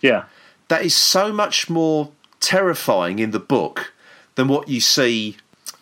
yeah, 0.00 0.24
that 0.68 0.84
is 0.84 0.94
so 0.94 1.32
much 1.32 1.68
more 1.68 2.10
terrifying 2.40 3.18
in 3.18 3.30
the 3.30 3.40
book 3.40 3.92
than 4.34 4.48
what 4.48 4.68
you 4.68 4.80
see 4.80 5.36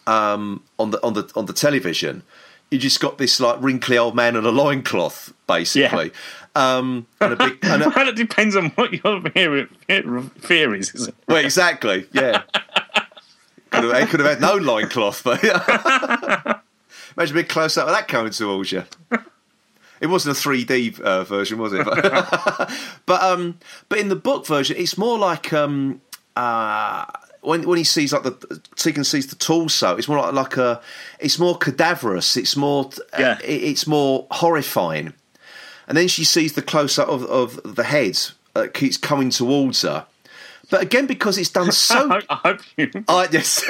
um, 0.06 0.62
on 0.78 0.90
the 0.90 1.02
on 1.04 1.12
the 1.14 1.30
on 1.36 1.46
the 1.46 1.52
television. 1.52 2.22
You 2.70 2.78
just 2.78 3.00
got 3.00 3.18
this 3.18 3.40
like 3.40 3.60
wrinkly 3.60 3.98
old 3.98 4.14
man 4.14 4.36
in 4.36 4.44
a 4.44 4.50
loincloth, 4.50 5.32
basically, 5.48 6.12
um, 6.54 7.06
and 7.20 7.32
a 7.32 7.36
big. 7.36 7.58
And 7.64 7.82
a, 7.82 7.88
well, 7.90 8.08
it 8.08 8.16
depends 8.16 8.56
on 8.56 8.70
what 8.70 8.92
your 8.92 9.20
fear, 9.30 10.74
is. 10.74 10.94
Isn't 10.94 11.08
it? 11.10 11.14
well, 11.28 11.44
exactly, 11.44 12.06
yeah. 12.12 12.42
could 13.70 13.84
have, 13.84 14.00
he 14.00 14.06
could 14.06 14.20
have 14.20 14.28
had 14.28 14.40
no 14.40 14.54
loincloth, 14.56 15.22
but 15.22 15.42
imagine 17.16 17.34
being 17.34 17.46
close 17.46 17.76
up 17.76 17.86
with 17.86 17.94
that 17.94 18.08
coming 18.08 18.32
towards 18.32 18.72
you. 18.72 18.84
It 20.00 20.06
wasn't 20.06 20.36
a 20.36 20.40
3D 20.40 20.98
uh, 21.00 21.24
version, 21.24 21.58
was 21.58 21.72
it? 21.74 21.84
but 21.84 23.22
um, 23.22 23.58
but 23.88 23.98
in 23.98 24.08
the 24.08 24.16
book 24.16 24.46
version, 24.46 24.76
it's 24.78 24.96
more 24.96 25.18
like 25.18 25.52
um, 25.52 26.00
uh, 26.36 27.04
when 27.42 27.62
when 27.68 27.76
he 27.78 27.84
sees 27.84 28.12
like 28.12 28.22
the 28.22 28.60
Tegan 28.76 29.04
sees 29.04 29.26
the 29.26 29.36
torso, 29.36 29.96
it's 29.96 30.08
more 30.08 30.18
like, 30.18 30.32
like 30.32 30.56
a, 30.56 30.80
it's 31.18 31.38
more 31.38 31.56
cadaverous. 31.58 32.36
It's 32.38 32.56
more 32.56 32.88
Yeah. 33.18 33.32
uh, 33.32 33.36
it- 33.44 33.62
it's 33.62 33.86
more 33.86 34.26
horrifying. 34.30 35.12
And 35.90 35.98
then 35.98 36.06
she 36.06 36.22
sees 36.22 36.52
the 36.52 36.62
close 36.62 37.00
up 37.00 37.08
of, 37.08 37.24
of 37.24 37.74
the 37.74 37.82
head 37.82 38.16
that 38.54 38.74
keeps 38.74 38.96
coming 38.96 39.30
towards 39.30 39.82
her. 39.82 40.06
but 40.70 40.82
again, 40.82 41.06
because 41.06 41.36
it's 41.36 41.50
done 41.50 41.72
so. 41.72 42.20
I 42.30 42.34
hope 42.36 42.60
you. 42.76 42.92
I 43.08 43.26
yes. 43.32 43.64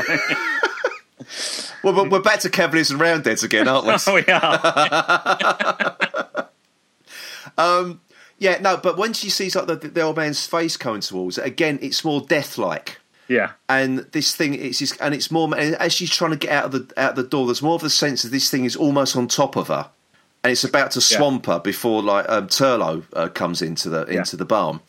well, 1.82 2.06
we're 2.10 2.20
back 2.20 2.40
to 2.40 2.50
Cavaliers 2.50 2.90
and 2.90 3.00
Roundheads 3.00 3.42
again, 3.42 3.68
aren't 3.68 3.86
we? 3.86 3.94
Oh, 4.06 4.14
we 4.14 4.24
are. 4.26 6.48
um, 7.56 8.02
Yeah, 8.38 8.58
no, 8.60 8.76
but 8.76 8.98
when 8.98 9.14
she 9.14 9.30
sees 9.30 9.56
like 9.56 9.66
the, 9.66 9.76
the 9.76 10.02
old 10.02 10.18
man's 10.18 10.46
face 10.46 10.76
coming 10.76 11.00
towards 11.00 11.36
her, 11.36 11.42
again, 11.42 11.78
it's 11.80 12.04
more 12.04 12.20
death-like. 12.20 12.98
Yeah. 13.28 13.52
And 13.68 14.00
this 14.12 14.34
thing, 14.36 14.52
it's 14.54 14.78
just, 14.80 15.00
and 15.00 15.14
it's 15.14 15.30
more. 15.30 15.46
And 15.56 15.74
as 15.76 15.94
she's 15.94 16.10
trying 16.10 16.32
to 16.32 16.36
get 16.36 16.50
out 16.50 16.64
of 16.66 16.72
the 16.72 16.92
out 17.00 17.14
the 17.16 17.22
door, 17.22 17.46
there's 17.46 17.62
more 17.62 17.76
of 17.76 17.80
the 17.80 17.88
sense 17.88 18.20
that 18.22 18.28
this 18.30 18.50
thing 18.50 18.66
is 18.66 18.76
almost 18.76 19.16
on 19.16 19.26
top 19.28 19.56
of 19.56 19.68
her, 19.68 19.88
and 20.42 20.50
it's 20.52 20.64
about 20.64 20.90
to 20.92 21.00
swamp 21.00 21.46
her 21.46 21.58
before 21.58 22.02
like 22.02 22.28
um, 22.28 22.46
Turlough 22.48 23.04
uh, 23.14 23.28
comes 23.28 23.62
into 23.62 23.88
the 23.88 24.04
into 24.06 24.36
the 24.36 24.44
barn. 24.44 24.80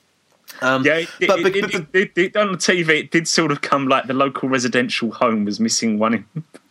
Um, 0.62 0.84
Yeah, 0.86 0.98
it, 0.98 1.10
but, 1.28 1.40
it, 1.40 1.62
but- 1.62 1.72
but- 1.72 1.88
it, 2.02 2.12
it- 2.18 2.36
on 2.36 2.52
the 2.52 2.58
TV, 2.58 2.90
it 3.00 3.12
did 3.12 3.28
sort 3.28 3.52
of 3.52 3.62
come 3.62 3.88
like 3.88 4.08
the 4.08 4.14
local 4.14 4.50
residential 4.50 5.12
home 5.12 5.46
was 5.46 5.60
missing 5.60 5.98
one. 5.98 6.14
In, 6.14 6.26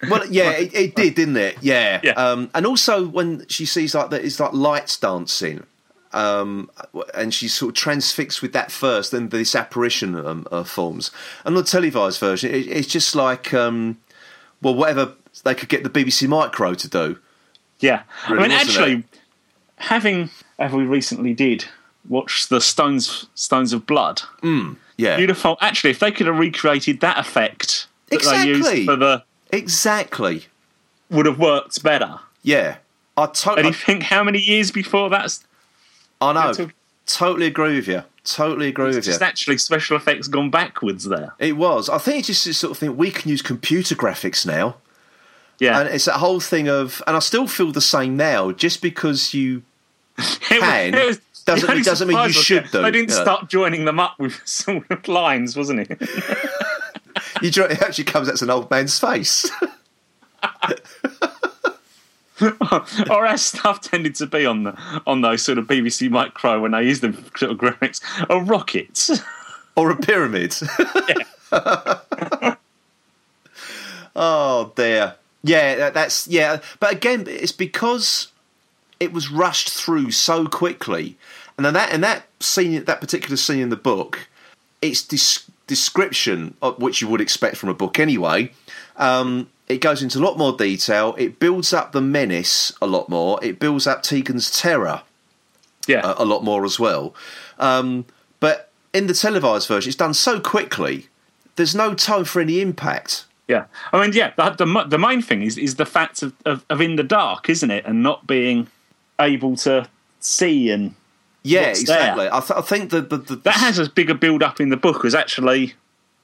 Well, 0.09 0.27
yeah, 0.31 0.51
it, 0.65 0.75
it 0.75 0.95
did, 0.95 1.15
didn't 1.15 1.37
it? 1.39 1.57
Yeah. 1.63 2.01
Yeah. 2.03 2.13
Um, 2.13 2.51
and 2.55 2.67
also 2.67 3.07
when 3.09 3.47
she 3.49 3.65
sees 3.67 3.95
like 3.95 4.11
that, 4.11 4.25
it's 4.25 4.39
like 4.39 4.53
lights 4.53 4.97
dancing, 4.99 5.65
um, 6.13 6.71
and 7.15 7.33
she's 7.33 7.55
sort 7.55 7.71
of 7.71 7.75
transfixed 7.77 8.43
with 8.43 8.53
that 8.53 8.71
first, 8.71 9.13
then 9.13 9.31
this 9.31 9.55
apparition 9.55 10.15
um, 10.15 10.47
uh, 10.53 10.63
forms. 10.65 11.11
And 11.45 11.57
the 11.57 11.63
televised 11.63 12.21
version, 12.21 12.51
it, 12.55 12.67
it's 12.69 12.89
just 12.89 13.15
like, 13.15 13.53
um, 13.55 13.99
well, 14.61 14.75
whatever 14.75 15.15
they 15.45 15.55
could 15.55 15.69
get 15.71 15.85
the 15.85 15.91
BBC 15.91 16.29
Micro 16.29 16.75
to 16.75 16.89
do. 16.89 17.19
Yeah, 17.81 18.03
Really, 18.29 18.45
I 18.45 18.49
mean, 18.49 18.51
actually, 18.57 18.93
it? 18.95 19.05
having 19.77 20.31
as 20.59 20.73
we 20.73 20.85
recently 20.85 21.33
did 21.35 21.65
watch 22.09 22.49
the 22.49 22.61
Stones 22.61 23.27
Stones 23.35 23.73
of 23.73 23.87
Blood, 23.87 24.21
hmm, 24.41 24.75
Yeah. 24.97 25.17
beautiful. 25.17 25.57
Actually, 25.61 25.91
if 25.91 25.99
they 25.99 26.11
could 26.13 26.27
have 26.27 26.39
recreated 26.39 27.01
that 27.01 27.19
effect 27.19 27.87
that 28.09 28.17
Exactly. 28.17 28.53
they 28.53 28.59
used 28.77 28.85
for 28.87 28.97
the, 28.97 29.25
Exactly. 29.53 30.47
would 31.11 31.27
have 31.27 31.39
worked 31.39 31.83
better. 31.83 32.21
Yeah. 32.43 32.77
I 33.17 33.25
And 33.25 33.35
totally. 33.35 33.67
you 33.69 33.73
think 33.75 34.05
how 34.05 34.23
many 34.25 34.39
years 34.39 34.71
before 34.71 35.11
that's 35.11 35.45
I 36.21 36.33
know. 36.33 36.51
It's 36.51 36.61
Totally 37.07 37.47
agree 37.47 37.75
with 37.77 37.89
you. 37.89 38.05
Totally 38.25 38.69
agree 38.69 38.87
with 38.87 38.97
you. 38.97 39.01
just 39.03 39.23
actually 39.23 39.59
special 39.59 39.97
effects 39.97 40.29
gone 40.29 40.51
backwards 40.51 41.05
there? 41.07 41.33
It 41.39 41.57
was. 41.57 41.89
I 41.89 41.99
think 41.99 42.19
it's 42.19 42.27
just 42.29 42.45
this 42.45 42.59
sort 42.59 42.71
of 42.73 42.79
thing. 42.79 42.97
We 42.97 43.11
can 43.11 43.31
use 43.31 43.43
computer 43.43 43.95
graphics 43.97 44.47
now. 44.47 44.77
Yeah, 45.61 45.79
And 45.81 45.89
it's 45.91 46.07
that 46.07 46.15
whole 46.17 46.41
thing 46.41 46.69
of, 46.69 47.03
and 47.07 47.15
I 47.15 47.21
still 47.21 47.47
feel 47.47 47.71
the 47.71 47.81
same 47.83 48.17
now. 48.17 48.51
Just 48.51 48.81
because 48.83 49.33
you 49.35 49.63
It 50.19 50.27
was- 50.29 50.39
can 50.49 50.95
it 50.95 51.07
was- 51.07 51.21
doesn't- 51.45 51.71
it 51.79 51.85
doesn't 51.85 52.09
mean 52.09 52.19
you 52.25 52.33
should 52.33 52.71
do, 52.71 52.83
They 52.83 52.91
didn't 52.91 53.11
yeah. 53.11 53.23
start 53.23 53.49
joining 53.49 53.85
them 53.85 53.99
up 54.01 54.19
with 54.19 54.41
sort 54.47 54.91
of 54.91 55.07
lines, 55.09 55.57
wasn't 55.57 55.81
it? 55.81 55.91
you 57.43 57.51
dr- 57.51 57.71
it 57.73 57.83
actually 57.83 58.05
comes 58.05 58.29
as 58.29 58.41
an 58.43 58.51
old 58.51 58.71
man's 58.71 58.99
face. 58.99 59.51
or 63.11 63.27
as 63.27 63.43
stuff 63.43 63.81
tended 63.83 64.15
to 64.15 64.27
be 64.27 64.47
on 64.47 64.63
the 64.65 65.03
on 65.07 65.21
those 65.21 65.43
sort 65.43 65.59
of 65.59 65.67
BBC 65.67 66.09
Micro 66.11 66.59
when 66.61 66.71
they 66.73 66.83
used 66.85 67.03
the 67.03 67.13
sort 67.37 67.53
of 67.53 67.59
graphics, 67.59 68.01
a 68.31 68.41
rocket. 68.41 69.11
or 69.77 69.91
a 69.91 69.97
pyramid. 69.97 70.55
oh 74.17 74.73
dear. 74.77 75.15
Yeah, 75.43 75.75
that, 75.77 75.95
that's 75.95 76.29
yeah. 76.29 76.61
But 76.79 76.93
again, 76.93 77.25
it's 77.27 77.53
because 77.53 78.29
it 78.99 79.13
was 79.13 79.31
rushed 79.31 79.71
through 79.71 80.11
so 80.11 80.47
quickly, 80.47 81.17
and 81.57 81.65
then 81.65 81.75
that 81.75 81.93
and 81.93 82.05
that 82.05 82.27
scene, 82.41 82.85
that 82.85 83.01
particular 83.01 83.37
scene 83.37 83.61
in 83.61 83.71
the 83.71 83.77
book, 83.77 84.29
its 84.83 85.03
dis- 85.03 85.51
description, 85.67 86.55
of, 86.61 86.79
which 86.79 87.01
you 87.01 87.09
would 87.09 87.21
expect 87.21 87.57
from 87.57 87.69
a 87.69 87.75
book 87.75 87.99
anyway. 87.99 88.53
Um, 88.97 89.49
it 89.69 89.81
goes 89.81 90.03
into 90.03 90.19
a 90.19 90.25
lot 90.25 90.37
more 90.37 90.57
detail. 90.57 91.15
It 91.17 91.39
builds 91.39 91.73
up 91.73 91.93
the 91.93 92.01
menace 92.01 92.73
a 92.83 92.87
lot 92.87 93.09
more. 93.09 93.39
It 93.43 93.61
builds 93.61 93.87
up 93.87 94.03
Tegan's 94.03 94.51
terror 94.51 95.03
yeah, 95.87 96.15
a, 96.19 96.23
a 96.23 96.25
lot 96.25 96.45
more 96.45 96.65
as 96.65 96.79
well. 96.79 97.15
Um, 97.59 98.07
but 98.39 98.71
in 98.93 99.07
the 99.07 99.15
televised 99.15 99.69
version, 99.69 99.89
it's 99.89 99.97
done 99.97 100.15
so 100.15 100.41
quickly. 100.41 101.09
There's 101.57 101.75
no 101.75 101.95
time 101.95 102.25
for 102.25 102.41
any 102.41 102.61
impact. 102.61 103.25
Yeah. 103.51 103.65
I 103.93 104.01
mean, 104.01 104.13
yeah. 104.15 104.33
The, 104.37 104.51
the 104.65 104.85
the 104.89 104.99
main 104.99 105.21
thing 105.23 105.43
is 105.43 105.59
is 105.59 105.75
the 105.77 105.87
fact 105.87 106.23
of, 106.23 106.33
of 106.47 106.65
of 106.71 106.81
in 106.81 106.97
the 106.97 107.03
dark, 107.03 107.49
isn't 107.49 107.71
it, 107.71 107.85
and 107.85 108.03
not 108.03 108.27
being 108.27 108.69
able 109.19 109.57
to 109.67 109.87
see 110.21 110.71
and 110.71 110.95
Yeah, 111.43 111.69
exactly. 111.69 112.27
I, 112.31 112.41
th- 112.41 112.59
I 112.63 112.63
think 112.63 112.91
that 112.91 113.11
the, 113.11 113.19
the 113.19 113.37
that 113.37 113.55
has 113.67 113.79
a 113.79 113.89
bigger 113.91 114.15
build 114.15 114.43
up 114.43 114.61
in 114.61 114.69
the 114.71 114.77
book 114.77 115.05
as 115.05 115.15
actually 115.15 115.75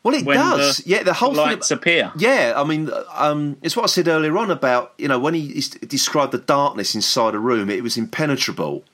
well, 0.05 0.21
it 0.21 0.25
does. 0.35 0.77
the 0.79 0.91
yeah, 0.91 1.03
the 1.03 1.13
whole 1.15 1.35
thing. 1.35 1.47
lights 1.47 1.71
appear. 1.71 2.13
Yeah, 2.17 2.53
I 2.57 2.63
mean, 2.65 2.91
um, 3.13 3.57
it's 3.63 3.75
what 3.77 3.83
I 3.83 3.87
said 3.89 4.07
earlier 4.09 4.37
on 4.39 4.51
about 4.51 4.93
you 4.99 5.09
know 5.09 5.19
when 5.19 5.35
he 5.35 5.47
is- 5.59 5.71
described 5.71 6.33
the 6.33 6.39
darkness 6.39 6.95
inside 6.95 7.35
a 7.35 7.39
room, 7.41 7.69
it 7.71 7.83
was 7.83 7.97
impenetrable, 7.97 8.85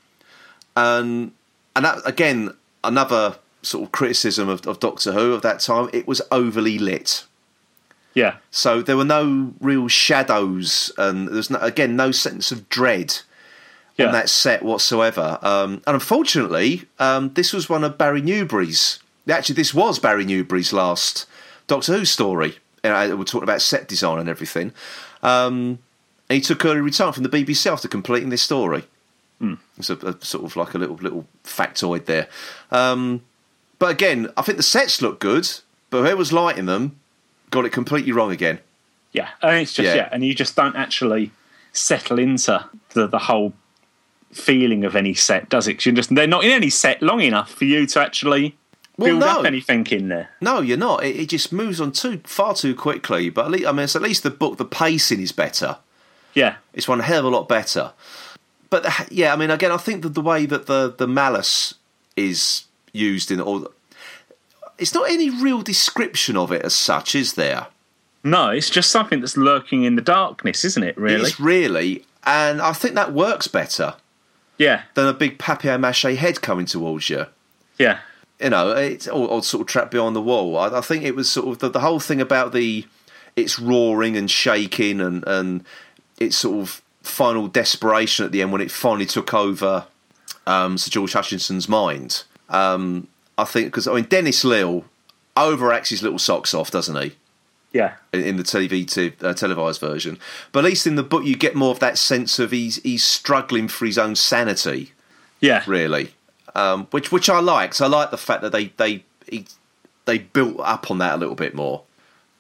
and 0.77 1.33
and 1.77 1.85
that 1.85 1.99
again 2.07 2.55
another 2.85 3.37
sort 3.63 3.85
of 3.85 3.93
criticism 3.93 4.49
of, 4.49 4.67
of 4.67 4.81
Doctor 4.81 5.13
Who 5.13 5.33
of 5.35 5.43
that 5.43 5.61
time. 5.61 5.89
It 5.93 6.07
was 6.09 6.23
overly 6.31 6.79
lit. 6.79 7.25
Yeah, 8.15 8.37
So 8.51 8.83
there 8.83 8.97
were 8.97 9.05
no 9.05 9.55
real 9.61 9.89
shadows, 9.89 10.93
and 10.99 11.29
there's 11.29 11.51
no, 11.51 11.59
again 11.59 11.97
no 11.97 12.13
sense 12.13 12.53
of 12.53 12.69
dread 12.69 13.19
yeah. 13.97 14.07
on 14.07 14.13
that 14.13 14.29
set 14.29 14.63
whatsoever. 14.63 15.39
Um, 15.43 15.83
and 15.87 15.95
unfortunately, 15.95 16.85
um, 16.99 17.33
this 17.35 17.53
was 17.53 17.69
one 17.69 17.85
of 17.85 17.97
Barry 17.97 18.21
Newbery's. 18.21 18.99
Actually, 19.29 19.55
this 19.55 19.73
was 19.73 19.99
Barry 19.99 20.25
Newbery's 20.25 20.73
last 20.73 21.27
Doctor 21.67 21.97
Who 21.97 22.05
story. 22.05 22.57
You 22.85 22.91
know, 22.91 23.17
we're 23.17 23.25
talking 23.25 23.45
about 23.45 23.63
set 23.63 23.89
design 23.89 24.19
and 24.19 24.29
everything. 24.29 24.73
Um, 25.23 25.79
and 26.29 26.37
he 26.37 26.41
took 26.41 26.65
early 26.65 26.81
retirement 26.81 27.15
from 27.15 27.25
the 27.25 27.29
BBC 27.29 27.71
after 27.71 27.89
completing 27.89 28.31
this 28.31 28.43
story. 28.43 28.85
It's 29.79 29.91
a, 29.91 29.97
a 29.97 30.25
sort 30.25 30.45
of 30.45 30.57
like 30.57 30.75
a 30.75 30.79
little 30.79 30.97
little 30.97 31.27
factoid 31.45 32.07
there. 32.07 32.29
Um, 32.71 33.23
but 33.79 33.91
again, 33.91 34.31
I 34.37 34.43
think 34.43 34.57
the 34.57 34.63
sets 34.63 35.03
look 35.03 35.21
good, 35.21 35.49
but 35.91 36.03
whoever's 36.03 36.33
lighting 36.33 36.67
them 36.67 37.01
got 37.53 37.65
it 37.65 37.71
completely 37.71 38.11
wrong 38.11 38.33
again. 38.33 38.59
Yeah, 39.13 39.29
and 39.43 39.59
it's 39.63 39.73
just 39.75 39.87
Yeah. 39.87 39.95
yeah. 39.95 40.09
and 40.11 40.25
you 40.25 40.35
just 40.35 40.57
don't 40.57 40.75
actually 40.75 41.31
settle 41.73 42.19
into 42.19 42.65
the 42.95 43.07
the 43.07 43.19
whole 43.21 43.53
feeling 44.33 44.85
of 44.85 44.97
any 44.97 45.15
set, 45.15 45.49
does 45.49 45.69
it? 45.69 45.75
'Cause 45.75 45.87
you're 45.87 45.95
just 45.95 46.13
they're 46.15 46.27
not 46.27 46.45
in 46.45 46.51
any 46.51 46.71
set 46.71 47.01
long 47.03 47.21
enough 47.21 47.53
for 47.53 47.65
you 47.67 47.87
to 47.87 48.01
actually 48.01 48.57
Well, 48.97 49.07
build 49.09 49.21
no. 49.21 49.27
up 49.41 49.45
anything 49.47 49.87
in 49.91 50.09
there. 50.09 50.31
No, 50.41 50.61
you're 50.61 50.79
not. 50.79 51.05
It, 51.05 51.17
it 51.17 51.29
just 51.29 51.53
moves 51.53 51.81
on 51.81 51.93
too 51.93 52.21
far 52.25 52.55
too 52.55 52.75
quickly. 52.75 53.29
But 53.31 53.45
at 53.47 53.51
least, 53.53 53.67
I 53.67 53.73
mean, 53.73 53.85
it's 53.85 53.97
at 53.97 54.03
least 54.03 54.23
the 54.23 54.31
book, 54.31 54.57
the 54.59 54.65
pacing 54.65 55.21
is 55.21 55.33
better. 55.33 55.77
Yeah, 56.35 56.55
It's 56.73 56.89
one 56.89 57.01
hell 57.01 57.21
of 57.21 57.25
a 57.27 57.29
lot 57.37 57.47
better. 57.49 57.93
But 58.71 58.87
yeah, 59.11 59.35
I 59.35 59.37
mean, 59.37 59.51
again, 59.51 59.71
I 59.71 59.77
think 59.77 60.03
that 60.03 60.15
the 60.15 60.23
way 60.23 60.47
that 60.47 60.65
the 60.67 60.95
the 60.97 61.07
malice 61.07 61.75
is 62.17 62.65
used 62.95 63.31
in 63.31 63.39
all, 63.41 63.69
it's 64.83 64.95
not 64.95 65.09
any 65.09 65.31
real 65.31 65.63
description 65.63 66.37
of 66.37 66.53
it 66.53 66.63
as 66.63 66.75
such, 66.75 67.15
is 67.15 67.35
there? 67.35 67.69
no, 68.25 68.51
it's 68.51 68.71
just 68.71 68.91
something 68.91 69.21
that's 69.21 69.37
lurking 69.37 69.85
in 69.85 69.97
the 69.97 70.03
darkness, 70.03 70.65
isn't 70.65 70.83
it? 70.83 70.97
Really? 70.97 71.23
It's 71.23 71.41
really, 71.41 72.05
and 72.25 72.61
I 72.61 72.73
think 72.73 72.95
that 72.95 73.13
works 73.13 73.49
better 73.49 73.95
yeah, 74.59 74.83
than 74.95 75.09
a 75.09 75.13
big 75.13 75.39
papier-mâché 75.39 76.17
head 76.17 76.41
coming 76.41 76.67
towards 76.67 77.11
you. 77.11 77.27
yeah, 77.79 77.99
you 78.41 78.51
know, 78.51 78.71
it's 78.73 79.09
or, 79.09 79.29
or 79.29 79.43
sort 79.43 79.63
of 79.63 79.67
trapped 79.67 79.91
behind 79.91 80.15
the 80.15 80.21
wall. 80.21 80.57
I, 80.57 80.79
I 80.79 80.81
think 80.81 81.05
it 81.05 81.17
was 81.17 81.31
sort 81.31 81.49
of 81.49 81.59
the, 81.59 81.69
the 81.69 81.81
whole 81.81 82.01
thing 82.01 82.21
about 82.21 82.53
the 82.53 82.87
it's 83.35 83.59
roaring 83.59 84.17
and 84.17 84.31
shaking 84.31 85.01
and 85.01 85.25
and 85.27 85.65
its 86.19 86.37
sort 86.37 86.61
of 86.61 86.83
final 87.03 87.49
desperation 87.49 88.25
at 88.25 88.33
the 88.33 88.43
end 88.43 88.53
when 88.53 88.61
it 88.61 88.71
finally 88.71 89.07
took 89.07 89.35
over 89.35 89.87
um, 90.47 90.79
Sir 90.79 90.91
George 90.91 91.13
Hutchinson's 91.13 91.69
mind. 91.69 92.25
Um, 92.49 93.09
I 93.39 93.45
think 93.45 93.69
because 93.69 93.89
I 93.89 93.95
mean 93.95 94.05
Dennis 94.05 94.45
Lill 94.45 94.85
overacts 95.37 95.89
his 95.89 96.03
little 96.03 96.19
socks 96.19 96.55
off, 96.55 96.71
doesn't 96.71 96.97
he? 96.97 97.17
yeah, 97.73 97.95
in 98.13 98.23
in 98.23 98.37
the 98.37 98.43
TV 98.43 99.25
uh, 99.25 99.33
televised 99.35 99.81
version, 99.81 100.19
but 100.53 100.61
at 100.61 100.65
least 100.67 100.87
in 100.87 100.97
the 100.97 101.03
book 101.03 101.25
you 101.25 101.37
get 101.37 101.55
more 101.55 101.71
of 101.71 101.81
that 101.81 101.99
sense 101.99 102.39
of 102.39 102.51
he's 102.51 102.77
he's 102.83 103.05
struggling 103.05 103.69
for 103.69 103.87
his 103.87 103.99
own 103.99 104.15
sanity. 104.15 104.93
Yeah, 105.41 105.63
really, 105.67 106.13
um, 106.55 106.87
which 106.91 107.11
which 107.11 107.31
I 107.31 107.41
liked. 107.41 107.81
I 107.81 107.87
like 107.87 108.11
the 108.11 108.19
fact 108.19 108.43
that 108.43 108.53
they 108.53 108.67
they 108.77 109.05
he, 109.29 109.47
they 110.05 110.19
built 110.19 110.61
up 110.61 110.91
on 110.91 110.99
that 110.99 111.15
a 111.15 111.17
little 111.17 111.35
bit 111.35 111.55
more. 111.55 111.83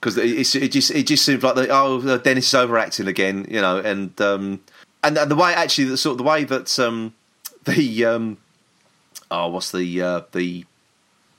Because 0.00 0.18
it, 0.18 0.54
it 0.56 0.68
just 0.72 0.90
it 0.90 1.06
just 1.06 1.24
seems 1.24 1.42
like 1.42 1.68
oh 1.70 2.18
Dennis 2.18 2.48
is 2.48 2.54
overacting 2.54 3.06
again, 3.06 3.46
you 3.48 3.60
know, 3.60 3.78
and 3.78 4.20
um, 4.20 4.60
and, 5.04 5.16
and 5.16 5.30
the 5.30 5.36
way 5.36 5.54
actually 5.54 5.84
the 5.84 5.96
sort 5.96 6.12
of 6.12 6.18
the 6.18 6.24
way 6.24 6.44
that 6.44 6.78
um, 6.80 7.14
the 7.64 8.04
um, 8.04 8.38
oh 9.30 9.48
what's 9.48 9.70
the 9.70 10.02
uh, 10.02 10.22
the 10.32 10.66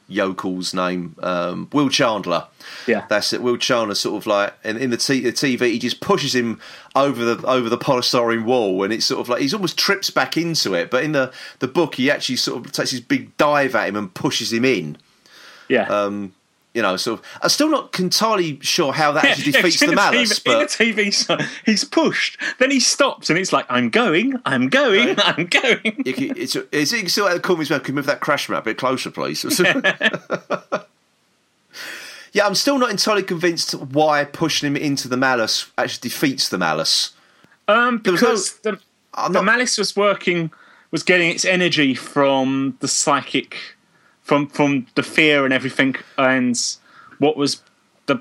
yokel's 0.09 0.73
name 0.73 1.15
um, 1.21 1.69
Will 1.73 1.89
Chandler. 1.89 2.47
yeah, 2.87 3.05
That's 3.09 3.33
it. 3.33 3.41
Will 3.41 3.57
Chandler 3.57 3.95
sort 3.95 4.21
of 4.21 4.27
like 4.27 4.53
in, 4.63 4.77
in 4.77 4.89
the, 4.89 4.97
t- 4.97 5.21
the 5.21 5.31
TV, 5.31 5.71
he 5.71 5.79
just 5.79 5.99
pushes 6.01 6.33
him 6.35 6.59
over 6.95 7.23
the 7.23 7.45
over 7.47 7.69
the 7.69 7.77
polystyrene 7.77 8.45
wall, 8.45 8.83
and 8.83 8.93
it's 8.93 9.05
sort 9.05 9.21
of 9.21 9.29
like 9.29 9.41
he's 9.41 9.53
almost 9.53 9.77
trips 9.77 10.09
back 10.09 10.37
into 10.37 10.73
it. 10.73 10.91
But 10.91 11.03
in 11.03 11.11
the 11.13 11.33
the 11.59 11.67
book, 11.67 11.95
he 11.95 12.09
actually 12.11 12.35
sort 12.37 12.65
of 12.65 12.71
takes 12.71 12.91
his 12.91 13.01
big 13.01 13.35
dive 13.37 13.75
at 13.75 13.89
him 13.89 13.95
and 13.95 14.13
pushes 14.13 14.51
him 14.53 14.65
in. 14.65 14.97
Yeah. 15.67 15.87
Um, 15.87 16.33
you 16.73 16.81
know, 16.81 16.97
sort 16.97 17.19
of. 17.19 17.25
I'm 17.41 17.49
still 17.49 17.69
not 17.69 17.99
entirely 17.99 18.59
sure 18.61 18.93
how 18.93 19.11
that 19.13 19.25
actually 19.25 19.51
Yeah, 19.51 19.61
defeats 19.61 19.81
in 19.81 19.89
the 19.89 19.91
the 19.91 19.95
malice, 19.95 20.39
TV, 20.39 20.45
in 20.45 20.51
the 20.53 20.59
but 20.59 20.69
TV, 20.69 21.13
so 21.13 21.37
he's 21.65 21.83
pushed. 21.83 22.37
Then 22.59 22.71
he 22.71 22.79
stops, 22.79 23.29
and 23.29 23.37
it's 23.37 23.53
like, 23.53 23.65
"I'm 23.69 23.89
going, 23.89 24.39
I'm 24.45 24.69
going, 24.69 25.15
I'm 25.19 25.45
going." 25.45 26.03
you 26.05 26.13
can, 26.13 26.37
it's, 26.37 26.55
it's, 26.71 26.91
you 26.91 26.99
can 26.99 27.09
still 27.09 27.39
call 27.39 27.57
me. 27.57 27.65
Can 27.65 27.81
you 27.85 27.93
move 27.93 28.05
that 28.07 28.21
crash 28.21 28.49
map 28.49 28.63
a 28.63 28.65
bit 28.65 28.77
closer, 28.77 29.11
please? 29.11 29.43
yeah, 32.33 32.45
I'm 32.45 32.55
still 32.55 32.79
not 32.79 32.89
entirely 32.89 33.23
convinced 33.23 33.73
why 33.75 34.25
pushing 34.25 34.67
him 34.67 34.75
into 34.75 35.07
the 35.07 35.17
malice 35.17 35.71
actually 35.77 36.09
defeats 36.09 36.49
the 36.49 36.57
malice. 36.57 37.13
Um, 37.67 38.01
was 38.03 38.05
no- 38.05 38.11
because 38.11 38.57
the, 38.59 38.79
I'm 39.13 39.33
the 39.33 39.43
malice 39.43 39.77
was 39.77 39.95
working, 39.95 40.51
was 40.91 41.03
getting 41.03 41.29
its 41.29 41.45
energy 41.45 41.93
from 41.93 42.77
the 42.79 42.87
psychic, 42.87 43.72
from 44.23 44.47
from 44.47 44.87
the 44.95 45.03
fear 45.03 45.45
and 45.45 45.53
everything, 45.53 45.95
and 46.17 46.59
what 47.19 47.37
was 47.37 47.61
the 48.07 48.19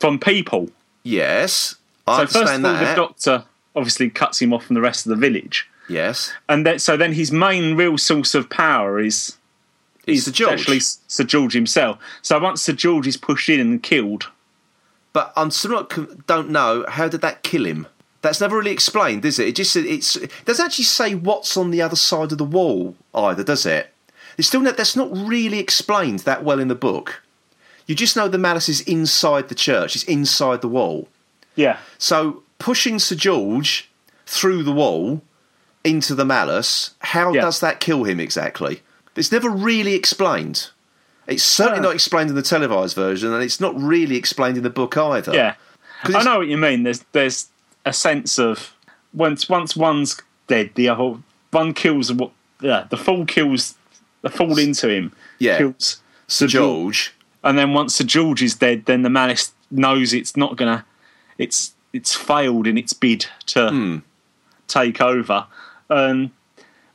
from 0.00 0.18
people. 0.18 0.70
Yes, 1.02 1.76
I 2.06 2.18
So 2.18 2.26
first 2.26 2.54
of 2.54 2.64
all, 2.64 2.72
that. 2.72 2.90
the 2.90 2.94
doctor 2.94 3.44
obviously 3.74 4.10
cuts 4.10 4.40
him 4.40 4.52
off 4.52 4.66
from 4.66 4.74
the 4.74 4.80
rest 4.80 5.06
of 5.06 5.10
the 5.10 5.16
village, 5.16 5.68
yes, 5.88 6.32
and 6.48 6.66
then 6.66 6.78
so 6.78 6.96
then 6.96 7.12
his 7.12 7.32
main 7.32 7.76
real 7.76 7.96
source 7.98 8.34
of 8.34 8.48
power 8.50 9.00
is 9.00 9.36
is 10.06 10.24
Sir 10.26 10.32
George. 10.32 10.60
actually 10.60 10.80
Sir 10.80 11.24
George 11.24 11.54
himself. 11.54 11.98
So 12.22 12.38
once 12.38 12.62
Sir 12.62 12.72
George 12.74 13.06
is 13.06 13.16
pushed 13.16 13.48
in 13.48 13.60
and 13.60 13.82
killed, 13.82 14.28
But 15.14 15.32
I'm 15.36 15.50
still 15.50 15.70
not 15.70 16.26
don't 16.26 16.50
know 16.50 16.84
how 16.88 17.08
did 17.08 17.20
that 17.22 17.42
kill 17.42 17.64
him. 17.64 17.86
That's 18.20 18.40
never 18.40 18.56
really 18.56 18.70
explained, 18.72 19.24
is 19.24 19.38
it? 19.38 19.48
It 19.48 19.54
just 19.56 19.76
it's 19.76 20.16
it 20.16 20.30
doesn't 20.44 20.64
actually 20.66 20.84
say 20.86 21.14
what's 21.14 21.56
on 21.56 21.70
the 21.70 21.80
other 21.82 21.96
side 21.96 22.32
of 22.32 22.38
the 22.38 22.44
wall 22.44 22.96
either, 23.14 23.44
does 23.44 23.64
it? 23.66 23.93
It's 24.38 24.48
still 24.48 24.60
not, 24.60 24.76
that's 24.76 24.96
not 24.96 25.10
really 25.12 25.58
explained 25.58 26.20
that 26.20 26.44
well 26.44 26.58
in 26.60 26.68
the 26.68 26.74
book. 26.74 27.22
You 27.86 27.94
just 27.94 28.16
know 28.16 28.28
the 28.28 28.38
malice 28.38 28.68
is 28.68 28.80
inside 28.82 29.48
the 29.48 29.54
church. 29.54 29.94
It's 29.94 30.04
inside 30.04 30.60
the 30.62 30.68
wall. 30.68 31.08
yeah, 31.56 31.78
So 31.98 32.42
pushing 32.58 32.98
Sir 32.98 33.14
George 33.14 33.88
through 34.26 34.62
the 34.64 34.72
wall 34.72 35.22
into 35.84 36.14
the 36.14 36.24
malice, 36.24 36.92
how 37.00 37.32
Yeah. 37.32 37.42
does 37.42 37.60
that 37.60 37.78
kill 37.78 38.04
him 38.04 38.18
exactly? 38.18 38.82
It's 39.16 39.30
never 39.30 39.48
really 39.50 39.94
explained. 39.94 40.70
It's 41.26 41.42
certainly 41.44 41.80
not 41.80 41.94
explained 41.94 42.30
in 42.30 42.36
the 42.36 42.42
televised 42.42 42.96
version, 42.96 43.32
and 43.32 43.42
it's 43.42 43.60
not 43.60 43.78
really 43.80 44.16
explained 44.16 44.56
in 44.56 44.62
the 44.62 44.70
book 44.70 44.96
either. 44.96 45.32
yeah. 45.34 45.54
I 46.04 46.22
know 46.22 46.38
what 46.38 46.48
you 46.48 46.58
mean. 46.58 46.82
There's 46.82 47.04
there's 47.12 47.48
a 47.86 47.92
sense 47.92 48.38
of 48.38 48.74
once 49.14 49.48
once 49.48 49.74
one's 49.76 50.20
dead, 50.48 50.70
the 50.74 50.88
other 50.88 51.18
one 51.50 51.72
kills 51.72 52.12
what 52.12 52.30
yeah 52.60 52.86
the 52.90 52.96
fool 52.98 53.24
kills 53.24 53.74
the 54.24 54.30
fall 54.30 54.58
into 54.58 54.88
him. 54.88 55.12
Yeah. 55.38 55.58
kills 55.58 56.00
Sir 56.26 56.46
George. 56.48 57.12
and 57.44 57.56
then 57.56 57.72
once 57.74 57.94
Sir 57.94 58.04
George 58.04 58.42
is 58.42 58.54
dead, 58.56 58.86
then 58.86 59.02
the 59.02 59.10
malice 59.10 59.52
knows 59.70 60.12
it's 60.12 60.36
not 60.36 60.56
gonna 60.56 60.84
it's 61.38 61.74
it's 61.92 62.14
failed 62.16 62.66
in 62.66 62.76
its 62.76 62.92
bid 62.92 63.26
to 63.46 63.68
Hmm. 63.70 63.96
take 64.66 65.00
over. 65.00 65.46
Um, 65.88 66.32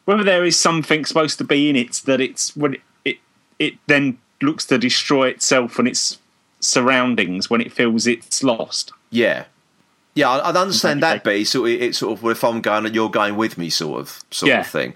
whether 0.05 0.23
there 0.23 0.43
is 0.43 0.57
something 0.57 1.05
supposed 1.05 1.37
to 1.37 1.43
be 1.43 1.69
in 1.69 1.75
it 1.77 2.01
that 2.05 2.19
it's 2.19 2.55
when 2.57 2.73
it, 2.73 2.81
it 3.05 3.17
it 3.59 3.73
then 3.87 4.17
looks 4.41 4.65
to 4.65 4.77
destroy 4.77 5.27
itself 5.27 5.77
and 5.79 5.87
its 5.87 6.17
surroundings 6.59 7.49
when 7.49 7.61
it 7.61 7.71
feels 7.71 8.07
it's 8.07 8.43
lost. 8.43 8.91
Yeah. 9.11 9.45
Yeah, 10.15 10.29
I, 10.29 10.49
I 10.51 10.61
understand 10.61 11.03
that 11.03 11.17
Okay. 11.17 11.23
bit. 11.33 11.41
It's 11.41 11.51
sort 11.51 11.69
of, 11.71 11.81
it's 11.81 11.97
sort 11.99 12.17
of 12.19 12.25
if 12.25 12.43
I'm 12.43 12.61
going 12.61 12.85
and 12.85 12.95
you're 12.95 13.09
going 13.09 13.35
with 13.37 13.57
me, 13.57 13.69
sort 13.69 14.01
of 14.01 14.23
sort 14.31 14.49
Yeah. 14.49 14.61
of 14.61 14.67
thing. 14.67 14.93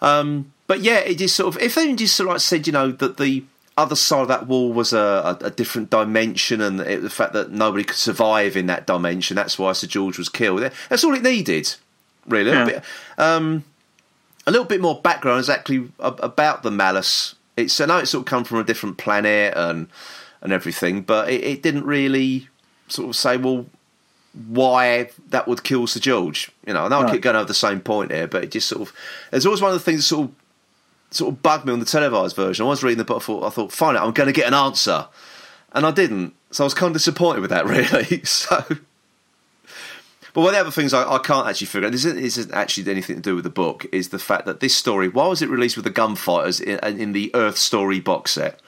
Um, 0.00 0.52
but 0.70 0.82
yeah, 0.82 0.98
it 0.98 1.16
just 1.18 1.34
sort 1.34 1.52
of 1.56 1.60
if 1.60 1.74
they 1.74 1.92
just 1.96 2.14
sort 2.14 2.28
of 2.28 2.34
like 2.34 2.40
said, 2.40 2.64
you 2.64 2.72
know, 2.72 2.92
that 2.92 3.16
the 3.16 3.42
other 3.76 3.96
side 3.96 4.22
of 4.22 4.28
that 4.28 4.46
wall 4.46 4.72
was 4.72 4.92
a, 4.92 5.36
a, 5.40 5.46
a 5.46 5.50
different 5.50 5.90
dimension, 5.90 6.60
and 6.60 6.78
it, 6.78 7.02
the 7.02 7.10
fact 7.10 7.32
that 7.32 7.50
nobody 7.50 7.82
could 7.82 7.96
survive 7.96 8.56
in 8.56 8.66
that 8.66 8.86
dimension, 8.86 9.34
that's 9.34 9.58
why 9.58 9.72
Sir 9.72 9.88
George 9.88 10.16
was 10.16 10.28
killed. 10.28 10.60
That's 10.88 11.02
all 11.02 11.12
it 11.12 11.24
needed, 11.24 11.74
really. 12.24 12.50
A 12.50 12.52
little, 12.52 12.66
bit, 12.66 12.84
um, 13.18 13.64
a 14.46 14.52
little 14.52 14.64
bit 14.64 14.80
more 14.80 15.00
background 15.00 15.40
exactly 15.40 15.88
ab- 16.00 16.20
about 16.22 16.62
the 16.62 16.70
malice. 16.70 17.34
It's 17.56 17.80
I 17.80 17.86
know 17.86 17.98
it's 17.98 18.12
sort 18.12 18.22
of 18.22 18.26
come 18.26 18.44
from 18.44 18.58
a 18.58 18.64
different 18.64 18.96
planet 18.96 19.54
and 19.56 19.88
and 20.40 20.52
everything, 20.52 21.00
but 21.02 21.30
it, 21.30 21.42
it 21.42 21.62
didn't 21.64 21.84
really 21.84 22.46
sort 22.86 23.08
of 23.08 23.16
say, 23.16 23.36
well, 23.36 23.66
why 24.46 25.10
that 25.30 25.48
would 25.48 25.64
kill 25.64 25.88
Sir 25.88 25.98
George. 25.98 26.52
You 26.64 26.74
know, 26.74 26.84
I 26.84 26.88
know 26.88 27.00
I 27.00 27.02
Right. 27.02 27.12
keep 27.14 27.22
going 27.22 27.34
over 27.34 27.46
the 27.46 27.54
same 27.54 27.80
point 27.80 28.12
here, 28.12 28.28
but 28.28 28.44
it 28.44 28.52
just 28.52 28.68
sort 28.68 28.82
of 28.82 28.94
there's 29.32 29.46
always 29.46 29.60
one 29.60 29.72
of 29.72 29.76
the 29.76 29.84
things 29.84 29.98
that 29.98 30.04
sort 30.04 30.28
of 30.28 30.34
sort 31.10 31.34
of 31.34 31.42
bugged 31.42 31.66
me 31.66 31.72
on 31.72 31.80
the 31.80 31.86
televised 31.86 32.36
version. 32.36 32.64
I 32.64 32.68
was 32.68 32.82
reading 32.82 32.98
the 32.98 33.04
book, 33.04 33.22
I 33.22 33.24
thought, 33.24 33.44
I 33.44 33.50
thought, 33.50 33.72
fine, 33.72 33.96
I'm 33.96 34.12
going 34.12 34.28
to 34.28 34.32
get 34.32 34.46
an 34.46 34.54
answer, 34.54 35.06
and 35.72 35.84
I 35.86 35.90
didn't. 35.90 36.34
So 36.50 36.64
I 36.64 36.66
was 36.66 36.74
kind 36.74 36.90
of 36.90 36.94
disappointed 36.94 37.40
with 37.40 37.50
that, 37.50 37.66
really. 37.66 38.24
So, 38.24 38.64
but 40.32 40.42
one 40.42 40.48
of 40.48 40.54
the 40.54 40.60
other 40.60 40.70
things 40.70 40.94
I, 40.94 41.10
I 41.10 41.18
can't 41.18 41.48
actually 41.48 41.66
figure 41.66 41.86
out 41.86 41.92
this 41.92 42.04
isn't, 42.04 42.20
this 42.20 42.36
isn't 42.36 42.54
actually 42.54 42.90
anything 42.90 43.16
to 43.16 43.22
do 43.22 43.34
with 43.34 43.44
the 43.44 43.50
book 43.50 43.86
is 43.92 44.10
the 44.10 44.18
fact 44.18 44.46
that 44.46 44.60
this 44.60 44.76
story, 44.76 45.08
why 45.08 45.26
was 45.26 45.42
it 45.42 45.48
released 45.48 45.76
with 45.76 45.84
the 45.84 45.90
gunfighters 45.90 46.60
in, 46.60 46.78
in 47.00 47.12
the 47.12 47.30
Earth 47.34 47.58
Story 47.58 48.00
box 48.00 48.32
set? 48.32 48.60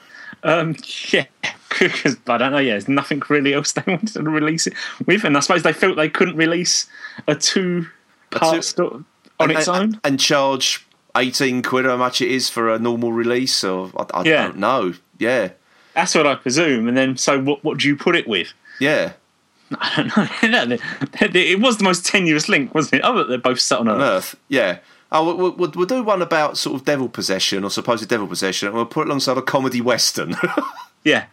Um, 0.43 0.75
yeah, 1.11 1.25
because 1.69 2.17
I 2.27 2.37
don't 2.37 2.51
know. 2.51 2.57
Yeah, 2.57 2.73
there's 2.73 2.89
nothing 2.89 3.21
really 3.29 3.53
else 3.53 3.71
they 3.71 3.83
wanted 3.87 4.09
to 4.09 4.23
release 4.23 4.67
it 4.67 4.73
with, 5.05 5.23
and 5.23 5.37
I 5.37 5.39
suppose 5.39 5.63
they 5.63 5.73
felt 5.73 5.95
they 5.95 6.09
couldn't 6.09 6.35
release 6.35 6.87
a 7.27 7.35
two-part 7.35 8.63
story 8.63 8.63
sto- 8.63 9.05
on 9.39 9.51
its 9.51 9.67
and, 9.67 9.77
own. 9.77 10.01
and 10.03 10.19
charge 10.19 10.85
18 11.15 11.61
quid 11.61 11.85
how 11.85 11.97
much 11.97 12.21
it 12.21 12.29
is 12.31 12.49
for 12.49 12.73
a 12.73 12.79
normal 12.79 13.11
release 13.13 13.63
or 13.63 13.91
I, 13.97 14.05
I 14.19 14.23
Yeah. 14.23 14.43
don't 14.47 14.57
know 14.57 14.93
yeah 15.19 15.49
That's 15.93 16.15
what 16.15 16.25
I 16.25 16.35
presume. 16.35 16.87
And 16.87 16.97
then, 16.97 17.17
so 17.17 17.39
what? 17.39 17.63
What 17.63 17.77
do 17.79 17.87
you 17.87 17.95
put 17.95 18.15
it 18.15 18.27
with? 18.27 18.51
yeah 18.79 19.13
I 19.79 20.37
don't 20.41 20.69
know. 20.69 20.77
it 21.21 21.59
was 21.59 21.77
the 21.77 21.83
most 21.83 22.05
tenuous 22.05 22.47
link, 22.49 22.73
wasn't 22.75 22.95
it? 22.95 23.01
Oh, 23.03 23.23
they're 23.23 23.37
both 23.37 23.59
set 23.59 23.79
on 23.79 23.87
on 23.87 24.01
Earth. 24.01 24.33
earth 24.33 24.35
yeah 24.49 24.79
oh 25.11 25.23
we'll, 25.35 25.51
we'll, 25.51 25.71
we'll 25.75 25.85
do 25.85 26.01
one 26.03 26.21
about 26.23 26.57
sort 26.57 26.75
of 26.75 26.85
devil 26.85 27.07
possession 27.07 27.63
or 27.63 27.69
supposed 27.69 28.07
devil 28.09 28.25
possession 28.27 28.67
and 28.67 28.75
we'll 28.75 28.85
put 28.85 29.01
it 29.01 29.07
alongside 29.07 29.37
a 29.37 29.41
comedy 29.43 29.79
western 29.81 30.35
Yeah, 31.03 31.25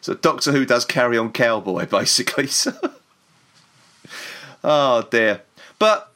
so 0.00 0.14
doctor 0.14 0.50
who 0.50 0.64
does 0.66 0.84
carry 0.84 1.16
on 1.18 1.30
cowboy 1.30 1.86
basically 1.86 2.48
so 2.48 2.72
oh 4.64 5.06
dear 5.10 5.42
but 5.78 6.10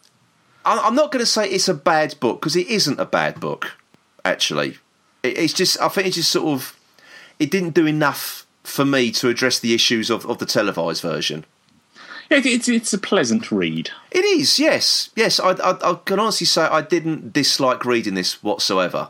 i'm 0.65 0.95
not 0.95 1.11
going 1.11 1.23
to 1.23 1.27
say 1.27 1.49
it's 1.49 1.69
a 1.69 1.75
bad 1.75 2.19
book 2.21 2.41
because 2.41 2.57
it 2.57 2.67
isn't 2.69 2.99
a 3.01 3.05
bad 3.05 3.41
book 3.41 3.77
actually 4.25 4.79
it's 5.23 5.53
just 5.53 5.81
i 5.81 5.89
think 5.89 6.07
it's 6.07 6.17
just 6.17 6.31
sort 6.31 6.47
of 6.47 6.79
it 7.39 7.51
didn't 7.51 7.75
do 7.75 7.87
enough 7.87 8.47
for 8.65 8.85
me 8.85 9.11
to 9.11 9.29
address 9.29 9.59
the 9.61 9.73
issues 9.73 10.11
of, 10.11 10.27
of 10.27 10.39
the 10.39 10.47
televised 10.47 11.03
version 11.03 11.45
yeah. 12.31 12.43
It's 12.45 12.69
it's 12.69 12.93
a 12.93 12.99
pleasant 12.99 13.51
read. 13.51 13.91
It 14.11 14.25
is, 14.25 14.59
yes, 14.59 15.11
yes. 15.17 15.41
I, 15.41 15.53
I, 15.53 15.93
I 15.93 15.95
can 16.05 16.21
honestly 16.21 16.47
say 16.47 16.63
I 16.63 16.83
didn't 16.83 17.33
dislike 17.33 17.85
reading 17.87 18.15
this 18.15 18.43
whatsoever. 18.43 19.09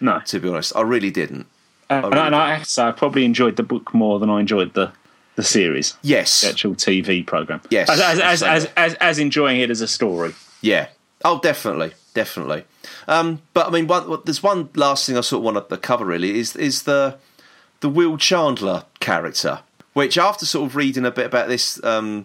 No, 0.00 0.20
To 0.26 0.40
be 0.40 0.48
honest, 0.48 0.74
I 0.74 0.82
really 0.82 1.10
didn't. 1.10 1.46
Uh, 1.90 1.94
and, 1.94 2.14
really 2.14 2.26
and 2.26 2.34
I, 2.34 2.62
so 2.62 2.88
I 2.88 2.92
probably 2.92 3.24
enjoyed 3.24 3.56
the 3.56 3.62
book 3.62 3.94
more 3.94 4.18
than 4.18 4.30
I 4.30 4.40
enjoyed 4.40 4.74
the 4.74 4.92
the 5.36 5.42
series, 5.42 5.96
Yes, 6.02 6.42
the 6.42 6.48
actual 6.48 6.74
TV 6.74 7.26
program. 7.26 7.60
Yes, 7.68 7.90
as 7.90 8.00
as 8.00 8.20
as, 8.20 8.42
as, 8.42 8.64
as, 8.76 8.94
as 8.94 9.18
enjoying 9.18 9.60
it 9.60 9.70
as 9.70 9.80
a 9.80 9.88
story. 9.88 10.34
Yeah. 10.64 10.88
Oh, 11.24 11.40
definitely, 11.40 11.92
definitely. 12.14 12.64
Um, 13.06 13.42
but 13.52 13.66
I 13.66 13.70
mean, 13.70 13.86
one, 13.86 14.18
there's 14.24 14.42
one 14.42 14.70
last 14.74 15.06
thing 15.06 15.16
I 15.16 15.20
sort 15.20 15.40
of 15.40 15.54
want 15.54 15.68
to 15.68 15.76
cover. 15.76 16.04
Really, 16.04 16.38
is 16.38 16.56
is 16.56 16.82
the 16.82 17.18
the 17.80 17.88
Will 17.88 18.16
Chandler 18.16 18.84
character, 19.00 19.60
which 19.92 20.16
after 20.18 20.46
sort 20.46 20.66
of 20.68 20.76
reading 20.76 21.04
a 21.04 21.10
bit 21.10 21.26
about 21.26 21.48
this 21.48 21.82
um, 21.84 22.24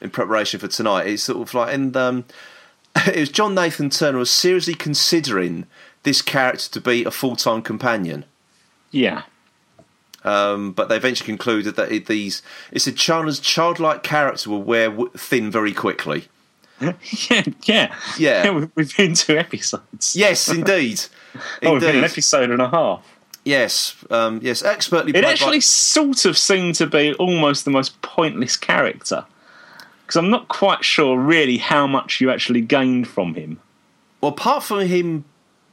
in 0.00 0.10
preparation 0.10 0.60
for 0.60 0.68
tonight, 0.68 1.06
it's 1.06 1.22
sort 1.22 1.40
of 1.40 1.54
like, 1.54 1.72
and 1.72 1.96
um, 1.96 2.24
it 3.06 3.16
was 3.16 3.28
John 3.30 3.54
Nathan 3.54 3.90
Turner 3.90 4.18
was 4.18 4.30
seriously 4.30 4.74
considering 4.74 5.66
this 6.02 6.22
character 6.22 6.70
to 6.70 6.80
be 6.80 7.04
a 7.04 7.10
full 7.10 7.36
time 7.36 7.62
companion. 7.62 8.24
Yeah, 8.90 9.22
Um, 10.24 10.72
but 10.72 10.88
they 10.88 10.96
eventually 10.96 11.26
concluded 11.26 11.76
that 11.76 11.92
it, 11.92 12.06
these 12.06 12.42
it's 12.72 12.86
a 12.86 12.92
Chandler's 12.92 13.38
childlike 13.40 14.02
character 14.02 14.50
will 14.50 14.62
wear 14.62 14.90
thin 15.16 15.50
very 15.50 15.74
quickly. 15.74 16.28
yeah, 17.30 17.44
yeah, 17.64 17.94
Yeah. 18.18 18.50
we- 18.54 18.68
We've 18.74 18.96
been 18.96 19.14
two 19.14 19.36
episodes. 19.38 20.14
Yes, 20.16 20.48
indeed, 20.48 21.00
oh, 21.64 21.72
we've 21.72 21.80
been 21.80 21.96
an 21.96 22.04
episode 22.04 22.50
and 22.50 22.62
a 22.62 22.68
half. 22.68 23.04
Yes, 23.44 23.96
um, 24.10 24.40
yes, 24.42 24.62
expertly. 24.62 25.10
It 25.10 25.14
played 25.14 25.24
by- 25.24 25.30
actually 25.30 25.60
sort 25.60 26.24
of 26.24 26.36
seemed 26.36 26.74
to 26.76 26.86
be 26.86 27.14
almost 27.14 27.64
the 27.64 27.70
most 27.70 28.00
pointless 28.02 28.56
character 28.56 29.24
because 30.02 30.16
I'm 30.16 30.30
not 30.30 30.48
quite 30.48 30.84
sure 30.84 31.18
really 31.18 31.58
how 31.58 31.86
much 31.86 32.20
you 32.20 32.30
actually 32.30 32.60
gained 32.62 33.08
from 33.08 33.34
him. 33.34 33.60
well, 34.20 34.32
apart 34.32 34.62
from 34.64 34.80
him 34.80 35.24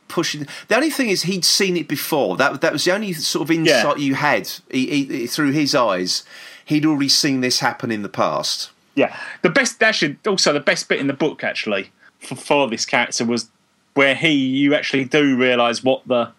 pushing, 0.08 0.46
the 0.68 0.76
only 0.76 0.90
thing 0.90 1.10
is 1.10 1.24
he'd 1.24 1.44
seen 1.46 1.76
it 1.78 1.88
before. 1.88 2.38
That 2.38 2.62
that 2.62 2.72
was 2.74 2.86
the 2.86 2.94
only 2.94 3.14
sort 3.14 3.44
of 3.44 3.52
insight 3.52 4.00
you 4.00 4.16
had 4.16 4.50
he, 4.72 5.06
he, 5.06 5.28
through 5.28 5.52
his 5.52 5.74
eyes. 5.76 6.24
He'd 6.66 6.86
already 6.86 7.10
seen 7.10 7.42
this 7.42 7.60
happen 7.60 7.92
in 7.92 8.02
the 8.02 8.10
past. 8.10 8.72
Yeah, 8.96 9.16
the 9.42 9.50
best 9.50 9.82
actually 9.84 10.18
also 10.26 10.54
the 10.54 10.60
best 10.60 10.88
bit 10.90 11.00
in 11.00 11.08
the 11.08 11.14
book 11.14 11.44
actually 11.44 11.92
for, 12.20 12.36
for 12.36 12.68
this 12.70 12.86
character 12.86 13.26
was 13.26 13.50
where 13.94 14.16
he 14.16 14.30
you 14.32 14.74
actually 14.74 15.06
do 15.06 15.38
realise 15.38 15.84
what 15.84 16.08
the 16.08 16.32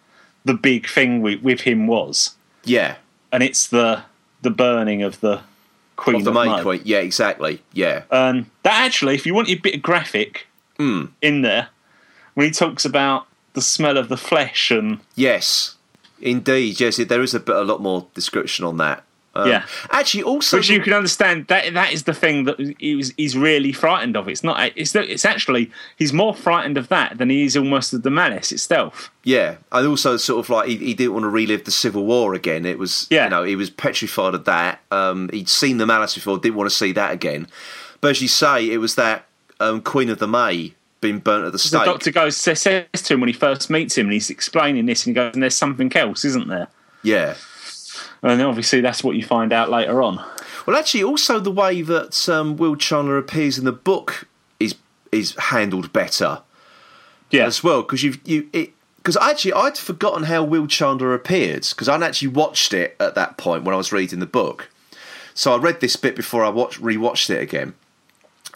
the 0.44 0.54
big 0.54 0.88
thing 0.88 1.20
with, 1.22 1.42
with 1.42 1.60
him 1.62 1.86
was. 1.86 2.34
Yeah, 2.64 2.96
and 3.32 3.42
it's 3.42 3.66
the 3.66 4.02
the 4.42 4.50
burning 4.50 5.02
of 5.02 5.20
the 5.20 5.40
Queen 5.96 6.16
of 6.16 6.24
the 6.24 6.32
Mo. 6.32 6.62
Queen. 6.62 6.82
Yeah, 6.84 6.98
exactly. 6.98 7.62
Yeah, 7.72 8.02
Um, 8.10 8.50
that 8.62 8.84
actually, 8.84 9.14
if 9.14 9.24
you 9.26 9.34
want 9.34 9.48
a 9.48 9.54
bit 9.54 9.74
of 9.76 9.82
graphic 9.82 10.46
Hmm. 10.76 11.06
in 11.22 11.40
there, 11.42 11.68
when 12.34 12.46
he 12.46 12.50
talks 12.52 12.84
about 12.84 13.26
the 13.54 13.62
smell 13.62 13.96
of 13.96 14.08
the 14.10 14.18
flesh 14.18 14.70
and 14.70 15.00
yes, 15.14 15.76
indeed. 16.20 16.78
Yes, 16.80 16.96
there 16.98 17.22
is 17.22 17.32
a 17.32 17.40
bit, 17.40 17.56
a 17.56 17.62
lot 17.62 17.80
more 17.80 18.06
description 18.14 18.66
on 18.66 18.76
that. 18.76 19.02
Um, 19.36 19.48
Yeah. 19.48 19.64
Actually, 19.90 20.22
also, 20.22 20.56
which 20.56 20.68
you 20.68 20.80
can 20.80 20.92
understand 20.92 21.46
that 21.48 21.72
that 21.74 21.92
is 21.92 22.04
the 22.04 22.14
thing 22.14 22.44
that 22.44 22.58
he 22.78 22.96
was, 22.96 23.12
he's 23.16 23.36
really 23.36 23.72
frightened 23.72 24.16
of. 24.16 24.28
It's 24.28 24.42
not. 24.42 24.72
It's 24.76 24.94
it's 24.94 25.24
actually 25.24 25.70
he's 25.96 26.12
more 26.12 26.34
frightened 26.34 26.78
of 26.78 26.88
that 26.88 27.18
than 27.18 27.30
he 27.30 27.44
is 27.44 27.56
almost 27.56 27.92
of 27.92 28.02
the 28.02 28.10
malice 28.10 28.52
itself. 28.52 29.10
Yeah, 29.24 29.56
and 29.72 29.86
also 29.86 30.16
sort 30.16 30.44
of 30.44 30.50
like 30.50 30.68
he, 30.68 30.76
he 30.76 30.94
didn't 30.94 31.12
want 31.12 31.24
to 31.24 31.28
relive 31.28 31.64
the 31.64 31.70
Civil 31.70 32.04
War 32.04 32.34
again. 32.34 32.64
It 32.64 32.78
was, 32.78 33.06
Yeah. 33.10 33.24
you 33.24 33.30
know, 33.30 33.42
he 33.42 33.56
was 33.56 33.70
petrified 33.70 34.34
of 34.34 34.44
that. 34.44 34.80
Um, 34.90 35.28
he'd 35.32 35.48
seen 35.48 35.78
the 35.78 35.86
Malice 35.86 36.14
before, 36.14 36.38
didn't 36.38 36.54
want 36.56 36.70
to 36.70 36.76
see 36.76 36.92
that 36.92 37.12
again. 37.12 37.48
But 38.00 38.12
as 38.12 38.22
you 38.22 38.28
say, 38.28 38.70
it 38.70 38.78
was 38.78 38.94
that 38.94 39.26
um, 39.58 39.80
Queen 39.82 40.10
of 40.10 40.18
the 40.18 40.28
May 40.28 40.74
being 41.00 41.18
burnt 41.18 41.44
at 41.44 41.52
the 41.52 41.58
stake. 41.58 41.80
The 41.80 41.86
doctor 41.86 42.10
goes 42.10 42.36
says, 42.36 42.60
says 42.62 42.86
to 42.94 43.14
him 43.14 43.20
when 43.20 43.28
he 43.28 43.32
first 43.32 43.68
meets 43.68 43.98
him, 43.98 44.06
and 44.06 44.12
he's 44.12 44.30
explaining 44.30 44.86
this, 44.86 45.06
and 45.06 45.10
he 45.10 45.14
goes, 45.14 45.34
"And 45.34 45.42
there's 45.42 45.54
something 45.56 45.94
else, 45.96 46.24
isn't 46.24 46.48
there?" 46.48 46.68
Yeah. 47.02 47.34
And 48.26 48.42
obviously 48.42 48.80
that's 48.80 49.04
what 49.04 49.14
you 49.14 49.22
find 49.22 49.52
out 49.52 49.70
later 49.70 50.02
on. 50.02 50.16
Well, 50.66 50.76
actually, 50.76 51.04
also 51.04 51.38
the 51.38 51.50
way 51.50 51.80
that 51.82 52.28
um, 52.28 52.56
Will 52.56 52.74
Chandler 52.74 53.18
appears 53.18 53.56
in 53.56 53.64
the 53.64 53.72
book 53.72 54.26
is 54.58 54.74
is 55.12 55.36
handled 55.36 55.92
better 55.92 56.42
Yeah, 57.30 57.46
as 57.46 57.62
well 57.62 57.82
because 57.82 58.02
you've 58.02 58.18
you 58.26 58.48
it 58.52 58.72
because 58.96 59.16
actually 59.16 59.52
I'd 59.52 59.78
forgotten 59.78 60.24
how 60.24 60.42
Will 60.42 60.66
Chandler 60.66 61.14
appeared 61.14 61.68
because 61.70 61.88
I'd 61.88 62.02
actually 62.02 62.28
watched 62.28 62.74
it 62.74 62.96
at 62.98 63.14
that 63.14 63.36
point 63.36 63.62
when 63.62 63.74
I 63.74 63.78
was 63.78 63.92
reading 63.92 64.18
the 64.18 64.26
book. 64.26 64.70
So 65.32 65.54
I 65.54 65.58
read 65.58 65.80
this 65.80 65.94
bit 65.94 66.16
before 66.16 66.44
I 66.44 66.48
watched 66.48 66.82
rewatched 66.82 67.30
it 67.30 67.40
again, 67.40 67.74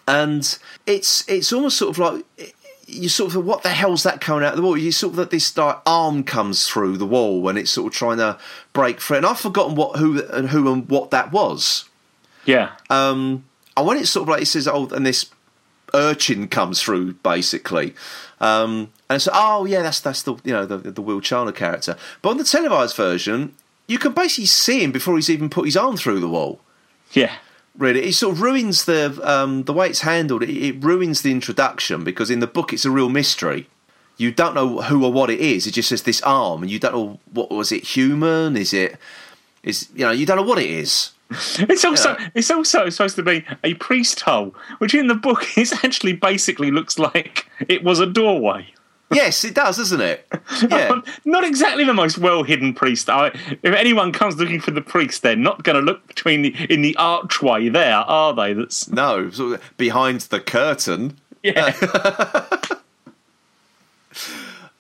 and 0.09 0.59
it's 0.85 1.29
it's 1.29 1.53
almost 1.53 1.79
sort 1.79 1.91
of 1.91 1.99
like 1.99 2.55
you 2.91 3.09
sort 3.09 3.35
of 3.35 3.45
what 3.45 3.63
the 3.63 3.71
hell's 3.71 4.03
that 4.03 4.21
coming 4.21 4.45
out 4.45 4.53
of 4.53 4.57
the 4.57 4.63
wall? 4.63 4.77
You 4.77 4.93
sort 4.93 5.13
of 5.13 5.17
that 5.17 5.31
this 5.31 5.57
like 5.57 5.79
arm 5.87 6.25
comes 6.25 6.67
through 6.67 6.97
the 6.97 7.07
wall 7.07 7.41
when 7.41 7.57
it's 7.57 7.71
sort 7.71 7.93
of 7.93 7.97
trying 7.97 8.19
to 8.19 8.39
break 8.73 9.01
free, 9.01 9.17
and 9.19 9.27
I've 9.27 9.41
forgotten 9.41 9.75
what 9.75 9.99
who 9.99 10.25
and 10.27 10.51
who 10.51 10.73
and 10.73 10.89
what 10.89 11.11
that 11.11 11.33
was. 11.33 11.89
yeah, 12.45 12.73
Um, 12.89 13.45
and 13.77 13.87
when 13.87 13.97
it's 13.99 14.11
sort 14.11 14.23
of 14.25 14.29
like 14.29 14.43
it 14.43 14.47
says, 14.47 14.67
oh, 14.69 14.89
and 14.89 15.07
this 15.07 15.27
urchin 15.95 16.49
comes 16.49 16.81
through 16.83 17.15
basically, 17.15 17.95
um, 18.41 18.91
and 19.09 19.21
so 19.21 19.31
oh 19.35 19.65
yeah, 19.65 19.83
that's 19.83 20.01
that's 20.01 20.23
the 20.23 20.35
you 20.45 20.53
know 20.53 20.67
the 20.67 20.79
the 20.79 21.03
Will 21.03 21.21
Chandler 21.21 21.53
character. 21.53 21.97
But 22.23 22.31
on 22.31 22.37
the 22.37 22.45
televised 22.45 22.97
version, 22.97 23.55
you 23.87 23.99
can 23.99 24.13
basically 24.13 24.47
see 24.47 24.83
him 24.83 24.93
before 24.93 25.17
he's 25.17 25.31
even 25.31 25.49
put 25.51 25.65
his 25.65 25.77
arm 25.77 25.97
through 25.97 26.21
the 26.21 26.29
wall. 26.29 26.61
yeah, 27.13 27.33
Really, 27.81 28.03
it 28.03 28.13
sort 28.13 28.35
of 28.35 28.43
ruins 28.43 28.85
the 28.85 29.19
um, 29.25 29.63
the 29.63 29.73
way 29.73 29.89
it's 29.89 30.03
handled. 30.03 30.43
It, 30.43 30.51
it 30.51 30.85
ruins 30.85 31.23
the 31.23 31.33
introduction 31.33 32.05
because 32.05 32.31
in 32.31 32.41
the 32.41 32.47
book 32.47 32.75
it's 32.75 32.85
a 32.85 32.91
real 32.91 33.09
mystery. 33.09 33.69
You 34.19 34.31
don't 34.31 34.55
know 34.55 34.83
who 34.83 35.03
or 35.03 35.11
what 35.11 35.31
it 35.31 35.41
is. 35.41 35.67
It 35.67 35.71
just 35.71 35.89
says 35.89 36.03
this 36.03 36.21
arm, 36.21 36.61
and 36.61 36.71
you 36.71 36.79
don't 36.79 36.93
know 36.93 37.19
what 37.33 37.51
was 37.51 37.73
it 37.73 37.83
human? 37.83 38.55
Is 38.55 38.75
it 38.75 38.99
is 39.63 39.89
you 39.95 40.05
know 40.05 40.11
you 40.11 40.27
don't 40.27 40.37
know 40.37 40.43
what 40.43 40.59
it 40.59 40.69
is. 40.69 41.13
It's 41.71 41.87
also 41.87 42.19
it's 42.35 42.51
also 42.51 42.91
supposed 42.91 43.17
to 43.17 43.23
be 43.23 43.47
a 43.65 43.73
priest 43.75 44.21
hole, 44.21 44.55
which 44.77 44.95
in 44.95 45.07
the 45.07 45.15
book 45.15 45.47
is 45.57 45.73
actually 45.83 46.13
basically 46.13 46.71
looks 46.71 46.99
like 46.99 47.47
it 47.67 47.83
was 47.83 47.99
a 47.99 48.07
doorway. 48.07 48.67
Yes, 49.13 49.43
it 49.45 49.55
does, 49.55 49.77
doesn't 49.77 50.01
it? 50.01 50.27
Yeah. 50.71 51.01
not 51.25 51.43
exactly 51.45 51.85
the 51.85 51.95
most 51.95 52.19
well 52.19 52.43
hidden 52.43 52.75
priest. 52.75 53.09
I, 53.11 53.29
if 53.63 53.75
anyone 53.75 54.13
comes 54.13 54.37
looking 54.37 54.61
for 54.61 54.71
the 54.73 54.81
priest, 54.83 55.23
they're 55.23 55.35
not 55.37 55.63
going 55.65 55.77
to 55.77 55.83
look 55.83 56.07
between 56.07 56.43
the 56.43 56.55
in 56.73 56.83
the 56.83 56.95
archway 56.97 57.69
there, 57.69 57.97
are 57.97 58.33
they? 58.35 58.53
That's 58.53 58.89
No, 58.89 59.31
sort 59.31 59.55
of 59.61 59.77
behind 59.77 60.21
the 60.23 60.39
curtain. 60.41 61.19
yeah, 61.43 61.73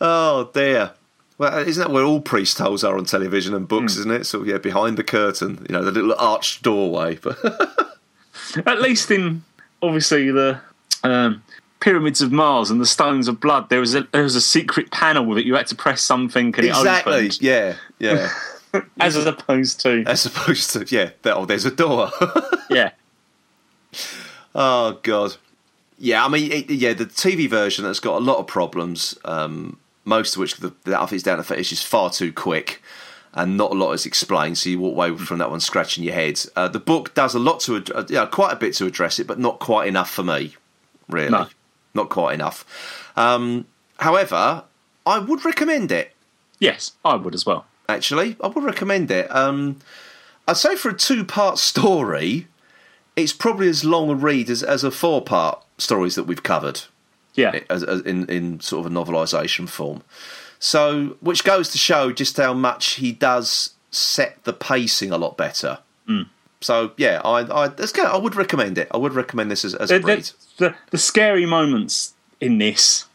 Oh 0.01 0.51
dear. 0.55 0.93
Well, 1.39 1.59
isn't 1.59 1.83
that 1.83 1.91
where 1.93 2.05
all 2.05 2.20
priest 2.20 2.59
holes 2.59 2.85
are 2.85 2.99
on 2.99 3.05
television 3.07 3.55
and 3.55 3.66
books, 3.66 3.95
Hmm. 3.95 4.01
isn't 4.01 4.12
it? 4.12 4.24
So 4.26 4.43
yeah, 4.45 4.59
behind 4.59 4.97
the 4.99 5.05
curtain, 5.05 5.64
you 5.68 5.72
know, 5.74 5.83
the 5.85 5.91
little 5.93 6.14
arched 6.18 6.62
doorway. 6.62 7.16
But 7.16 7.39
at 8.66 8.81
least 8.83 9.11
in 9.11 9.43
obviously 9.83 10.31
the 10.31 10.61
um, 11.03 11.43
pyramids 11.81 12.22
of 12.22 12.31
Mars 12.31 12.70
and 12.70 12.81
the 12.81 12.87
stones 12.87 13.26
of 13.26 13.41
blood, 13.41 13.68
there 13.70 13.81
was 13.81 13.95
a 13.95 14.03
there 14.12 14.22
was 14.22 14.37
a 14.37 14.41
secret 14.41 14.91
panel 14.91 15.35
that 15.35 15.45
you 15.45 15.55
had 15.55 15.66
to 15.68 15.74
press 15.74 16.03
something 16.03 16.47
and 16.47 16.59
it 16.59 16.68
exactly, 16.68 17.31
yeah, 17.41 17.74
yeah. 17.99 18.31
as 19.01 19.16
opposed 19.16 19.81
to 19.81 20.05
As 20.07 20.24
opposed 20.26 20.70
to 20.72 20.87
yeah, 20.95 21.11
oh, 21.24 21.45
there's 21.45 21.64
a 21.64 21.70
door. 21.70 22.11
yeah, 22.70 22.93
oh 24.55 24.99
god. 25.03 25.37
Yeah, 26.03 26.24
I 26.24 26.28
mean, 26.28 26.51
it, 26.51 26.70
yeah, 26.70 26.95
the 26.95 27.05
TV 27.05 27.49
version 27.49 27.85
has 27.85 28.01
got 28.01 28.16
a 28.16 28.24
lot 28.24 28.39
of 28.39 28.47
problems. 28.47 29.18
Um, 29.24 29.78
most 30.05 30.35
of 30.35 30.41
which 30.41 30.57
the, 30.57 30.74
the 30.85 31.01
I 31.01 31.05
think 31.07 31.22
down 31.22 31.37
to 31.37 31.45
fact 31.45 31.61
it's 31.61 31.68
just 31.68 31.87
far 31.87 32.11
too 32.11 32.33
quick. 32.33 32.83
And 33.33 33.57
not 33.57 33.70
a 33.70 33.74
lot 33.74 33.93
is 33.93 34.07
explained, 34.07 34.59
so 34.59 34.70
you 34.70 34.81
walk 34.81 34.95
away 34.95 35.16
from 35.16 35.39
that 35.39 35.51
one 35.51 35.61
scratching 35.61 36.03
your 36.03 36.14
head. 36.14 36.41
Uh, 36.57 36.66
the 36.66 36.81
book 36.81 37.14
does 37.14 37.33
a 37.33 37.39
lot 37.39 37.61
to, 37.61 37.76
ad- 37.76 37.93
uh, 37.95 38.05
yeah, 38.09 38.26
quite 38.26 38.53
a 38.53 38.57
bit 38.57 38.74
to 38.74 38.87
address 38.87 39.20
it, 39.20 39.28
but 39.28 39.39
not 39.39 39.61
quite 39.61 39.87
enough 39.87 40.11
for 40.11 40.24
me, 40.24 40.57
really. 41.09 41.31
No. 41.31 41.47
Not 41.95 42.09
quite 42.09 42.34
enough. 42.34 42.64
Um, 43.16 43.66
however, 43.99 44.64
I 45.07 45.18
would 45.18 45.45
recommend 45.45 45.91
it. 45.93 46.12
yes, 46.59 46.93
I 47.05 47.16
would 47.16 47.34
as 47.34 47.45
well. 47.47 47.66
Actually, 47.88 48.36
I 48.43 48.47
would 48.47 48.62
recommend 48.64 49.11
it. 49.11 49.34
Um, 49.34 49.78
I'd 50.47 50.57
say 50.57 50.76
for 50.76 50.91
a 50.91 50.97
two-part 50.97 51.59
story, 51.59 52.47
it's 53.16 53.32
probably 53.32 53.68
as 53.68 53.84
long 53.84 54.11
a 54.11 54.14
read 54.14 54.49
as, 54.51 54.62
as 54.62 54.84
a 54.84 54.91
four-part 54.91 55.64
stories 55.78 56.14
that 56.14 56.24
we've 56.24 56.43
covered 56.43 56.82
Yeah, 57.34 57.59
as, 57.68 57.82
as 57.82 58.03
in 58.03 58.26
in 58.28 58.61
sort 58.61 58.86
of 58.86 58.93
a 58.93 58.95
novelisation 58.95 59.68
form. 59.68 60.03
So, 60.59 61.16
which 61.20 61.43
goes 61.43 61.70
to 61.70 61.78
show 61.78 62.12
just 62.12 62.36
how 62.36 62.53
much 62.55 62.93
he 62.95 63.12
does 63.12 63.74
set 63.91 64.45
the 64.45 64.53
pacing 64.53 65.11
a 65.11 65.18
lot 65.18 65.36
better. 65.36 65.78
Hmm. 66.07 66.22
So, 66.61 66.93
yeah, 66.97 67.21
I 67.25 67.65
I, 67.65 67.69
that's 67.69 67.93
good. 67.93 68.07
I 68.07 68.17
would 68.17 68.37
recommend 68.37 68.77
it. 68.79 68.89
I 68.93 68.97
would 68.99 69.15
recommend 69.15 69.51
this 69.51 69.65
as, 69.65 69.75
as 69.75 69.91
a 69.91 69.99
the, 69.99 70.07
read. 70.07 70.25
the, 70.25 70.35
the, 70.69 70.75
the 70.91 70.99
scary 70.99 71.47
moments 71.47 72.15
in 72.41 72.59
this, 72.59 73.07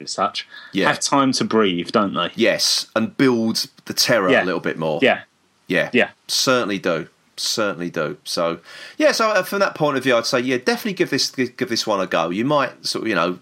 as 0.00 0.10
such, 0.12 0.46
Yeah. 0.72 0.88
have 0.88 1.00
time 1.00 1.32
to 1.32 1.44
breathe, 1.44 1.90
don't 1.90 2.14
they? 2.14 2.30
Yes, 2.34 2.86
and 2.96 3.16
build 3.16 3.66
the 3.86 3.94
terror 3.94 4.30
Yeah. 4.30 4.42
a 4.42 4.46
little 4.46 4.60
bit 4.60 4.78
more. 4.78 5.00
Yeah, 5.02 5.22
yeah, 5.66 5.90
Yeah. 5.92 6.10
certainly 6.28 6.78
do, 6.78 7.08
certainly 7.36 7.90
do. 7.90 8.16
So, 8.24 8.60
yeah, 8.96 9.12
so 9.12 9.30
uh, 9.30 9.42
from 9.42 9.58
that 9.60 9.74
point 9.74 9.96
of 9.98 10.02
view, 10.02 10.16
I'd 10.16 10.26
say, 10.26 10.40
yeah, 10.40 10.56
definitely 10.56 10.94
give 10.94 11.10
this 11.10 11.30
give 11.30 11.68
this 11.68 11.86
one 11.86 12.00
a 12.00 12.06
go. 12.06 12.30
You 12.30 12.44
might 12.46 12.86
sort 12.86 13.02
of, 13.02 13.08
you 13.08 13.14
know, 13.14 13.38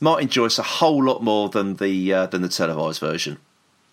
might 0.00 0.22
enjoy 0.22 0.44
this 0.44 0.58
a 0.58 0.62
whole 0.62 1.02
lot 1.02 1.22
more 1.22 1.48
than 1.48 1.76
the 1.76 2.12
uh, 2.12 2.26
than 2.26 2.42
the 2.42 2.48
televised 2.48 3.00
version. 3.00 3.38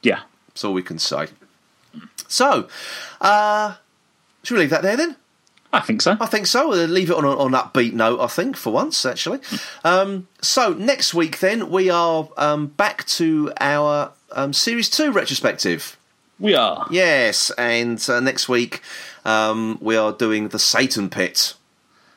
yeah. 0.04 0.22
That's 0.50 0.64
all 0.66 0.74
we 0.74 0.84
can 0.84 1.00
say. 1.00 1.28
So, 2.28 2.68
uh, 3.22 3.76
should 4.44 4.56
we 4.56 4.62
leave 4.62 4.70
that 4.72 4.82
there 4.82 4.98
then? 4.98 5.16
I 5.74 5.80
think 5.80 6.02
so. 6.02 6.18
I 6.20 6.26
think 6.26 6.48
so. 6.48 6.70
We'll 6.70 6.88
leave 6.88 7.10
it 7.10 7.16
on 7.16 7.24
an 7.24 7.32
on 7.32 7.52
upbeat 7.52 7.94
note, 7.94 8.20
I 8.20 8.28
think, 8.28 8.58
for 8.58 8.74
once, 8.74 9.06
actually. 9.06 9.40
Um, 9.84 10.28
so, 10.42 10.74
next 10.74 11.14
week 11.14 11.40
then, 11.40 11.70
we 11.70 11.90
are 11.90 12.28
um, 12.36 12.68
back 12.68 13.06
to 13.06 13.54
our 13.62 14.12
um, 14.34 14.52
Series 14.52 14.90
2 14.90 15.12
retrospective. 15.12 15.98
We 16.40 16.56
are. 16.56 16.88
Yes, 16.90 17.52
and 17.52 18.04
uh, 18.10 18.20
next 18.20 18.50
week 18.50 18.82
um, 19.24 19.78
we 19.80 19.96
are 19.96 20.12
doing 20.12 20.50
the 20.50 20.60
Satan 20.60 21.10
Pit. 21.10 21.54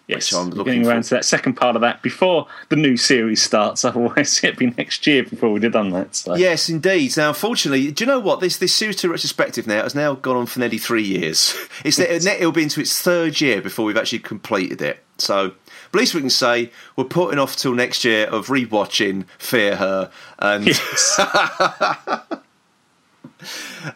Yes, 0.06 0.32
I'm 0.34 0.50
looking 0.50 0.64
getting 0.82 0.86
around 0.86 1.02
for- 1.04 1.08
to 1.10 1.14
that 1.16 1.24
second 1.24 1.54
part 1.54 1.76
of 1.76 1.82
that 1.82 2.02
before 2.02 2.46
the 2.68 2.76
new 2.76 2.96
series 2.98 3.40
starts. 3.40 3.84
Otherwise, 3.86 4.42
it'd 4.44 4.58
be 4.58 4.66
next 4.66 5.06
year 5.06 5.22
before 5.24 5.50
we'd 5.50 5.62
have 5.62 5.72
done 5.72 5.90
that. 5.90 6.14
So. 6.14 6.34
Yes, 6.34 6.68
indeed. 6.68 7.16
Now, 7.16 7.30
unfortunately, 7.30 7.90
do 7.90 8.04
you 8.04 8.08
know 8.08 8.20
what? 8.20 8.40
This 8.40 8.58
this 8.58 8.74
Series 8.74 8.96
2 8.96 9.10
retrospective 9.10 9.66
now 9.66 9.82
has 9.82 9.94
now 9.94 10.14
gone 10.14 10.36
on 10.36 10.46
for 10.46 10.60
nearly 10.60 10.78
three 10.78 11.02
years. 11.04 11.54
It's 11.84 11.98
It'll 11.98 12.52
be 12.52 12.64
into 12.64 12.80
its 12.80 13.00
third 13.00 13.40
year 13.40 13.62
before 13.62 13.84
we've 13.86 13.96
actually 13.96 14.18
completed 14.20 14.82
it. 14.82 15.02
So, 15.16 15.52
at 15.86 15.94
least 15.94 16.12
we 16.14 16.20
can 16.20 16.28
say 16.30 16.70
we're 16.96 17.04
putting 17.04 17.38
off 17.38 17.56
till 17.56 17.72
next 17.74 18.04
year 18.04 18.26
of 18.26 18.48
rewatching 18.48 19.24
Fear 19.38 19.76
Her 19.76 20.10
and 20.38 20.66
Yes. 20.66 21.18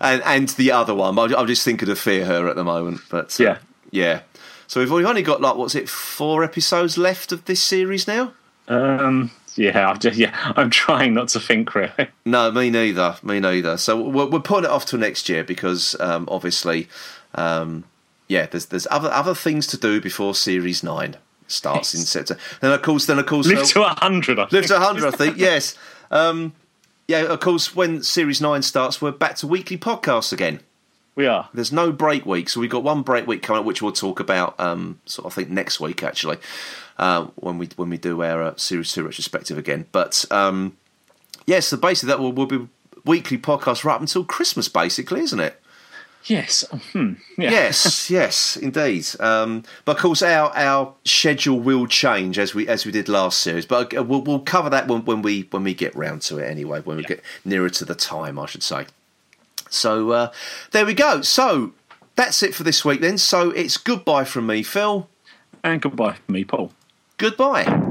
and, 0.01 0.23
and 0.25 0.49
the 0.51 0.73
other 0.73 0.95
one. 0.95 1.19
I'm 1.19 1.35
I'm 1.35 1.47
just 1.47 1.65
thinking 1.65 1.89
of 1.89 1.99
Fear 1.99 2.25
Her 2.25 2.49
at 2.49 2.57
the 2.57 2.65
moment. 2.65 3.01
But 3.11 3.39
uh, 3.41 3.57
Yeah. 3.91 4.21
So 4.69 4.81
we've 4.81 4.93
only 4.93 5.23
got 5.23 5.41
like 5.41 5.57
what's 5.57 5.75
it, 5.75 5.89
four 5.89 6.45
episodes 6.45 6.97
left 6.97 7.33
of 7.33 7.45
this 7.47 7.63
series 7.63 8.07
now. 8.07 8.33
um, 8.69 9.31
yeah, 9.57 9.89
I'm 9.89 9.99
just, 9.99 10.17
yeah, 10.17 10.53
I'm 10.57 10.71
trying 10.71 11.15
not 11.15 11.29
to 11.31 11.41
think 11.41 11.75
really. 11.75 11.91
No, 12.25 12.53
me 12.53 12.71
neither. 12.71 13.17
Me 13.23 13.41
neither. 13.41 13.77
So 13.79 14.01
we're, 14.01 14.27
we're 14.27 14.41
putting 14.41 14.67
it 14.67 14.71
off 14.71 14.85
till 14.85 14.99
next 15.01 15.29
year 15.29 15.43
because 15.43 15.97
um, 15.99 16.29
obviously, 16.31 16.89
um, 17.35 17.85
yeah, 18.29 18.47
there's 18.47 18.67
there's 18.67 18.87
other 18.91 19.11
other 19.11 19.35
things 19.35 19.67
to 19.69 19.79
do 19.79 20.01
before 20.01 20.35
Series 20.35 20.83
Nine 20.83 21.17
starts 21.47 21.95
in 21.95 22.01
September. 22.01 22.41
Then 22.61 22.73
of 22.73 22.83
course, 22.83 23.07
then 23.07 23.19
of 23.19 23.25
course, 23.27 23.47
Live 23.47 23.61
uh, 23.61 23.65
to 23.65 23.83
a 23.85 23.99
hundred. 23.99 24.39
I 24.39 24.47
live 24.51 24.67
to 24.67 24.79
hundred. 24.79 25.07
I 25.07 25.11
think 25.13 25.39
yes. 25.39 25.77
Um, 26.11 26.53
yeah, 27.09 27.23
of 27.23 27.41
course, 27.41 27.75
when 27.75 28.03
Series 28.03 28.43
Nine 28.43 28.61
starts, 28.61 29.01
we're 29.01 29.13
back 29.13 29.37
to 29.37 29.47
weekly 29.47 29.79
podcasts 29.79 30.31
again. 30.33 30.61
We 31.19 31.27
are. 31.27 31.49
There's 31.53 31.73
no 31.73 31.91
break 31.91 32.25
week, 32.27 32.49
so 32.49 32.61
we've 32.61 32.71
got 32.71 32.85
one 32.85 33.03
break 33.03 33.27
week 33.27 33.43
coming 33.43 33.59
up, 33.59 33.67
which 33.67 33.83
we'll 33.83 33.91
talk 33.91 34.21
about. 34.21 34.55
Um, 34.61 35.01
sort 35.05 35.27
of, 35.27 35.33
I 35.33 35.35
think 35.35 35.51
next 35.51 35.81
week 35.81 36.05
actually, 36.05 36.37
uh, 36.97 37.25
when 37.35 37.59
we 37.59 37.67
when 37.75 37.91
we 37.91 37.99
do 37.99 38.23
our 38.23 38.41
uh, 38.41 38.57
series 38.57 38.93
two 38.93 39.03
retrospective 39.03 39.59
again. 39.59 39.87
But 39.91 40.25
um, 40.31 40.77
yes, 41.45 41.57
yeah, 41.57 41.61
so 41.61 41.77
basically 41.77 42.13
that 42.13 42.21
will, 42.21 42.31
will 42.31 42.47
be 42.47 42.69
weekly 43.05 43.37
podcast 43.37 43.83
right 43.83 43.97
up 43.97 44.01
until 44.01 44.23
Christmas, 44.23 44.69
basically, 44.69 45.19
isn't 45.23 45.41
it? 45.41 45.61
Yes. 46.27 46.65
Hmm. 46.93 47.15
Yeah. 47.37 47.51
Yes. 47.51 48.09
yes. 48.13 48.57
Indeed. 48.57 49.09
Um, 49.19 49.65
but 49.85 49.97
of 49.97 50.03
course, 50.03 50.23
our 50.23 50.57
our 50.57 50.95
schedule 51.05 51.59
will 51.59 51.89
change 51.89 52.39
as 52.39 52.55
we 52.55 52.69
as 52.69 52.87
we 52.87 52.93
did 52.93 53.09
last 53.09 53.41
series. 53.41 53.67
But 53.67 53.93
uh, 53.93 54.05
we'll, 54.05 54.23
we'll 54.23 54.39
cover 54.39 54.71
that 54.71 54.87
when, 54.87 55.05
when 55.05 55.23
we 55.23 55.49
when 55.51 55.65
we 55.65 55.75
get 55.75 55.97
round 55.97 56.23
to 56.23 56.39
it 56.39 56.49
anyway. 56.49 56.81
When 56.81 56.99
we 56.99 57.03
yeah. 57.03 57.09
get 57.09 57.25
nearer 57.45 57.71
to 57.71 57.85
the 57.85 57.97
time, 57.97 58.39
I 58.39 58.47
should 58.47 58.63
say. 58.63 58.87
So 59.71 60.11
uh, 60.11 60.33
there 60.73 60.87
we 60.87 60.95
go. 60.95 61.23
So 61.23 61.73
that's 62.17 62.43
it 62.43 62.55
for 62.55 62.63
this 62.63 62.85
week 62.85 63.01
then. 63.01 63.19
So 63.19 63.51
it's 63.51 63.77
goodbye 63.77 64.25
from 64.25 64.47
me, 64.47 64.63
Phil. 64.63 65.09
And 65.63 65.81
goodbye 65.81 66.15
from 66.15 66.33
me, 66.33 66.45
Paul. 66.45 66.73
Goodbye. 67.17 67.88